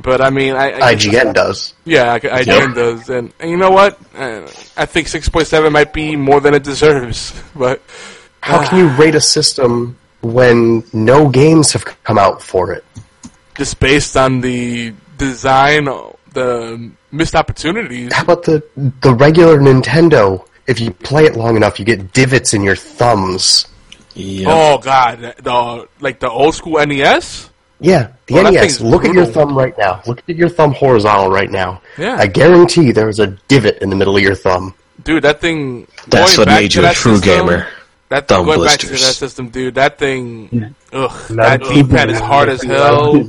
[0.00, 1.72] But I mean, I, I IGN does.
[1.84, 3.98] yeah, I- IGN does, and, and you know what?
[4.14, 4.42] Uh,
[4.76, 7.32] I think 6.7 might be more than it deserves.
[7.56, 7.80] But
[8.42, 9.96] How can you rate a system
[10.32, 12.84] when no games have come out for it?
[13.56, 15.86] just based on the design,
[16.34, 18.12] the missed opportunities.
[18.12, 18.62] How about the
[19.00, 20.44] the regular Nintendo?
[20.66, 23.66] If you play it long enough, you get divots in your thumbs.
[24.14, 24.48] Yep.
[24.50, 27.48] Oh God, the like the old school NES.
[27.80, 28.60] Yeah, the Well, NES.
[28.60, 30.02] thing's Look at your thumb right now.
[30.06, 31.80] Look at your thumb horizontal right now.
[31.98, 32.16] Yeah.
[32.18, 34.74] I guarantee there is a divot in the middle of your thumb.
[35.04, 35.86] Dude, that thing.
[36.08, 37.66] That's going what made you a true system- gamer.
[38.08, 39.74] That Thumb going back to that system, dude.
[39.74, 40.74] That thing.
[40.92, 41.10] Ugh.
[41.30, 43.24] That That D-pad is hard as hell.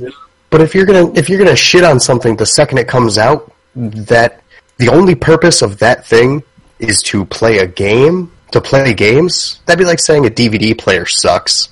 [0.50, 3.52] But if you're gonna if you're gonna shit on something the second it comes out,
[3.74, 4.40] that
[4.78, 6.42] the only purpose of that thing
[6.78, 9.60] is to play a game, to play games.
[9.66, 11.68] That'd be like saying a DVD player sucks.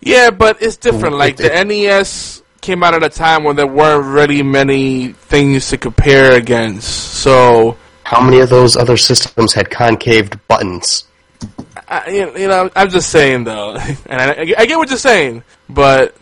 [0.00, 1.16] Yeah, but it's different.
[1.16, 5.68] Like the It- NES came out at a time when there weren't really many things
[5.70, 6.88] to compare against.
[7.14, 11.04] So How many of those other systems had concaved buttons?
[11.92, 16.16] I, you know, I'm just saying though, and I, I get what you're saying, but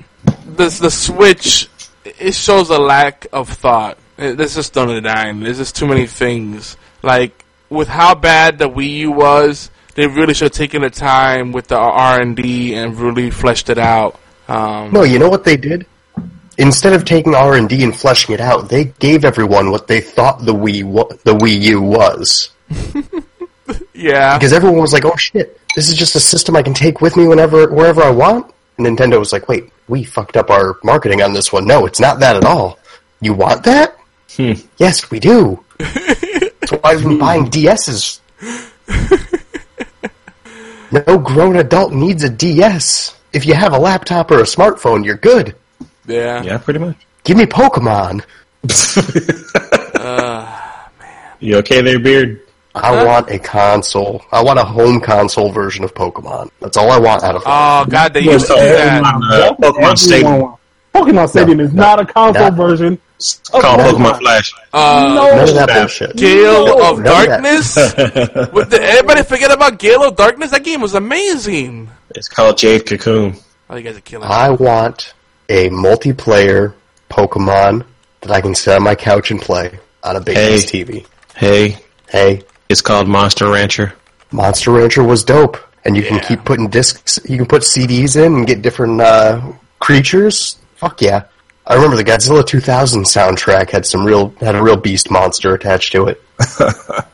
[0.45, 1.69] this the Switch
[2.05, 3.99] it shows a lack of thought.
[4.17, 5.41] There's just no denying.
[5.41, 6.77] There's just too many things.
[7.03, 11.53] Like with how bad the Wii U was, they really should have taken the time
[11.53, 14.19] with the R and D and really fleshed it out.
[14.49, 15.87] Um, No, you know what they did?
[16.59, 20.01] Instead of taking R and D and fleshing it out, they gave everyone what they
[20.01, 22.51] thought the Wii the Wii U was.
[24.01, 27.01] yeah, Because everyone was like, "Oh shit, this is just a system I can take
[27.01, 30.79] with me whenever wherever I want." And Nintendo was like, "Wait, we fucked up our
[30.83, 31.67] marketing on this one.
[31.67, 32.79] No, it's not that at all.
[33.21, 33.97] You want that?
[34.37, 34.53] Hmm.
[34.79, 35.63] Yes, we do.
[35.79, 38.21] That's why I've been buying DSs.
[40.93, 43.17] no grown adult needs a DS.
[43.33, 45.55] If you have a laptop or a smartphone, you're good.
[46.07, 46.97] yeah, Yeah, pretty much.
[47.25, 48.23] Give me Pokemon.
[51.43, 52.43] You okay there, Beard?
[52.75, 54.23] I want a console.
[54.31, 56.51] I want a home console version of Pokemon.
[56.61, 59.03] That's all I want out of Oh god, they used to do that.
[59.05, 60.55] Uh, Pokemon Stadium.
[60.95, 62.99] Pokemon Stadium is not a console not- version.
[63.53, 64.55] Called Pokemon Flash.
[64.73, 65.75] Uh, None of that No.
[65.81, 66.17] bullshit.
[66.17, 67.27] Gale of None of that.
[67.29, 68.49] Darkness.
[68.55, 70.53] What, did everybody forget about Gale of Darkness?
[70.53, 71.91] That game was amazing.
[72.15, 73.37] It's called Jade Cocoon.
[73.69, 74.27] Oh, you guys are killing.
[74.27, 74.35] me.
[74.35, 75.13] I want
[75.51, 76.73] a multiplayer
[77.11, 77.85] Pokemon
[78.23, 80.55] that I can sit on my couch and play on a big Hey.
[80.55, 81.05] ass TV.
[81.37, 81.77] Hey,
[82.09, 83.93] Hey, it's called Monster Rancher.
[84.33, 86.09] Monster Rancher was dope, and you Yeah.
[86.11, 87.19] can keep putting discs.
[87.29, 89.41] You can put CDs in and get different uh,
[89.81, 90.57] creatures.
[90.77, 91.25] Fuck yeah!
[91.67, 95.93] I remember the Godzilla 2000 soundtrack had some real had a real beast monster attached
[95.93, 96.23] to it.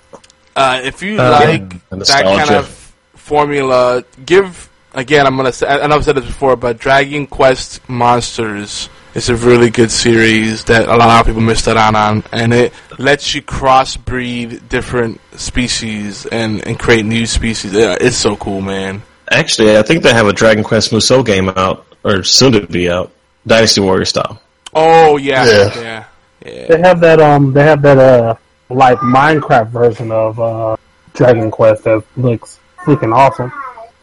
[0.59, 2.67] Uh, if you Uh, like yeah, that kind of
[3.15, 5.27] formula, give again.
[5.27, 5.67] I'm gonna say.
[5.67, 9.91] I I know I've said this before, but Dragon Quest Monsters is a really good
[9.91, 15.21] series that a lot of people missed out on, and it lets you crossbreed different
[15.41, 17.73] species and and create new species.
[17.73, 19.03] Yeah, It's so cool, man.
[19.31, 22.91] Actually, I think they have a Dragon Quest Musou game out, or soon to be
[22.91, 23.11] out.
[23.47, 24.41] Dynasty Warrior style.
[24.75, 25.81] Oh yeah, Yeah.
[25.81, 26.05] yeah,
[26.45, 26.67] yeah.
[26.69, 28.35] They have that um they have that uh
[28.69, 30.77] like Minecraft version of uh
[31.15, 33.51] Dragon Quest that looks freaking awesome.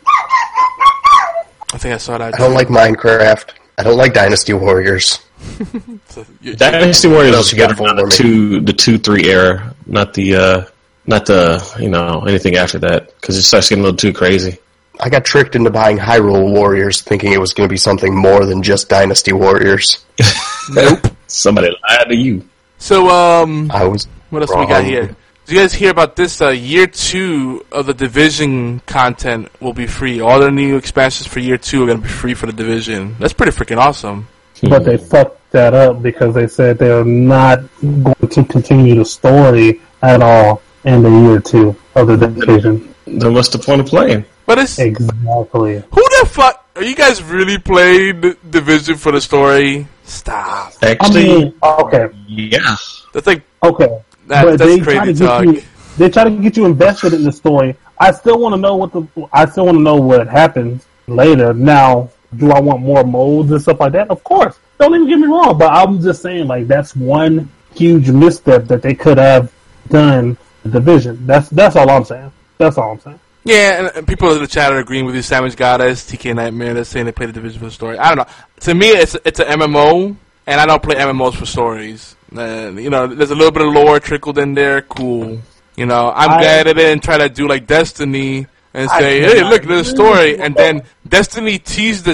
[0.07, 2.34] I think I saw that.
[2.35, 3.49] I don't like Minecraft.
[3.77, 5.19] I don't like Dynasty Warriors.
[6.43, 10.13] Dynasty Warriors is you got better for than the two, the two, three era, not
[10.13, 10.65] the, uh,
[11.05, 14.57] not the, you know, anything after that, because it starts getting a little too crazy.
[14.99, 18.45] I got tricked into buying Hyrule Warriors, thinking it was going to be something more
[18.45, 20.05] than just Dynasty Warriors.
[20.71, 21.07] Nope.
[21.27, 22.47] Somebody lied to you.
[22.77, 25.13] So um, I was What else we got here?
[25.45, 26.41] Did you guys hear about this?
[26.41, 30.22] Uh, year two of the Division content will be free.
[30.22, 33.15] All the new expansions for year two are going to be free for the Division.
[33.20, 34.28] That's pretty freaking awesome.
[34.61, 39.82] but they fucked that up because they said they're not going to continue the story
[40.02, 42.94] at all in the year two of the division.
[43.06, 44.26] Then what's the point of playing?
[44.45, 45.84] But it's Exactly.
[45.91, 49.88] who the fuck are you guys really playing the Division for the story?
[50.06, 50.74] Stop.
[50.82, 52.76] I Actually, mean, okay, yeah.
[53.14, 54.02] That's like okay.
[54.27, 55.63] That, but that's they try to crazy get you.
[55.97, 57.75] They try to get you invested in the story.
[57.99, 59.07] I still want to know what the.
[59.31, 61.53] I still want to know what happens later.
[61.53, 64.09] Now, do I want more modes and stuff like that?
[64.09, 64.57] Of course.
[64.79, 68.81] Don't even get me wrong, but I'm just saying, like that's one huge misstep that
[68.81, 69.53] they could have
[69.89, 70.37] done.
[70.63, 71.25] The division.
[71.25, 72.31] That's that's all I'm saying.
[72.57, 73.19] That's all I'm saying.
[73.43, 75.21] Yeah, and, and people in the chat are agreeing with you.
[75.21, 77.97] Savage Goddess, TK Nightmare, they're saying they play the Division for the story.
[77.97, 78.33] I don't know.
[78.61, 80.15] To me, it's it's an MMO,
[80.47, 82.15] and I don't play MMOs for stories.
[82.38, 84.81] Uh, you know, there's a little bit of lore trickled in there.
[84.81, 85.39] Cool.
[85.76, 89.35] You know, I'm I- glad they didn't try to do like Destiny and say, cannot
[89.35, 92.14] "Hey, look, there's a story," and then Destiny teased the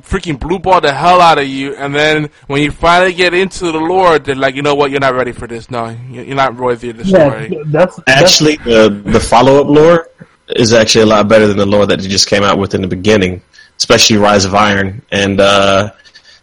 [0.00, 3.72] freaking blue ball the hell out of you, and then when you finally get into
[3.72, 4.90] the lore, they're like, "You know what?
[4.90, 5.70] You're not ready for this.
[5.70, 9.60] No, you- you're not worthy of the story." Yeah, that's, that's Actually, the the follow
[9.60, 10.08] up lore
[10.56, 12.80] is actually a lot better than the lore that they just came out with in
[12.80, 13.42] the beginning,
[13.76, 15.90] especially Rise of Iron, and uh,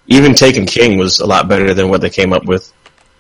[0.08, 2.72] even Taken King was a lot better than what they came up with.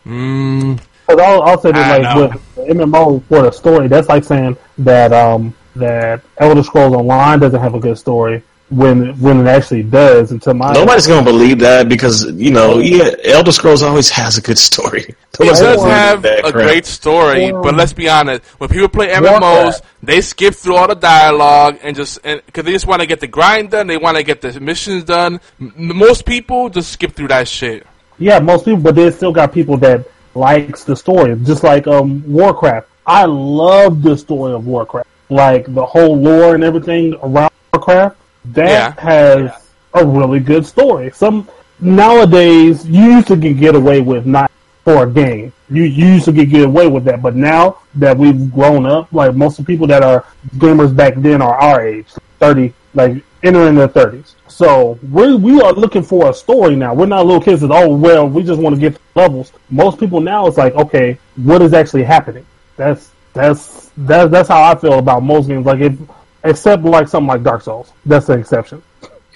[0.05, 2.21] Mm, But I'll, I'll say that know.
[2.21, 7.39] like with MMO for the story, that's like saying that um that Elder Scrolls Online
[7.39, 10.31] doesn't have a good story when when it actually does.
[10.31, 14.41] Until my Nobody's gonna believe that because you know, yeah, Elder Scrolls always has a
[14.41, 15.15] good story.
[15.35, 16.53] It Nobody's does have a crap.
[16.53, 18.41] great story, Or- but let's be honest.
[18.57, 22.87] When people play MMOs, they skip through all the dialogue and just because they just
[22.87, 23.87] want to get the grind done.
[23.87, 25.41] They want to get the missions done.
[25.59, 27.85] M- most people just skip through that shit.
[28.17, 32.23] Yeah, most people, but they still got people that likes the story, just like um
[32.31, 32.87] Warcraft.
[33.07, 38.17] I love the story of Warcraft, like the whole lore and everything around Warcraft.
[38.45, 39.01] That Yeah.
[39.01, 39.51] has
[39.93, 41.11] a really good story.
[41.13, 41.47] Some
[41.79, 44.51] nowadays you used to get get away with not
[44.83, 45.51] for a game.
[45.69, 49.11] You, you used to get get away with that, but now that we've grown up,
[49.11, 50.25] like most of the people that are
[50.57, 52.07] gamers back then are our age,
[52.39, 54.35] thirty, like entering their thirties.
[54.47, 56.93] So we we are looking for a story now.
[56.93, 59.53] We're not little kids that oh well we just want to get levels.
[59.69, 62.45] Most people now it's like okay what is actually happening.
[62.75, 65.65] That's that's that's that's how I feel about most games.
[65.65, 65.97] Like if
[66.43, 68.81] except like something like Dark Souls, that's the exception.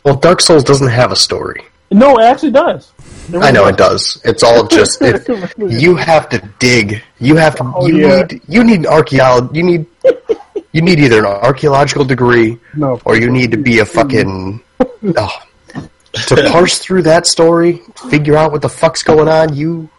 [0.03, 1.65] Well, Dark Souls doesn't have a story.
[1.91, 2.91] No, it actually does.
[3.33, 4.21] It I know really it does.
[4.23, 5.27] It's all just it,
[5.57, 7.01] you have to dig.
[7.19, 7.73] You have to.
[7.75, 8.21] Oh, you yeah.
[8.23, 8.41] need.
[8.47, 9.57] You need archaeology.
[9.57, 9.85] You need.
[10.71, 12.99] You need either an archaeological degree No.
[13.05, 14.61] or you need to be a fucking.
[15.17, 15.29] Oh,
[16.27, 19.53] to parse through that story, figure out what the fuck's going on.
[19.55, 19.89] You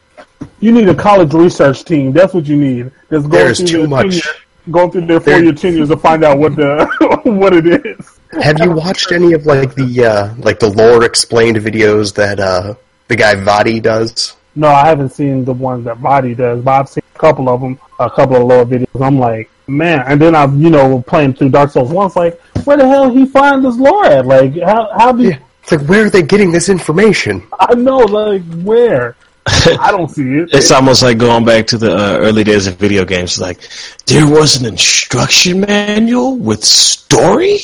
[0.61, 2.13] You need a college research team.
[2.13, 2.91] That's what you need.
[3.09, 4.03] That's going There's through too much.
[4.23, 4.37] tenure-
[4.71, 6.87] going through their There- four year tenures to find out what the
[7.25, 8.19] what it is.
[8.43, 12.75] have you watched any of like the uh, like the lore explained videos that uh,
[13.09, 14.37] the guy Vaati does?
[14.55, 17.61] No, I haven't seen the ones that Vaati does, but I've seen a couple of
[17.61, 19.01] them, a couple of lore videos.
[19.05, 22.07] I'm like, man, and then I'm, you know, playing through Dark Souls one.
[22.07, 24.27] It's like, where the hell he find this lore at?
[24.27, 25.39] Like, how how do Yeah.
[25.63, 27.47] It's like where are they getting this information?
[27.61, 27.99] I know?
[27.99, 29.17] Like, where?
[29.47, 30.51] I don't see it.
[30.55, 33.41] It's almost like going back to the uh, early days of video games.
[33.41, 33.59] Like
[34.07, 37.59] there was an instruction manual with story.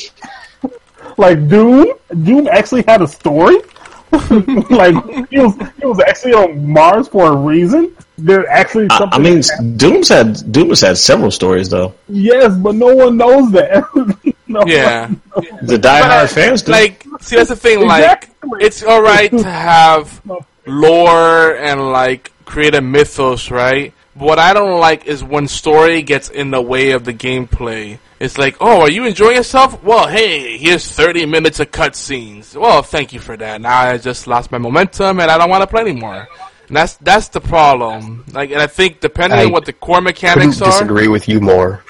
[1.19, 1.93] Like Doom,
[2.23, 3.57] Doom actually had a story.
[4.69, 7.93] like he was he was actually on Mars for a reason.
[8.17, 9.19] There actually I, something.
[9.19, 9.41] I mean,
[9.77, 11.93] Doom's had Doom's had several stories though.
[12.09, 13.83] yes, but no one knows that.
[14.47, 15.07] no Yeah.
[15.07, 15.21] one-
[15.63, 16.71] The diehard fans do.
[16.71, 17.85] Like, see, that's the thing.
[17.85, 18.65] Like, Exactly.
[18.65, 20.21] it's all right to have
[20.65, 23.93] lore and like create a mythos, right?
[24.15, 27.99] What I don't like is when story gets in the way of the gameplay.
[28.19, 29.83] It's like, oh, are you enjoying yourself?
[29.83, 32.55] Well, hey, here's 30 minutes of cutscenes.
[32.59, 33.61] Well, thank you for that.
[33.61, 36.27] Now I just lost my momentum and I don't want to play anymore.
[36.67, 38.25] And that's that's the problem.
[38.33, 41.39] Like, and I think depending I on what the core mechanics are, disagree with you
[41.39, 41.83] more.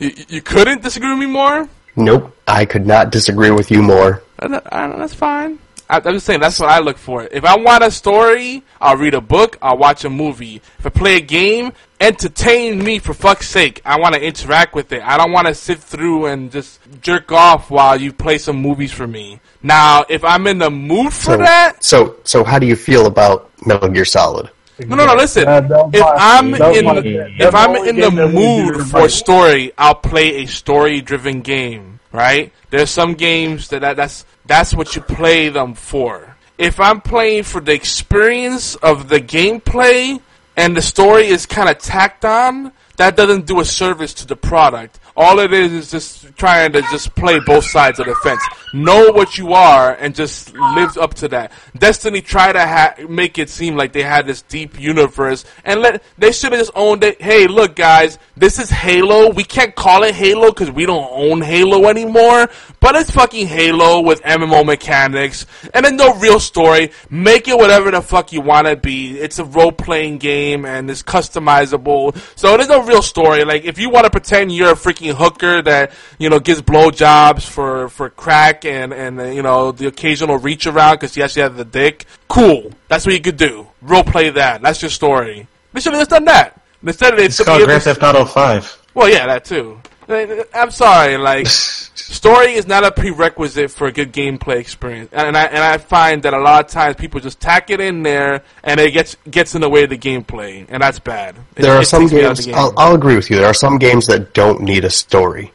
[0.00, 1.68] you, you couldn't disagree with me more.
[1.96, 4.22] Nope, I could not disagree with you more.
[4.38, 5.58] Uh, that- uh, That's fine.
[5.90, 7.24] I, I'm just saying that's what I look for.
[7.32, 9.56] If I want a story, I'll read a book.
[9.62, 10.56] I'll watch a movie.
[10.78, 13.80] If I play a game, entertain me for fuck's sake.
[13.84, 15.02] I want to interact with it.
[15.02, 18.92] I don't want to sit through and just jerk off while you play some movies
[18.92, 19.40] for me.
[19.62, 23.06] Now, if I'm in the mood for So, that, so, so how do you feel
[23.06, 24.50] about Metal Gear Solid?
[24.86, 25.14] no, no, no.
[25.14, 29.00] Listen, That- that if I'm that in my- the, if I'm in the mood for
[29.00, 29.10] right.
[29.10, 31.98] story, I'll play a story-driven game.
[32.10, 32.52] Right?
[32.70, 36.36] There's some games that, that that's that's what you play them for.
[36.56, 40.18] If I'm playing for the experience of the gameplay
[40.58, 44.34] and the story is kind of tacked on, that doesn't do a service to the
[44.34, 44.98] product.
[45.16, 48.42] All it is is just trying to just play both sides of the fence.
[48.74, 51.52] Know what you are and just live up to that.
[51.76, 56.02] Destiny tried to ha- make it seem like they had this deep universe and let
[56.18, 57.22] they should have just owned it.
[57.22, 59.30] Hey, look guys, this is Halo.
[59.30, 62.48] We can't call it Halo because we don't own Halo anymore,
[62.80, 66.92] but it's fucking Halo with MMO mechanics and then no real story.
[67.10, 69.18] Make it whatever the fuck you want to be.
[69.18, 72.16] It's a role playing game and it's customizable.
[72.38, 73.44] So there's no real story.
[73.44, 77.42] Like if you want to pretend you're a freaking hooker that you know gives blowjobs
[77.42, 81.42] for for crack and and uh, you know the occasional reach around because she actually
[81.42, 82.06] has the dick.
[82.28, 83.66] Cool, that's what you could do.
[83.82, 84.62] Role play that.
[84.62, 85.46] That's your story.
[85.72, 86.58] They should done that.
[86.84, 88.78] Instead of It's called Grand Theft Auto 5.
[88.94, 89.80] well, yeah, that too.
[90.08, 95.36] I- I'm sorry, like story is not a prerequisite for a good gameplay experience, and
[95.36, 98.42] I and I find that a lot of times people just tack it in there,
[98.64, 101.36] and it gets gets in the way of the gameplay, and that's bad.
[101.56, 102.46] It- There are some takes me out of games.
[102.46, 102.54] game.
[102.54, 103.36] I'll, I'll agree with you.
[103.36, 105.52] There are some games that don't need a story.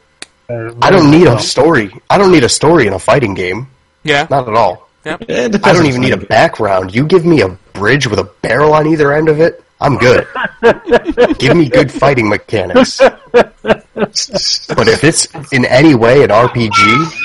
[0.48, 1.90] I don't need a story.
[2.10, 3.66] I don't need a story in a fighting game.
[4.04, 4.88] yeah, Not at all.
[5.06, 5.22] Yep.
[5.22, 6.94] It depends I don't even need a background.
[6.94, 10.26] You give me a bridge with a barrel on either end of it, I'm good.
[11.38, 12.98] give me good fighting mechanics.
[13.32, 17.20] But if it's in any way an RPG,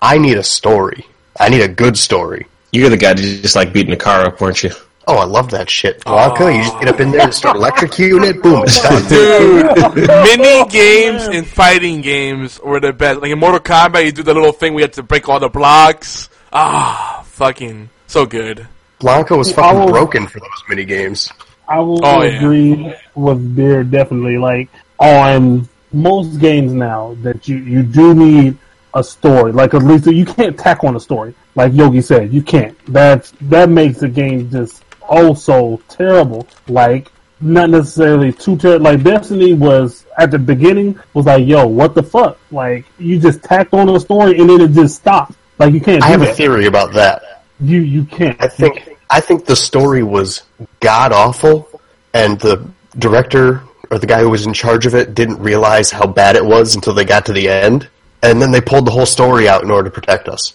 [0.00, 1.06] I need a story.
[1.38, 2.46] I need a good story.
[2.72, 4.70] You're the guy that just like beating the car up, weren't you?
[5.08, 6.00] Oh, I love that shit.
[6.04, 9.08] Blanka, you just get up in there and start electrocuting it, boom, it's done.
[9.08, 13.20] Dude, mini games and fighting games were the best.
[13.20, 15.48] Like in Mortal Kombat, you do the little thing we had to break all the
[15.48, 16.28] blocks.
[16.52, 18.66] Ah, fucking so good.
[18.98, 21.30] Blanka was fucking broken for those mini games.
[21.68, 22.36] I will Oh, yeah.
[22.38, 24.38] agree with Beer definitely.
[24.38, 24.68] Like
[24.98, 28.56] on most games now, that you you do need
[28.94, 29.52] a story.
[29.52, 31.34] Like at least you can't tack on a story.
[31.54, 32.76] Like Yogi said, you can't.
[32.92, 36.46] That that makes the game just oh so terrible.
[36.68, 37.10] Like
[37.40, 38.84] not necessarily too terrible.
[38.84, 42.38] Like Destiny was at the beginning was like, yo, what the fuck?
[42.50, 45.34] Like you just tacked on a story and then it just stopped.
[45.58, 47.42] Like you can't I do have a theory about that.
[47.60, 48.40] You you can't.
[48.42, 50.42] I think I think the story was
[50.80, 51.68] god awful,
[52.12, 52.68] and the
[52.98, 56.44] director or the guy who was in charge of it didn't realize how bad it
[56.44, 57.88] was until they got to the end,
[58.22, 60.54] and then they pulled the whole story out in order to protect us.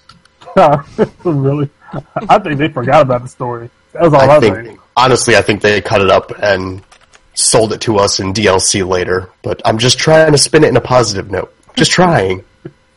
[1.23, 1.69] really?
[2.29, 3.69] I think they forgot about the story.
[3.93, 4.79] That was all I, I was think saying.
[4.95, 6.81] honestly, I think they cut it up and
[7.33, 9.29] sold it to us in DLC later.
[9.41, 11.53] But I'm just trying to spin it in a positive note.
[11.75, 12.43] Just trying.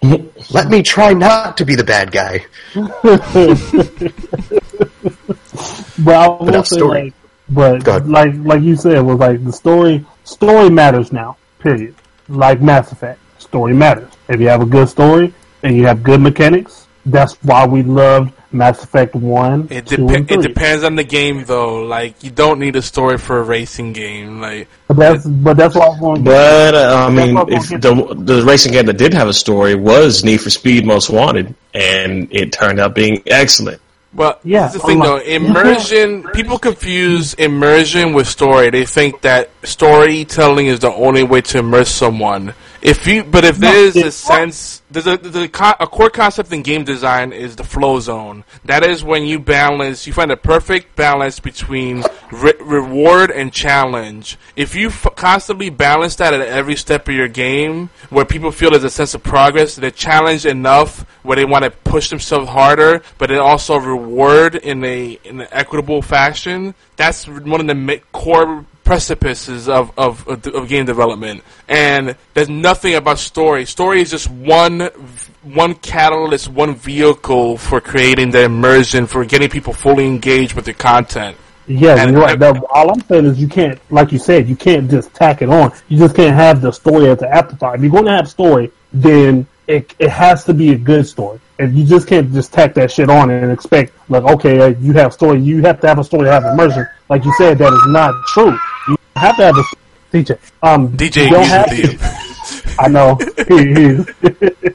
[0.51, 2.45] Let me try not to be the bad guy.
[5.99, 7.03] But I will now say, story.
[7.05, 7.15] like,
[7.49, 10.05] but like like you said, was like the story.
[10.25, 11.37] Story matters now.
[11.59, 11.95] Period.
[12.29, 14.11] Like Mass Effect, story matters.
[14.29, 15.33] If you have a good story
[15.63, 20.17] and you have good mechanics, that's why we loved Mass Effect One, It, two, depe-
[20.17, 21.83] and it depends on the game though.
[21.83, 24.41] Like you don't need a story for a racing game.
[24.41, 26.25] Like But that's but that's why I want.
[26.25, 30.25] But uh, I mean, if the the racing game that did have a story was
[30.25, 33.81] Need for Speed Most Wanted, and it turned out being excellent.
[34.15, 35.17] Well, Yeah, the thing oh though.
[35.19, 36.23] Immersion.
[36.35, 38.71] People confuse immersion with story.
[38.71, 42.55] They think that storytelling is the only way to immerse someone.
[42.85, 46.53] If you, but if there's a it's- sense, there's a, there's a, a core concept
[46.53, 48.45] in game design is the flow zone.
[48.67, 54.37] That is when you balance, you find a perfect balance between re- reward and challenge.
[54.55, 58.71] If you f- constantly balance that at every step of your game, where people feel
[58.71, 63.01] there's a sense of progress, they're challenged enough where they want to push themselves harder,
[63.17, 66.75] but then also reward in a in an equitable fashion.
[66.97, 71.43] That's one of the core precipices of, of, of, game development.
[71.69, 73.65] And there's nothing about story.
[73.65, 74.91] Story is just one
[75.43, 80.73] one catalyst, one vehicle for creating the immersion, for getting people fully engaged with the
[80.73, 81.37] content.
[81.67, 82.39] Yeah, And- you're right.
[82.39, 85.49] That, all I'm saying is you can't, like you said, you can't just tack it
[85.49, 85.73] on.
[85.89, 87.77] You just can't have the story as an afterthought.
[87.77, 91.41] If you're going to have story, then it it has to be a good story.
[91.59, 94.93] And you just can't just tack that shit on and expect, like, okay, uh, you
[94.95, 95.41] have story.
[95.41, 96.87] You have to have a story to have immersion.
[97.09, 98.59] Like you said, that is not true.
[99.17, 99.63] You have to have a
[100.13, 100.39] DJ.
[100.63, 103.17] Um, DJ you don't agrees with I know.
[103.49, 103.75] He-
[104.65, 104.71] he-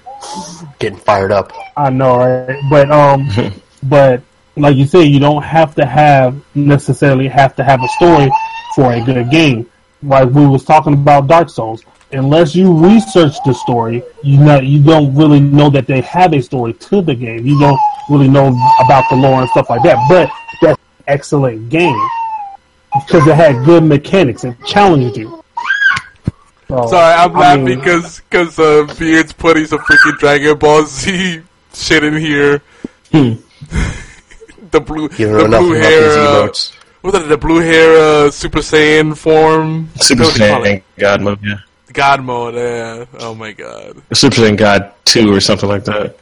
[0.80, 1.52] Getting fired up.
[1.76, 2.60] I know, right?
[2.70, 3.30] But um,
[3.84, 4.22] but
[4.56, 8.32] like you said, you don't have to have necessarily have to have a story
[8.76, 9.70] for a good game.
[10.02, 11.84] Like we was talking about Dark Souls.
[12.12, 16.42] Unless you research the story, you know you don't really know that they have a
[16.42, 17.46] story to the game.
[17.46, 17.80] You don't
[18.10, 18.48] really know
[18.84, 19.98] about the lore and stuff like that.
[20.10, 22.00] But that's an excellent game
[22.94, 25.44] because it had good mechanics and challenged you.
[26.68, 30.86] So, Sorry, I'm I laughing mean- because because uh, Beard's putting some freaking Dragon Ball
[30.86, 31.42] Z
[31.74, 32.62] shit in here.
[33.12, 36.10] the blue, You the enough blue about hair.
[36.20, 36.48] Uh,
[37.02, 37.98] what was it, the blue hair
[38.28, 39.90] uh, Super Saiyan form?
[40.00, 40.84] Super What do they call Saiyan?
[40.98, 41.56] God mode, yeah.
[41.94, 42.56] God mode.
[42.56, 43.06] Yeah.
[43.20, 44.02] Oh my god.
[44.14, 46.18] Super Saiyan God 2 or something like that.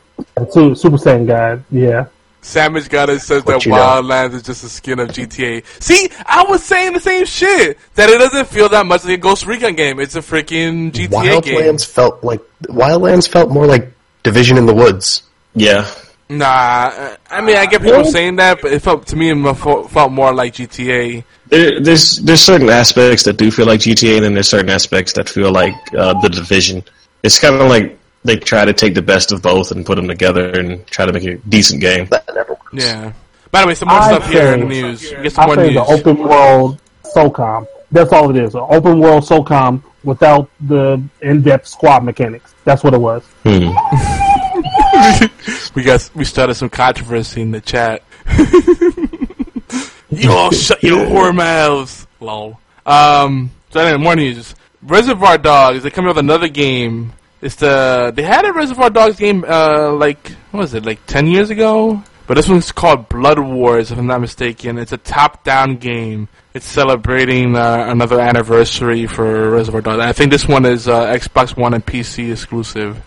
[0.51, 1.63] Super, Super Saiyan God.
[1.71, 2.05] Yeah.
[2.47, 3.77] Savage Goddess says What that you know.
[3.77, 5.63] Wildlands is just a skin of GTA.
[5.81, 7.77] See, I was saying the same shit.
[7.95, 9.99] That it doesn't feel that much like a Ghost Recon game.
[9.99, 11.59] It's a freaking GTA game.
[11.59, 13.91] Wildlands felt like Wildlands felt more like
[14.23, 15.23] Division in the Woods.
[15.55, 15.89] Yeah.
[16.29, 19.53] Nah, uh, I mean, I get people saying that, but it felt to me it
[19.55, 21.23] felt felt more like GTA.
[21.47, 25.13] There, there's there's certain aspects that do feel like GTA, and then there's certain aspects
[25.13, 26.83] that feel like uh, the Division.
[27.23, 30.07] It's kind of like they try to take the best of both and put them
[30.07, 32.07] together and try to make a decent game.
[32.07, 32.73] That never works.
[32.73, 33.13] Yeah.
[33.51, 35.11] By the way, some more I stuff here in the news.
[35.11, 35.75] We get some I more say news.
[35.75, 36.81] the open world
[37.15, 37.67] SOCOM.
[37.91, 38.55] That's all it is.
[38.55, 42.53] An open world SOCOM without the in-depth squad mechanics.
[42.65, 43.23] That's what it was.
[43.43, 43.69] Hmm.
[45.75, 48.03] we got we started some controversy in the chat.
[50.09, 52.07] you all shut your whore mouths.
[52.19, 52.59] Lol.
[52.85, 53.51] Um.
[53.69, 54.55] So anyway, more news.
[54.81, 55.83] Reservoir Dogs.
[55.83, 57.13] They coming up with another game.
[57.41, 59.45] It's the they had a Reservoir Dogs game.
[59.47, 60.85] Uh, like what was it?
[60.85, 62.01] Like ten years ago.
[62.25, 64.77] But this one's called Blood Wars, if I'm not mistaken.
[64.77, 66.27] It's a top-down game.
[66.53, 70.03] It's celebrating uh, another anniversary for Reservoir Dogs.
[70.03, 73.01] I think this one is uh, Xbox One and PC exclusive.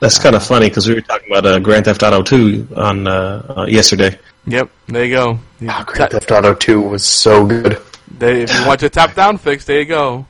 [0.00, 3.06] That's kind of funny because we were talking about uh, Grand Theft Auto 2 on
[3.06, 4.18] uh, uh, yesterday.
[4.48, 5.38] Yep, there you go.
[5.60, 7.80] You Oh, ta- Grand Theft Auto 2 was so good.
[8.18, 10.26] They, if you want your top down fix, there you go.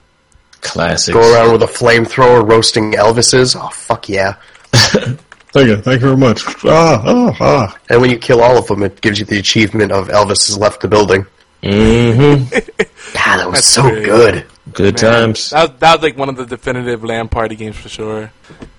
[0.65, 1.15] Classics.
[1.15, 3.55] Go around with a flamethrower roasting Elvises.
[3.61, 4.35] Oh, fuck yeah.
[4.73, 5.77] Thank you.
[5.77, 6.43] Thank you very much.
[6.65, 7.79] Ah, ah, ah.
[7.89, 10.59] And when you kill all of them, it gives you the achievement of Elvis has
[10.59, 11.27] left the building.
[11.63, 12.45] Mm-hmm.
[12.53, 12.63] God,
[13.15, 14.05] that was That's so great.
[14.05, 14.47] good.
[14.73, 15.51] Good Man, times.
[15.51, 18.33] That was, that was like one of the definitive LAN party games for sure.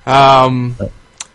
[0.05, 0.75] Um,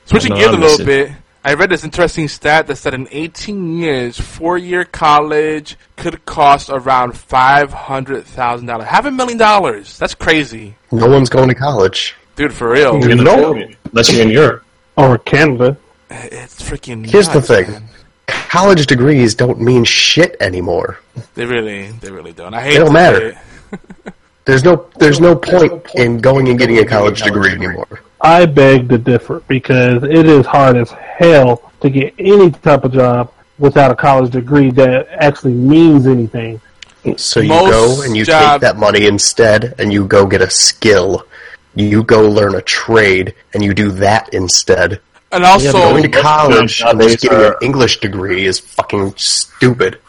[0.04, 0.84] switching No, gears a little it.
[0.86, 1.12] bit,
[1.42, 7.16] I read this interesting stat that said in 18 years, four-year college could cost around
[7.16, 9.98] five hundred thousand dollars, half a million dollars.
[9.98, 12.14] That's crazy, No one's going to college.
[12.36, 12.52] dude.
[12.52, 13.52] For real, You can No.
[13.52, 14.64] afford Unless you're in Europe.
[14.96, 15.76] Or Canada.
[16.10, 17.06] it's freaking.
[17.08, 17.70] Here's the thing.
[17.70, 17.84] man.
[18.26, 20.98] College degrees don't mean shit anymore.
[21.34, 22.52] They really, they really don't.
[22.52, 22.72] I hate.
[22.74, 23.38] They don't matter.
[24.44, 28.00] There's no there's no point in going and getting a college degree anymore.
[28.20, 32.92] I beg to differ because it is hard as hell to get any type of
[32.92, 36.60] job without a college degree that actually means anything.
[37.16, 40.42] So you Most go and you job- take that money instead and you go get
[40.42, 41.26] a skill.
[41.74, 45.00] You go learn a trade and you do that instead.
[45.32, 50.00] And also, Going to college and just getting an English degree is fucking stupid.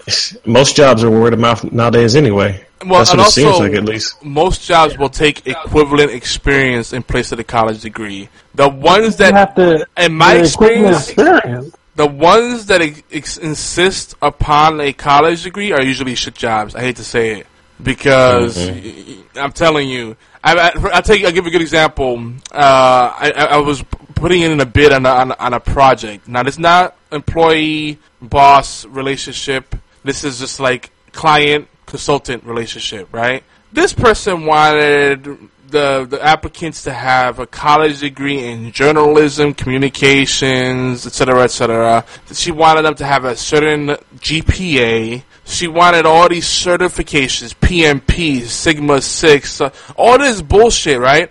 [0.46, 2.66] Most jobs are word of mouth nowadays anyway.
[2.86, 4.24] Well, That's what and it seems also- like at least.
[4.24, 8.30] most jobs will take equivalent experience in place of the college degree.
[8.56, 11.76] The ones You that, have to, in my experience, experience.
[11.95, 16.76] the ones that ex- ex- insist upon a college degree are usually shit jobs.
[16.76, 17.48] I hate to say it
[17.82, 18.86] because Mm-hmm.
[18.86, 20.16] y- y- I'm telling you.
[20.44, 21.24] I, I, I'll take.
[21.24, 22.18] I'll give you a good example.
[22.52, 23.84] Uh, I, I I was
[24.16, 26.28] putting in a bid on a, on, a, on a project.
[26.28, 29.76] Now, it's not employee boss relationship.
[30.03, 33.43] This is just like client consultant relationship, right?
[33.73, 35.23] This person wanted
[35.68, 42.05] the the applicants to have a college degree in journalism, communications, etc., etc.
[42.34, 43.88] She wanted them to have a certain
[44.18, 45.23] GPA.
[45.45, 51.30] She wanted all these certifications, PMP, Sigma Six, uh, all this bullshit, right?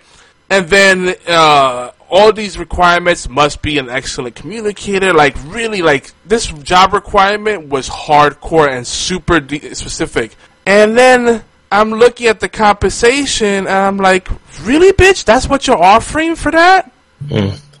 [0.49, 5.13] And then uh, all these requirements must be an excellent communicator.
[5.13, 9.39] Like really, like this job requirement was hardcore and super
[9.73, 10.35] specific.
[10.65, 14.27] And then I'm looking at the compensation, and I'm like,
[14.63, 15.25] really, bitch?
[15.25, 16.91] That's what you're offering for that?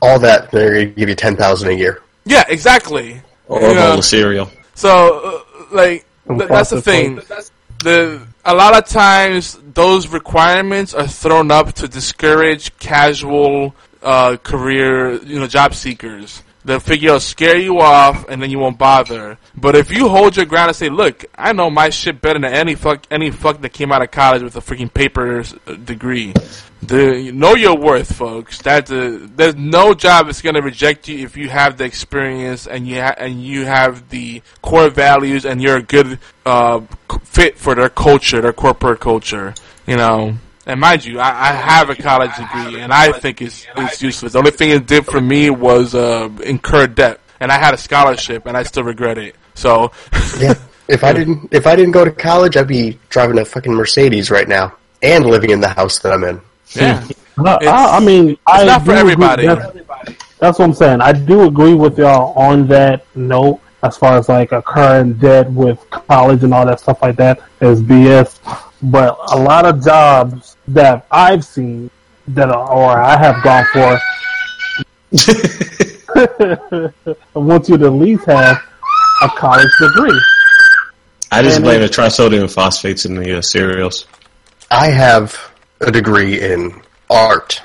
[0.01, 2.01] All that they're gonna give you ten thousand a year.
[2.25, 3.21] Yeah, exactly.
[3.47, 4.51] Or You a bowl of cereal.
[4.75, 7.21] So, uh, like, th- that's the thing.
[7.83, 15.21] The a lot of times those requirements are thrown up to discourage casual uh, career,
[15.23, 16.43] you know, job seekers.
[16.63, 19.37] They'll figure it'll scare you off, and then you won't bother.
[19.55, 22.53] But if you hold your ground and say, "Look, I know my shit better than
[22.53, 26.33] any fuck any fuck that came out of college with a freaking paper uh, degree,"
[26.81, 28.61] the know your worth, folks.
[28.61, 32.87] That's a, there's no job that's gonna reject you if you have the experience and
[32.87, 36.81] you ha- and you have the core values and you're a good uh,
[37.23, 39.55] fit for their culture, their corporate culture.
[39.87, 40.37] You know.
[40.65, 44.33] And mind you, I, I have a college degree, and I think it's it's useless.
[44.33, 47.77] The only thing it did for me was uh, incur debt, and I had a
[47.77, 49.35] scholarship, and I still regret it.
[49.55, 49.91] So,
[50.39, 50.53] Yeah.
[50.87, 54.29] if I didn't if I didn't go to college, I'd be driving a fucking Mercedes
[54.29, 56.39] right now and living in the house that I'm in.
[56.73, 57.07] yeah,
[57.39, 59.47] I, I, I mean, I not for everybody.
[59.47, 59.75] That's,
[60.39, 61.01] that's what I'm saying.
[61.01, 63.59] I do agree with y'all on that note.
[63.83, 67.39] as far as like a current debt with college and all that stuff like that
[67.61, 68.37] is BS.
[68.83, 71.91] But a lot of jobs that I've seen
[72.29, 73.99] that are, or I have gone for
[76.15, 76.91] I
[77.35, 78.57] want you to at least have
[79.21, 80.19] a college degree.
[81.31, 84.05] I just And blame the trisodium phosphates in the uh, cereals.
[84.69, 85.37] I have
[85.79, 87.61] a degree in art.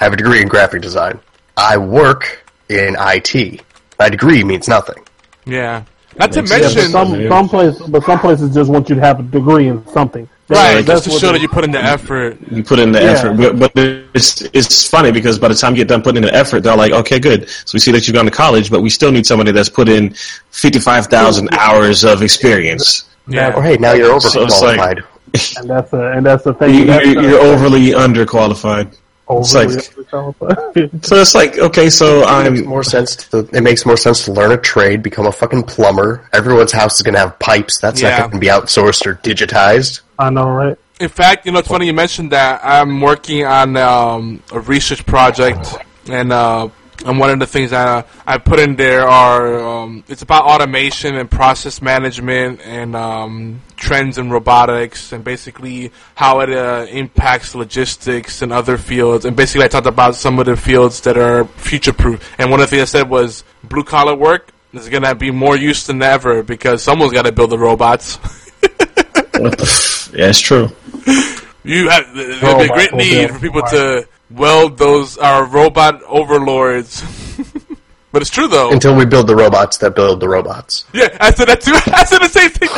[0.00, 1.20] I have a degree in graphic design.
[1.56, 3.62] I work in IT.
[3.98, 5.02] My degree means nothing.
[5.44, 5.84] Yeah.
[6.18, 8.94] Not to Makes Yeah, mention, but some some place, but some places just want you
[8.94, 10.28] to have a degree in something.
[10.48, 12.38] right, That's just to show that you put in the effort.
[12.50, 13.10] You put in the Yeah.
[13.10, 13.72] effort, but, but
[14.14, 16.76] it's it's funny because by the time you get done putting in the effort, they're
[16.76, 17.48] like, okay, good.
[17.50, 19.88] So we see that you've gone to college, but we still need somebody that's put
[19.88, 20.14] in
[20.50, 23.04] fifty five thousand hours of experience.
[23.28, 23.52] Or Yeah.
[23.56, 25.02] Oh, hey, now you're So like- overqualified.
[25.58, 26.74] and that's a, and that's the thing.
[26.74, 28.88] You, you're, you're overly underqualified.
[29.28, 29.70] It's like-
[31.02, 33.16] So it's like, okay, so it makes I'm more sense.
[33.28, 36.28] To, it makes more sense to learn a trade, become a fucking plumber.
[36.32, 37.78] Everyone's house is gonna have pipes.
[37.80, 38.10] That's Yeah.
[38.10, 40.00] not going to be outsourced or digitized.
[40.18, 40.76] I know, right?
[41.00, 42.60] In fact, you know, it's funny you mentioned that.
[42.64, 45.74] I'm working on um, a research project,
[46.08, 46.68] and uh,
[47.04, 51.16] and one of the things that I put in there are um, it's about automation
[51.16, 58.42] and process management and um, trends in robotics and basically how it uh, impacts logistics
[58.42, 59.24] and other fields.
[59.24, 62.34] And basically, I talked about some of the fields that are future proof.
[62.38, 65.30] And one of the things I said was blue collar work is going to be
[65.30, 68.16] more used than ever because someone's got to build the robots.
[68.16, 70.70] what the f- yeah, it's true.
[71.66, 74.06] You have there's gonna be a great need for people to
[74.36, 77.02] weld those our robot overlords.
[78.12, 78.70] but it's true though.
[78.70, 80.84] Until we build the robots that build the robots.
[80.92, 81.72] yeah, I said that too.
[81.92, 82.68] I said the same thing.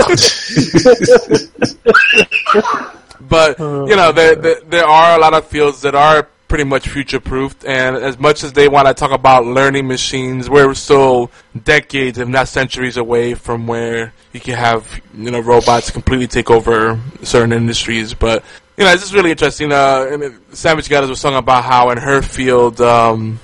[3.28, 6.88] but you know, there, there there are a lot of fields that are pretty much
[6.88, 11.30] future proofed, and as much as they want to talk about learning machines, we're still
[11.64, 16.50] decades, if not centuries, away from where you can have you know robots completely take
[16.50, 18.14] over certain industries.
[18.14, 18.42] But
[18.78, 19.72] you know, it's just really interesting.
[19.72, 23.40] Uh, Savage Goddess was talking about how in her field, um,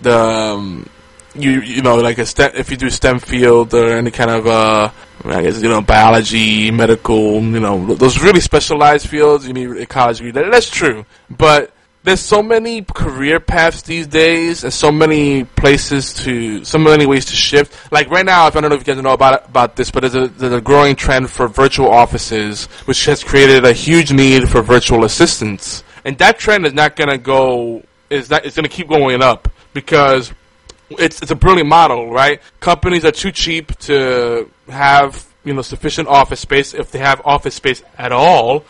[0.00, 0.88] the um,
[1.34, 4.46] you you know like a STEM, if you do STEM field or any kind of
[4.46, 4.90] uh
[5.24, 9.86] I guess you know biology, medical, you know those really specialized fields you need a
[9.86, 10.30] college degree.
[10.30, 11.70] That's true, but
[12.08, 17.26] there's so many career paths these days, and so many places to, so many ways
[17.26, 17.92] to shift.
[17.92, 20.14] Like right now, I don't know if you guys know about about this, but there's
[20.14, 24.62] a, there's a growing trend for virtual offices, which has created a huge need for
[24.62, 27.82] virtual assistants, and that trend is not going to go.
[28.10, 28.46] Is not.
[28.46, 30.32] It's going to keep going up because
[30.90, 32.40] it's it's a brilliant model, right?
[32.60, 37.54] Companies are too cheap to have you know sufficient office space if they have office
[37.54, 38.64] space at all,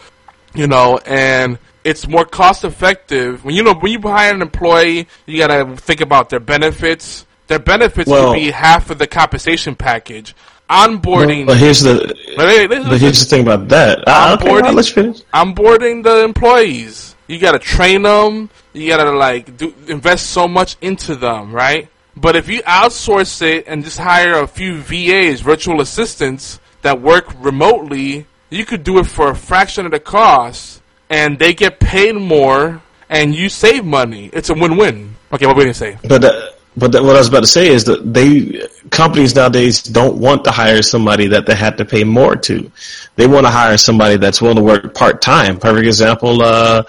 [0.55, 5.07] you know, and it's more cost effective when you know when you hire an employee,
[5.27, 7.25] you gotta think about their benefits.
[7.47, 10.35] Their benefits Well- could be half of the compensation package.
[10.69, 14.01] Onboarding, But here's the Wait, wait, listen, but here's the thing about that.
[14.07, 14.63] Ah, okay, Onboarding?
[14.63, 15.19] well, let's finish.
[15.33, 17.15] onboarding the employees.
[17.27, 18.51] You gotta train them.
[18.75, 21.89] You gotta like do invest so much into them, right?
[22.17, 27.27] But if you outsource it and just hire a few VAs, virtual assistants that work
[27.41, 32.15] remotely, you could do it for a fraction of the cost, and they get paid
[32.15, 34.31] more, and you save money.
[34.33, 35.15] It's a win-win.
[35.33, 35.99] Okay, what were you gonna say?
[36.03, 40.19] But uh, but what I was about to say is that they companies nowadays don't
[40.19, 42.71] want to hire somebody that they have to pay more to.
[43.17, 45.59] They want to hire somebody that's willing to work part time.
[45.59, 46.43] Perfect example.
[46.43, 46.85] Uh,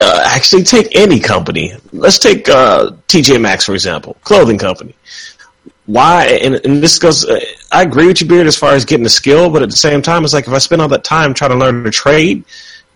[0.00, 1.74] uh, actually, take any company.
[1.92, 4.94] Let's take uh, TJ Maxx for example, clothing company.
[5.84, 6.26] Why?
[6.26, 7.26] And, and this goes.
[7.26, 7.40] Uh,
[7.70, 10.00] I agree with you, Beard, as far as getting the skill, but at the same
[10.02, 12.44] time, it's like if I spend all that time trying to learn a trade,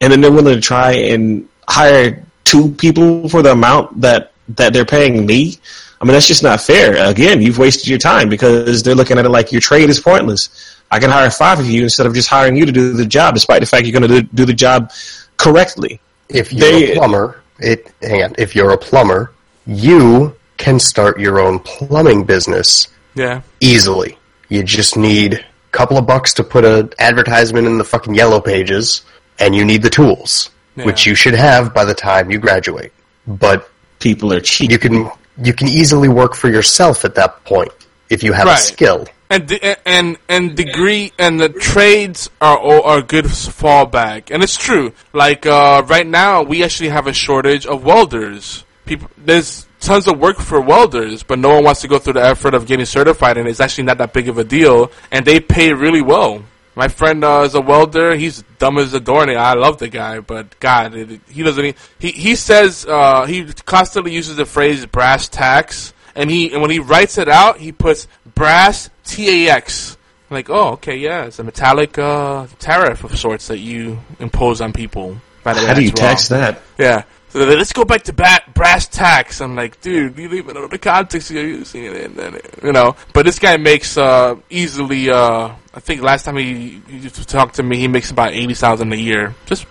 [0.01, 4.73] and then they're willing to try and hire two people for the amount that that
[4.73, 5.57] they're paying me.
[6.01, 6.97] I mean, that's just not fair.
[7.09, 10.81] Again, you've wasted your time because they're looking at it like your trade is pointless.
[10.91, 13.35] I can hire five of you instead of just hiring you to do the job,
[13.35, 14.91] despite the fact you're going to do, do the job
[15.39, 16.01] correctly.
[16.29, 18.35] If you're They- a plumber, it hang on.
[18.37, 19.31] If you're a plumber,
[19.67, 24.19] you can start your own plumbing business Yeah, easily.
[24.51, 25.41] You just need a
[25.73, 29.03] couple of bucks to put an advertisement in the fucking yellow pages,
[29.39, 30.85] and you need the tools, Yeah.
[30.85, 32.93] which you should have by the time you graduate.
[33.27, 33.69] But
[34.01, 34.71] People are cheap.
[34.71, 35.11] you can
[35.43, 37.73] you can easily work for yourself at that point
[38.11, 38.59] if you have Right.
[38.59, 39.07] a skill.
[39.31, 44.57] and de- and and degree and the trades are all- are good fallback, and it's
[44.57, 44.93] true.
[45.13, 48.65] Like uh, right now, we actually have a shortage of welders.
[48.87, 52.25] People, there's tons of work for welders, but no one wants to go through the
[52.25, 55.41] effort of getting certified, and it's actually not that big of a deal, and they
[55.41, 56.43] pay really well.
[56.77, 58.17] My friend uh, is a welder.
[58.17, 59.39] He's dumb as a doornail.
[59.39, 61.77] I love the guy, but God, it, he doesn't.
[61.99, 66.71] He he says uh, he constantly uses the phrase "brass tacks," and he and when
[66.71, 69.97] he writes it out, he puts brass TAX.
[70.31, 74.73] Like, oh, okay, yeah, it's a metallic uh, tariff of sorts that you impose on
[74.73, 75.17] people.
[75.45, 75.95] By the way, How do you wrong.
[75.97, 76.61] tax that?
[76.79, 77.05] Yeah.
[77.35, 79.41] So they're like, let's go back to bat, brass tacks.
[79.41, 82.39] I'm like, dude, you leave it out of the context you're using it in, then,
[82.63, 82.95] you know.
[83.13, 85.11] But this guy makes uh, easily.
[85.11, 88.93] Uh, I think last time he, he talked to me, he makes about eighty thousand
[88.93, 89.67] a year just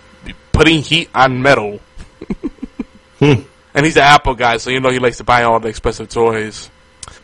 [0.52, 1.80] putting heat on metal.
[3.20, 6.10] And he's an Apple guy, so you know he likes to buy all the expensive
[6.10, 6.70] toys.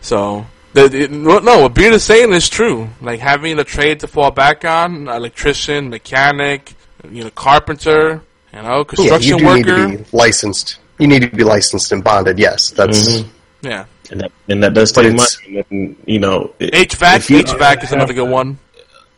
[0.01, 0.47] So.
[0.73, 2.89] The, no, what Beard is saying is true.
[3.03, 6.75] Like having a trade to fall back on, electrician, mechanic,
[7.11, 8.23] you know, carpenter,
[8.55, 9.57] you know, Yeah, you do worker.
[9.57, 10.79] need to be licensed.
[10.99, 12.39] You need to be licensed and bonded.
[12.39, 13.25] Yes, that's Mhm.
[13.63, 13.85] Yeah.
[14.11, 15.65] And that, and that does But take it's- money.
[15.71, 18.59] And, you know, i- HVAC, if you- HVAC is another good one.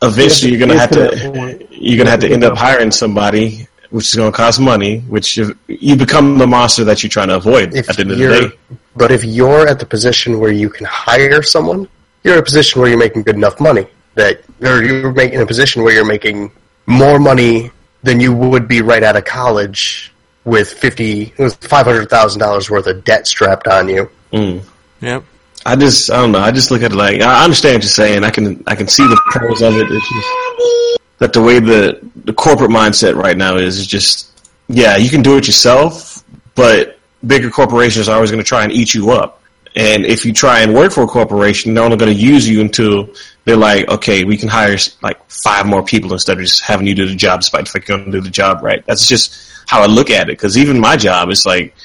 [0.01, 1.61] eventually you're gonna have to that to point.
[1.71, 4.99] you're gonna have to end up hiring somebody, which is gonna cost money.
[5.07, 8.11] Which you, you become the monster that you're trying to avoid if at the end
[8.11, 8.51] of the day.
[8.95, 11.87] But if you're at the position where you can hire someone,
[12.23, 15.45] you're in a position where you're making good enough money that, or you're making a
[15.45, 16.51] position where you're making
[16.85, 17.71] more money
[18.03, 20.13] than you would be right out of college
[20.45, 24.09] with fifty, with five hundred thousand dollars worth of debt strapped on you.
[24.31, 24.63] Mm.
[25.01, 25.23] Yep.
[25.65, 26.39] I just I don't know.
[26.39, 28.23] I just look at it like I understand what you're saying.
[28.23, 29.87] I can I can see the pros of it.
[29.89, 34.29] It's just that the way the the corporate mindset right now is is just
[34.67, 36.23] yeah you can do it yourself,
[36.55, 39.41] but bigger corporations are always going to try and eat you up.
[39.75, 42.61] And if you try and work for a corporation, they're only going to use you
[42.61, 43.09] until
[43.45, 46.93] they're like, okay, we can hire like five more people instead of just having you
[46.93, 48.85] do the job, despite the fact you're going to do the job right.
[48.85, 49.35] That's just
[49.67, 50.33] how I look at it.
[50.37, 51.75] Because even my job is like,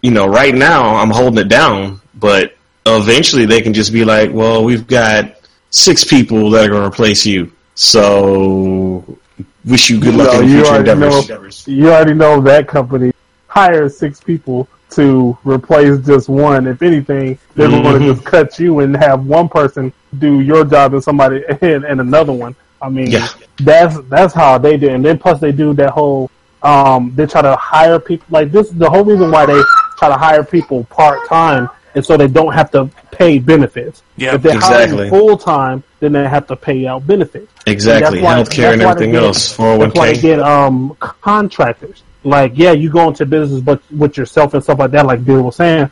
[0.00, 2.56] you know, right now I'm holding it down, but
[2.86, 5.36] eventually they can just be like, well, we've got
[5.70, 7.52] six people that are going to replace you.
[7.74, 9.18] So
[9.64, 11.66] wish you good luck No, in you future already endeavors.
[11.68, 11.74] know.
[11.74, 13.12] You already know that company
[13.48, 16.66] hires six people to replace just one.
[16.66, 17.98] If anything, they're going Mhm.
[18.00, 22.00] to just cut you and have one person do your job and somebody and, and
[22.00, 22.54] another one.
[22.82, 23.28] I mean, Yeah.
[23.58, 24.88] that's that's how they do.
[24.90, 26.30] And then plus they do that whole
[26.62, 29.60] um they try to hire people like this is the whole reason why they
[29.98, 34.02] try to hire people part time and so they don't have to pay benefits.
[34.16, 34.96] Yeah, if they're exactly.
[34.96, 37.50] hiring full time, then they have to pay out benefits.
[37.66, 39.56] Exactly, That's why- healthcare and that's why they everything get- else.
[39.56, 42.02] That's why they get um contractors.
[42.24, 45.42] Like, yeah, you go into business, but with yourself and stuff like that, like Bill
[45.42, 45.90] was saying.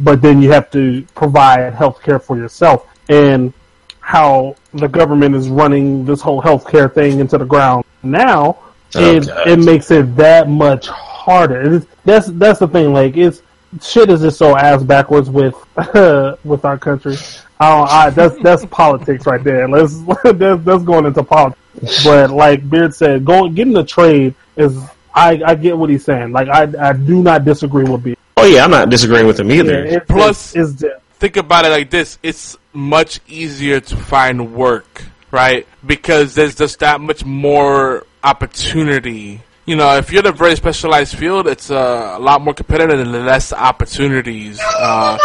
[0.00, 3.52] But then you have to provide health care for yourself, and
[4.00, 8.58] how the government is running this whole healthcare thing into the ground now,
[8.94, 11.60] it it makes it that much harder.
[11.60, 12.92] It is, that's that's the thing.
[12.92, 13.42] Like, it's
[13.82, 15.54] shit is just so ass backwards with
[16.44, 17.16] with our country.
[17.60, 19.68] I, I that's that's politics right there.
[19.68, 22.04] Let's that's, that's going into politics.
[22.04, 24.78] But like Beard said, going getting the trade is
[25.18, 26.32] I, I get what he's saying.
[26.32, 28.18] Like I I do not disagree with Beard.
[28.36, 29.84] Oh yeah, I'm not disagreeing with him either.
[29.84, 34.54] Yeah, it- Plus- it's, it's Think about it like this: it's much easier to find
[34.54, 35.66] work, right?
[35.84, 39.40] Because there's just that much more opportunity.
[39.66, 43.00] You know, if you're in a very specialized field, it's uh, a lot more competitive
[43.00, 44.60] and less opportunities.
[44.62, 45.18] Uh,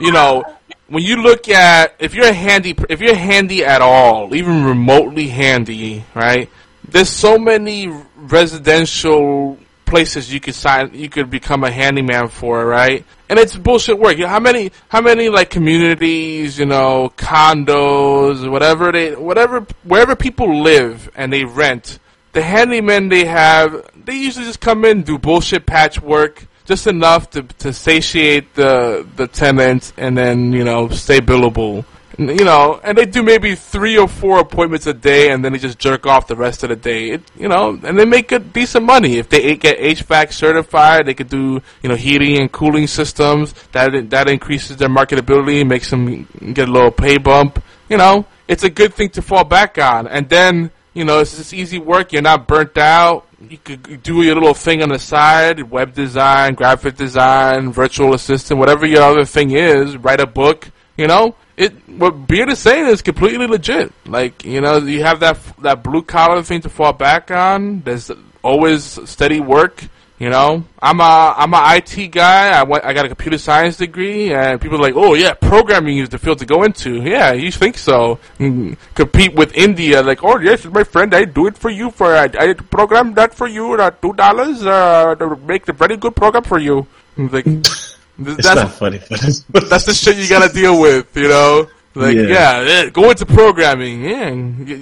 [0.00, 0.42] you know,
[0.88, 6.04] when you look at if you're handy, if you're handy at all, even remotely handy,
[6.14, 6.50] right?
[6.88, 13.04] There's so many residential places you could sign, you could become a handyman for, right?
[13.28, 14.16] And it's bullshit work.
[14.16, 20.16] You know, how many, how many like communities, you know, condos, whatever they, whatever, wherever
[20.16, 21.98] people live and they rent,
[22.32, 27.42] the handymen they have, they usually just come in, do bullshit patchwork, just enough to
[27.42, 31.84] to satiate the the tenants, and then you know stay billable.
[32.18, 35.58] You know, and they do maybe three or four appointments a day, and then they
[35.58, 37.10] just jerk off the rest of the day.
[37.10, 41.04] It, you know, and they make good decent money if they get HVAC certified.
[41.04, 43.52] They could do you know heating and cooling systems.
[43.72, 47.62] That that increases their marketability, makes them get a little pay bump.
[47.90, 51.52] You know, it's a good thing to fall back on, and then you know, it's
[51.52, 52.14] easy work.
[52.14, 53.26] You're not burnt out.
[53.46, 58.58] You could do your little thing on the side, web design, graphic design, virtual assistant,
[58.58, 59.98] whatever your other thing is.
[59.98, 60.70] Write a book.
[60.96, 61.72] You know, it.
[61.88, 63.92] What Beard is saying is completely legit.
[64.06, 67.80] Like, you know, you have that that blue collar thing to fall back on.
[67.82, 68.10] There's
[68.42, 69.84] always steady work.
[70.18, 72.48] You know, I'm a I'm a IT guy.
[72.58, 75.98] I went I got a computer science degree, and people are like, oh yeah, programming
[75.98, 77.02] is the field to go into.
[77.02, 78.18] Yeah, you think so?
[78.38, 82.16] Mm, compete with India, like, oh yes, my friend, I do it for you for
[82.16, 86.16] I, I program that for you at two dollars uh, to make a very good
[86.16, 86.86] program for you.
[87.18, 87.44] I'm like,
[88.18, 89.40] It's that's not funny, but it's,
[89.70, 91.68] that's the shit you gotta deal with, you know.
[91.94, 92.22] Like, Yeah.
[92.24, 94.04] yeah, yeah, go into programming.
[94.04, 94.30] Yeah,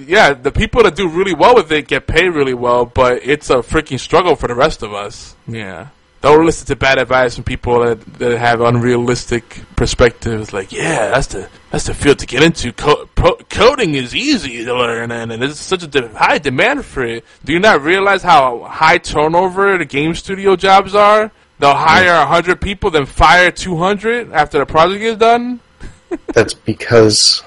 [0.05, 0.33] yeah.
[0.33, 3.55] The people that do really well with it get paid really well, but it's a
[3.57, 5.33] freaking struggle for the rest of us.
[5.47, 5.87] Yeah,
[6.21, 10.51] don't listen to bad advice from people that, that have unrealistic perspectives.
[10.51, 12.73] Like, yeah, that's the that's the field to get into.
[12.73, 16.83] Co- pro- coding is easy to learn, and, and there's such a de- high demand
[16.85, 17.23] for it.
[17.45, 21.31] Do you not realize how high turnover the game studio jobs are?
[21.59, 25.59] They'll hire hundred people, then fire two hundred after the project is done.
[26.33, 27.43] That's because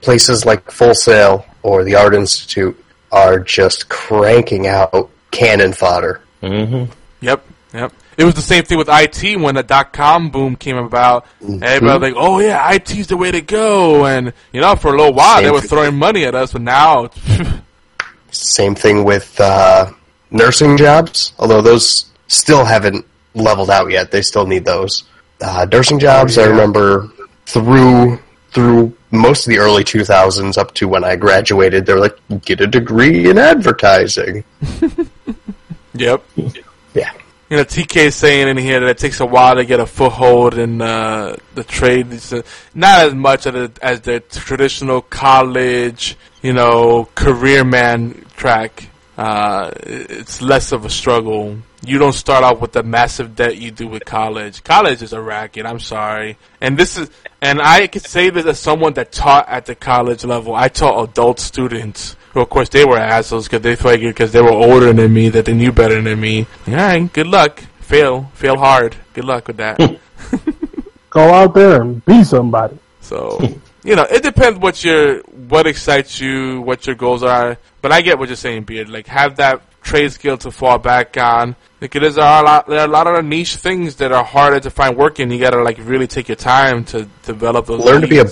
[0.00, 2.82] places like Full Sail or the Art Institute
[3.12, 6.20] are just cranking out cannon fodder.
[6.42, 6.92] Mm-hmm.
[7.22, 7.44] Yep,
[7.74, 7.92] yep.
[8.16, 11.26] It was the same thing with IT when the dot com boom came about.
[11.42, 14.96] Everybody was like, "Oh yeah, IT's the way to go," and you know, for a
[14.96, 15.68] little while Same they were thing.
[15.68, 17.08] throwing money at us, but now,
[18.30, 19.90] Same thing with uh,
[20.30, 24.10] nursing jobs, although those still haven't leveled out yet.
[24.10, 25.04] They still need those.
[25.40, 27.10] Uh, nursing jobs, I remember
[27.46, 28.18] through
[28.52, 32.60] through most of the early 2000s up to when I graduated, they were like, get
[32.60, 34.44] a degree in advertising.
[35.94, 36.22] yep.
[36.94, 37.12] Yeah.
[37.48, 39.86] You know, TK is saying in here that it takes a while to get a
[39.86, 42.12] foothold in uh, the trade.
[42.12, 42.42] It's, uh,
[42.74, 48.89] not as much as the, as the traditional college, you know, career man track.
[49.20, 51.58] Uh, it's less of a struggle.
[51.84, 54.64] You don't start off with the massive debt you do with college.
[54.64, 55.66] College is a racket.
[55.66, 56.38] I'm sorry.
[56.62, 57.10] And this is,
[57.42, 60.54] and I can say this as someone that taught at the college level.
[60.54, 62.16] I taught adult students.
[62.32, 65.28] Well, of course, they were assholes because they figured because they were older than me
[65.28, 66.46] that they knew better than me.
[66.66, 67.62] All right, good luck.
[67.80, 68.96] Fail, fail hard.
[69.12, 69.78] Good luck with that.
[71.10, 72.78] Go out there and be somebody.
[73.02, 73.38] So
[73.84, 77.58] you know, it depends what your what excites you, what your goals are.
[77.82, 78.88] But I get what you're saying, Beard.
[78.88, 81.56] Like have that trade skill to fall back on.
[81.80, 84.60] Because there are a lot, there are a lot of niche things that are harder
[84.60, 85.30] to find work in.
[85.30, 87.84] You gotta like really take your time to develop those.
[87.84, 88.26] Learn to be a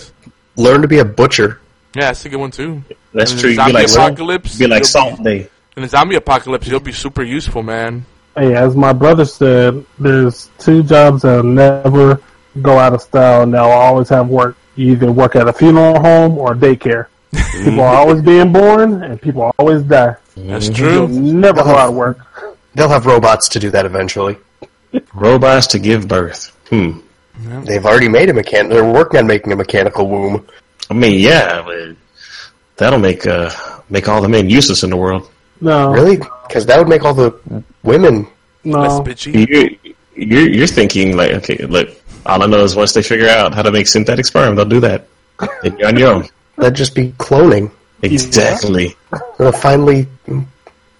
[0.56, 1.60] learn to be a butcher.
[1.94, 2.82] yeah, that's a good one too.
[3.14, 3.54] That's In true.
[3.54, 4.58] the You be like apocalypse.
[4.58, 5.48] Be like Salt Day.
[5.76, 8.04] In the zombie apocalypse, you'll be super useful, man.
[8.36, 12.20] Hey, as my brother said, there's two jobs that'll never
[12.60, 14.56] go out of style and they'll always have work.
[14.78, 17.06] You either work at a funeral home or a daycare.
[17.64, 20.14] people are always being born and people always die.
[20.36, 21.08] That's You'll true.
[21.08, 22.18] never go out of work.
[22.76, 24.38] They'll have robots to do that eventually.
[25.14, 26.56] Robots to give birth.
[26.70, 27.00] Hmm.
[27.64, 28.68] They've already made a mechan.
[28.68, 30.46] They're working on making a mechanical womb.
[30.88, 31.96] I mean, yeah, but
[32.76, 33.50] that'll make uh
[33.90, 35.28] make all the men useless in the world.
[35.60, 36.18] No, Really?
[36.46, 38.28] Because that would make all the women.
[38.64, 39.02] Less no.
[39.02, 39.46] bitchy.
[39.48, 41.90] You're you're, you're thinking like, okay, look,
[42.26, 44.80] all I know is once they figure out how to make synthetic sperm, they'll do
[44.80, 45.06] that.
[45.62, 46.28] Then you're on your own.
[46.56, 47.70] That'd just be cloning.
[48.02, 48.96] Exactly.
[49.38, 50.06] They'll finally.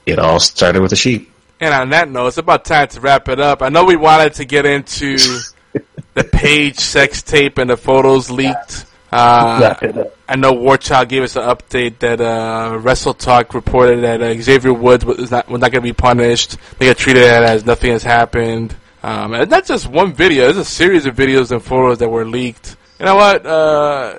[0.07, 1.31] It all started with a sheep.
[1.61, 3.63] And on that note, it's about time to wrap it up.
[3.63, 5.17] I know we wanted to get into
[6.15, 8.87] the Paige sex tape and the photos leaked.
[9.11, 10.17] Uh, Wrap it up.
[10.29, 14.73] I know Warchild gave us an update that uh, Wrestle Talk reported that uh, Xavier
[14.73, 16.59] Woods was not, was not going to be punished.
[16.79, 18.77] They got treated as nothing has happened.
[19.09, 20.45] Um, and that's just one video.
[20.45, 22.77] There's a series of videos and photos that were leaked.
[23.01, 23.47] You know what?
[23.47, 24.19] Uh,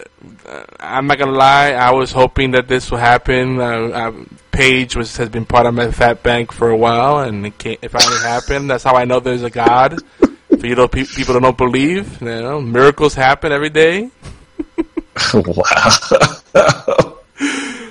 [0.80, 1.74] I'm not gonna lie.
[1.74, 3.60] I was hoping that this would happen.
[3.60, 4.12] Uh, uh,
[4.50, 7.92] Paige was has been part of my fat bank for a while, and it, it
[7.92, 8.72] finally happened.
[8.72, 10.00] That's how I know there's a God.
[10.18, 14.10] For you know, pe- people that don't believe, you know, miracles happen every day.
[15.34, 17.16] wow.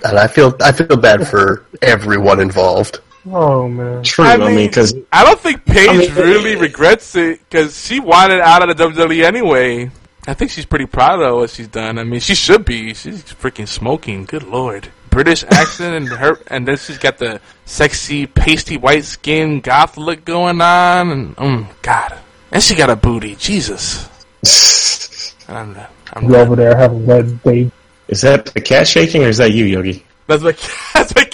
[0.05, 3.01] And I feel I feel bad for everyone involved.
[3.31, 4.03] Oh man.
[4.03, 4.25] True.
[4.25, 7.85] I I mean- mean, because I don't think Paige I mean- really regrets it because
[7.87, 9.91] she wanted out of the WWE anyway.
[10.27, 11.99] I think she's pretty proud of what she's done.
[11.99, 12.93] I mean, she should be.
[12.93, 14.25] She's freaking smoking.
[14.27, 14.89] Good lord.
[15.11, 20.25] British accent and her, and then she's got the sexy, pasty white skin, goth look
[20.27, 22.19] going on, and um, God,
[22.53, 23.37] and she got a booty.
[23.37, 24.07] Jesus.
[25.49, 25.77] I'm,
[26.13, 27.71] I'm over there having that day.
[28.09, 30.05] is that the cat shaking or is that you, Yogi?
[30.27, 30.53] That's my
[30.95, 31.25] that's my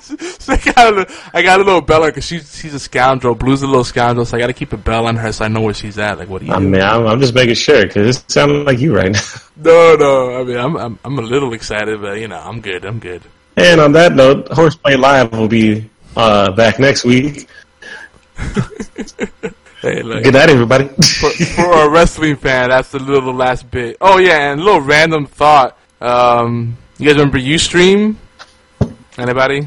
[0.00, 2.78] So I got a, little- I got a little bell on because she's she's a
[2.78, 3.34] scoundrel.
[3.34, 5.48] Blue's a little scoundrel, so I got to keep a bell on her so I
[5.48, 6.18] know where she's at.
[6.18, 6.52] Like, what do you?
[6.52, 9.20] I mean, I'm, I'm just making sure because it sounded like you right now.
[9.56, 10.40] No, no.
[10.40, 12.84] I mean, I'm I'm I'm a little excited, but you know, I'm good.
[12.84, 13.22] I'm good.
[13.56, 17.48] And on that note, Horseplay Live will be uh, back next week.
[19.80, 20.88] Hey, look, Good night, everybody.
[20.88, 23.98] for, for a wrestling fan, that's the little last bit.
[24.00, 25.76] Oh yeah, and a little random thought.
[26.00, 28.16] Um, you guys remember UStream?
[29.18, 29.66] Anybody?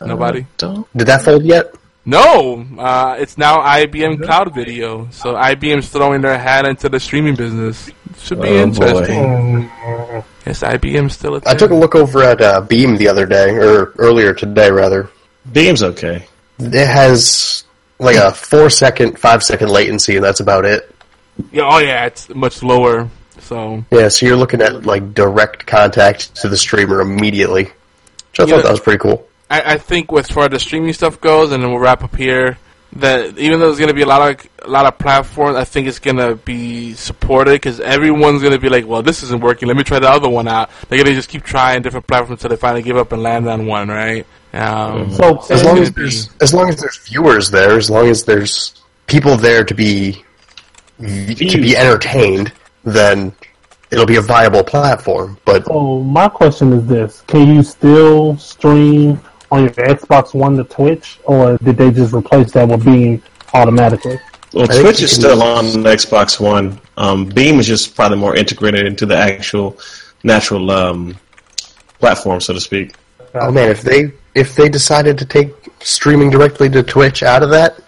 [0.00, 0.46] Nobody?
[0.56, 0.86] Don't.
[0.96, 1.74] Did that fold yet?
[2.06, 2.64] No.
[2.78, 7.90] Uh, it's now IBM Cloud Video, so IBM's throwing their hat into the streaming business.
[8.18, 9.70] Should be Oh, interesting.
[9.84, 13.26] Oh, Yes, IBM's still a I took a look over at uh, Beam the other
[13.26, 15.10] day, or earlier today, rather.
[15.52, 16.24] Beam's okay.
[16.58, 17.64] It has
[17.98, 20.94] like a four second, five second latency, and that's about it.
[21.52, 23.08] Yeah, oh yeah, it's much lower.
[23.40, 27.70] So Yeah, so you're looking at like direct contact to the streamer immediately,
[28.30, 28.56] which I Yeah.
[28.56, 29.26] thought that was pretty cool.
[29.50, 32.58] I, I think with far the streaming stuff goes, and then we'll wrap up here.
[32.94, 35.86] that even though there's gonna be a lot of a lot of platforms, I think
[35.86, 39.68] it's gonna be supported because everyone's gonna be like, well, this isn't working.
[39.68, 40.70] Let me try the other one out.
[40.88, 43.66] They're gonna just keep trying different platforms until they finally give up and land on
[43.66, 44.26] one, right?
[44.52, 47.88] Um, So As long gonna as be- there's as long as there's viewers there, as
[47.90, 48.74] long as there's
[49.06, 50.24] people there to be
[50.98, 52.52] to be entertained,
[52.84, 53.32] then
[53.90, 55.38] it'll be a viable platform.
[55.44, 60.64] But So my question is this: Can you still stream on your Xbox One to
[60.64, 63.22] Twitch, or did they just replace that with Beam
[63.54, 64.18] automatically?
[64.52, 66.80] Well, think Twitch is still on the Xbox One.
[66.96, 69.78] Um, Beam is just probably more integrated into the actual
[70.24, 71.16] natural um,
[71.98, 72.94] platform, so to speak.
[73.34, 77.50] oh man, if they if they decided to take streaming directly to Twitch out of
[77.50, 77.78] that,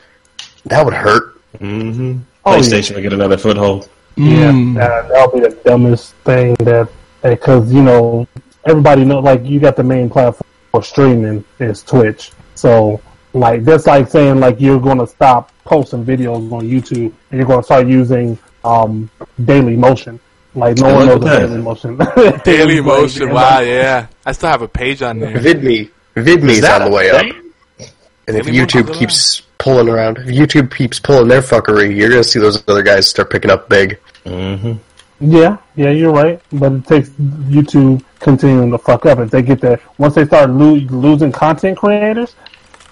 [0.66, 1.40] that would hurt.
[1.58, 3.88] hmm Oh, PlayStation would get another foothold.
[4.16, 4.74] Yeah, Mm.
[4.76, 6.88] that, that'll be the dumbest thing that
[7.22, 8.26] because you know
[8.66, 12.32] everybody know like you got the main platform for streaming is Twitch.
[12.54, 13.00] So
[13.32, 17.46] like that's like saying like you're going to stop posting videos on YouTube and you're
[17.46, 19.08] going to start using um
[19.44, 20.20] Daily Motion.
[20.54, 21.46] Like no one knows look what at that.
[21.48, 21.96] Daily Motion.
[22.44, 23.28] Daily Motion.
[23.32, 24.06] Wow, yeah.
[24.26, 25.34] I still have a page on there.
[25.36, 27.24] VidMe VidMe's Is on the a way up.
[28.32, 28.48] Thing?
[28.48, 32.24] And if YouTube talk keeps pulling around, if YouTube keeps pulling their fuckery, you're gonna
[32.24, 33.98] see those other guys start picking up big.
[34.24, 34.74] Mm-hmm.
[35.20, 36.40] Yeah, yeah, you're right.
[36.52, 39.18] But it takes YouTube continuing to fuck up.
[39.20, 42.34] If they get there, once they start lo- losing content creators,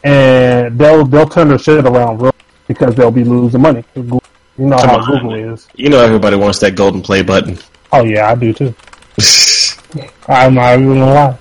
[0.05, 2.35] and they'll they'll turn their shit around real
[2.69, 3.85] because they'll be losing money.
[3.95, 4.21] You
[4.59, 5.23] know Come how on.
[5.23, 5.69] Google is.
[5.75, 7.59] You know everybody wants that golden play button.
[7.93, 8.75] Oh yeah, I do too.
[10.29, 11.39] I'm not even gonna lie.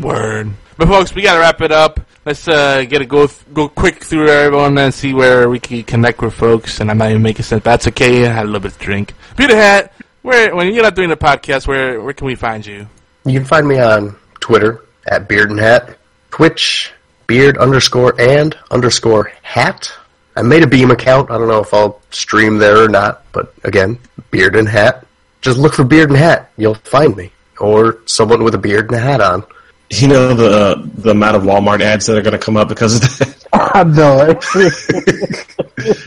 [0.00, 0.52] Word.
[0.78, 2.00] But folks, we gotta wrap it up.
[2.26, 5.84] Let's uh, get a go th- go quick through everyone and see where we can
[5.84, 6.80] connect with folks.
[6.80, 7.62] And I'm not even making sense.
[7.62, 8.26] That's okay.
[8.26, 9.14] I had a little bit of drink.
[9.36, 9.92] Peter Hat,
[10.22, 12.88] where when you're not doing the podcast, where where can we find you?
[13.24, 15.96] You can find me on Twitter at Beard and Hat,
[16.32, 16.92] Twitch
[17.28, 19.92] Beard underscore and underscore Hat.
[20.34, 21.30] I made a Beam account.
[21.30, 24.00] I don't know if I'll stream there or not, but again,
[24.32, 25.06] Beard and Hat.
[25.42, 26.50] Just look for Beard and Hat.
[26.56, 27.30] You'll find me,
[27.60, 29.44] or someone with a beard and a hat on.
[29.90, 32.68] You know the uh, the amount of Walmart ads that are going to come up
[32.68, 33.46] because of that.
[33.52, 34.34] I know.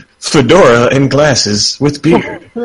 [0.18, 2.50] Fedora and glasses with beard.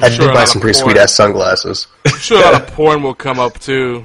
[0.00, 0.92] I Sure, did buy some pretty porn.
[0.92, 1.86] sweet ass sunglasses.
[2.06, 4.04] I'm sure a lot of porn will come up too.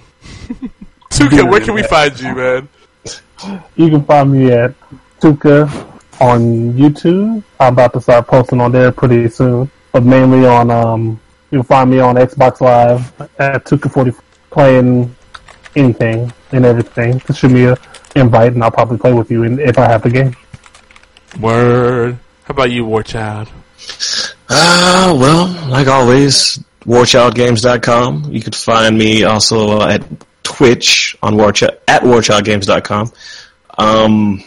[1.09, 2.69] Tuka, where can we find you, man?
[3.75, 4.73] you can find me at
[5.19, 5.67] Tuka
[6.21, 7.43] on YouTube.
[7.59, 11.19] I'm about to start posting on there pretty soon, but mainly on um.
[11.51, 14.17] You'll find me on Xbox Live at Tuka40
[14.51, 15.13] playing
[15.75, 17.19] anything and everything.
[17.19, 17.77] Just shoot me a
[18.15, 20.35] invite and I'll probably play with you in- if I have the game.
[21.39, 22.17] Word.
[22.43, 23.47] How about you, War Child?
[24.49, 28.31] Ah, well, like always, warchildgames.com.
[28.31, 30.03] You could find me also uh, at
[30.43, 33.11] Twitch on warchild at warchildgames.com.
[33.77, 34.43] Um,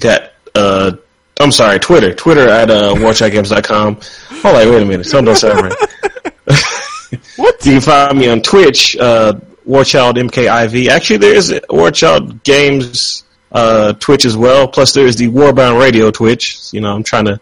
[0.00, 0.92] got uh,
[1.38, 4.00] I'm sorry, Twitter, Twitter at uh, warchildgames.com.
[4.42, 5.74] Hold on, wait a minute, something don't sound right.
[7.36, 7.56] What?
[7.66, 9.34] You can find me on Twitch, uh,
[9.70, 10.88] Warchild MKIV.
[10.88, 13.22] Actually, there is a Warchild Games
[13.52, 14.66] uh, Twitch as well.
[14.66, 16.58] Plus, there is the Warbound Radio Twitch.
[16.72, 17.40] You know, I'm trying to.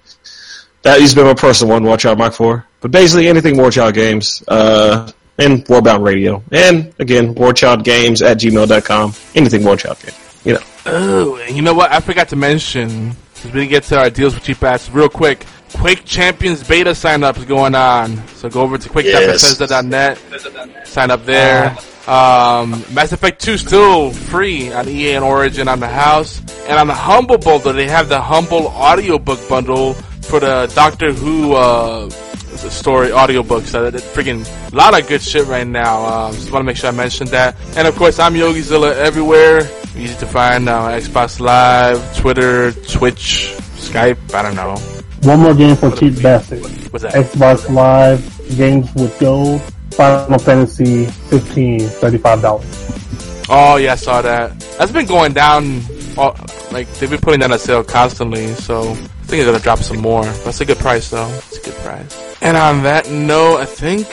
[0.82, 2.66] That used to be my personal one, Warchild Mark Four.
[2.80, 6.42] But basically, anything Warchild Games uh, and Warbound Radio.
[6.52, 9.14] And again, Warchild Games at gmail.com.
[9.34, 10.14] Anything Warchild Game.
[10.44, 10.66] You know.
[10.86, 11.90] Oh, and you know what?
[11.92, 13.16] I forgot to mention.
[13.34, 15.44] 'cause we didn't get to our deals with cheap ass real quick.
[15.74, 18.26] Quake Champions beta sign up is going on.
[18.28, 21.76] So go over to quake.bethesda.net, sign up there.
[22.06, 26.40] Um, Mass Effect 2 still free on EA and Origin on the house.
[26.66, 29.92] And on the Humble Bundle, they have the Humble audiobook bundle
[30.22, 33.66] for the Doctor Who uh, story audiobooks.
[33.66, 36.04] So that freaking a lot of good shit right now.
[36.04, 37.56] Um, just want to make sure I mentioned that.
[37.76, 39.68] And of course, I'm YogiZilla everywhere.
[39.96, 44.32] Easy to find uh, Xbox Live, Twitter, Twitch, Skype.
[44.32, 44.97] I don't know.
[45.22, 46.44] One more game for cheap that?
[46.44, 49.60] Xbox Live games with gold.
[49.92, 53.48] Final Fantasy 15, $35.
[53.50, 54.58] Oh yeah, I saw that.
[54.78, 55.80] That's been going down.
[56.16, 56.36] All,
[56.70, 58.46] like they've been putting that on sale constantly.
[58.54, 60.24] So I think they're gonna drop some more.
[60.24, 61.28] That's a good price though.
[61.48, 62.38] It's a good price.
[62.40, 64.06] And on that note, I think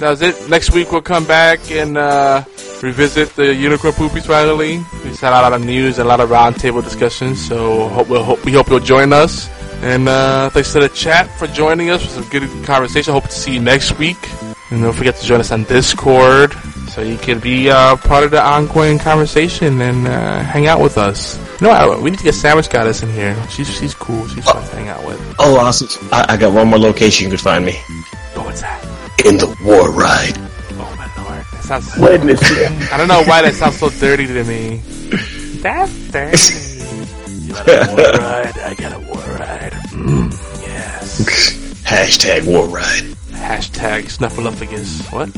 [0.00, 0.48] that was it.
[0.48, 2.42] Next week we'll come back and uh,
[2.82, 4.78] revisit the Unicorn Poopies finally.
[5.04, 7.46] We've had a lot of news and a lot of roundtable discussions.
[7.46, 9.48] So hope we'll hope, we hope you'll join us.
[9.82, 12.02] And uh, thanks to the chat for joining us.
[12.02, 13.12] for some good conversation.
[13.12, 14.18] Hope to see you next week.
[14.70, 16.54] And don't forget to join us on Discord
[16.90, 20.98] so you can be uh, part of the ongoing conversation and uh, hang out with
[20.98, 21.38] us.
[21.60, 23.36] No, I, we need to get Savage Goddess in here.
[23.48, 24.26] She's she's cool.
[24.28, 25.20] She's fun to hang out with.
[25.38, 25.88] Oh, awesome.
[26.12, 27.74] I, I got one more location you could find me.
[28.36, 28.84] Oh, what's that?
[29.24, 30.34] In the War Ride.
[30.72, 31.96] Oh my lord, that sounds.
[31.98, 32.66] Wednesday.
[32.92, 34.82] I don't know why that sounds so dirty to me.
[35.62, 36.69] That's dirty.
[37.50, 38.58] You got a war ride?
[38.60, 39.72] I got a war ride.
[39.90, 40.30] Mm,
[40.62, 41.82] yes.
[41.82, 43.02] Hashtag war ride.
[43.32, 45.02] Hashtag snuffleupagus.
[45.10, 45.30] What?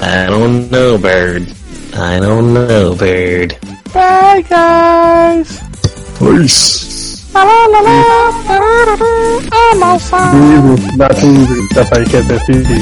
[0.02, 1.54] I don't know, bird.
[1.92, 3.58] I don't know, bird.
[3.92, 5.60] Bye, guys.
[6.18, 7.28] Peace.
[7.34, 7.44] Easy,
[10.96, 11.60] not too easy.
[11.74, 12.80] That's how you get that CD.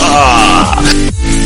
[0.00, 1.45] Ah.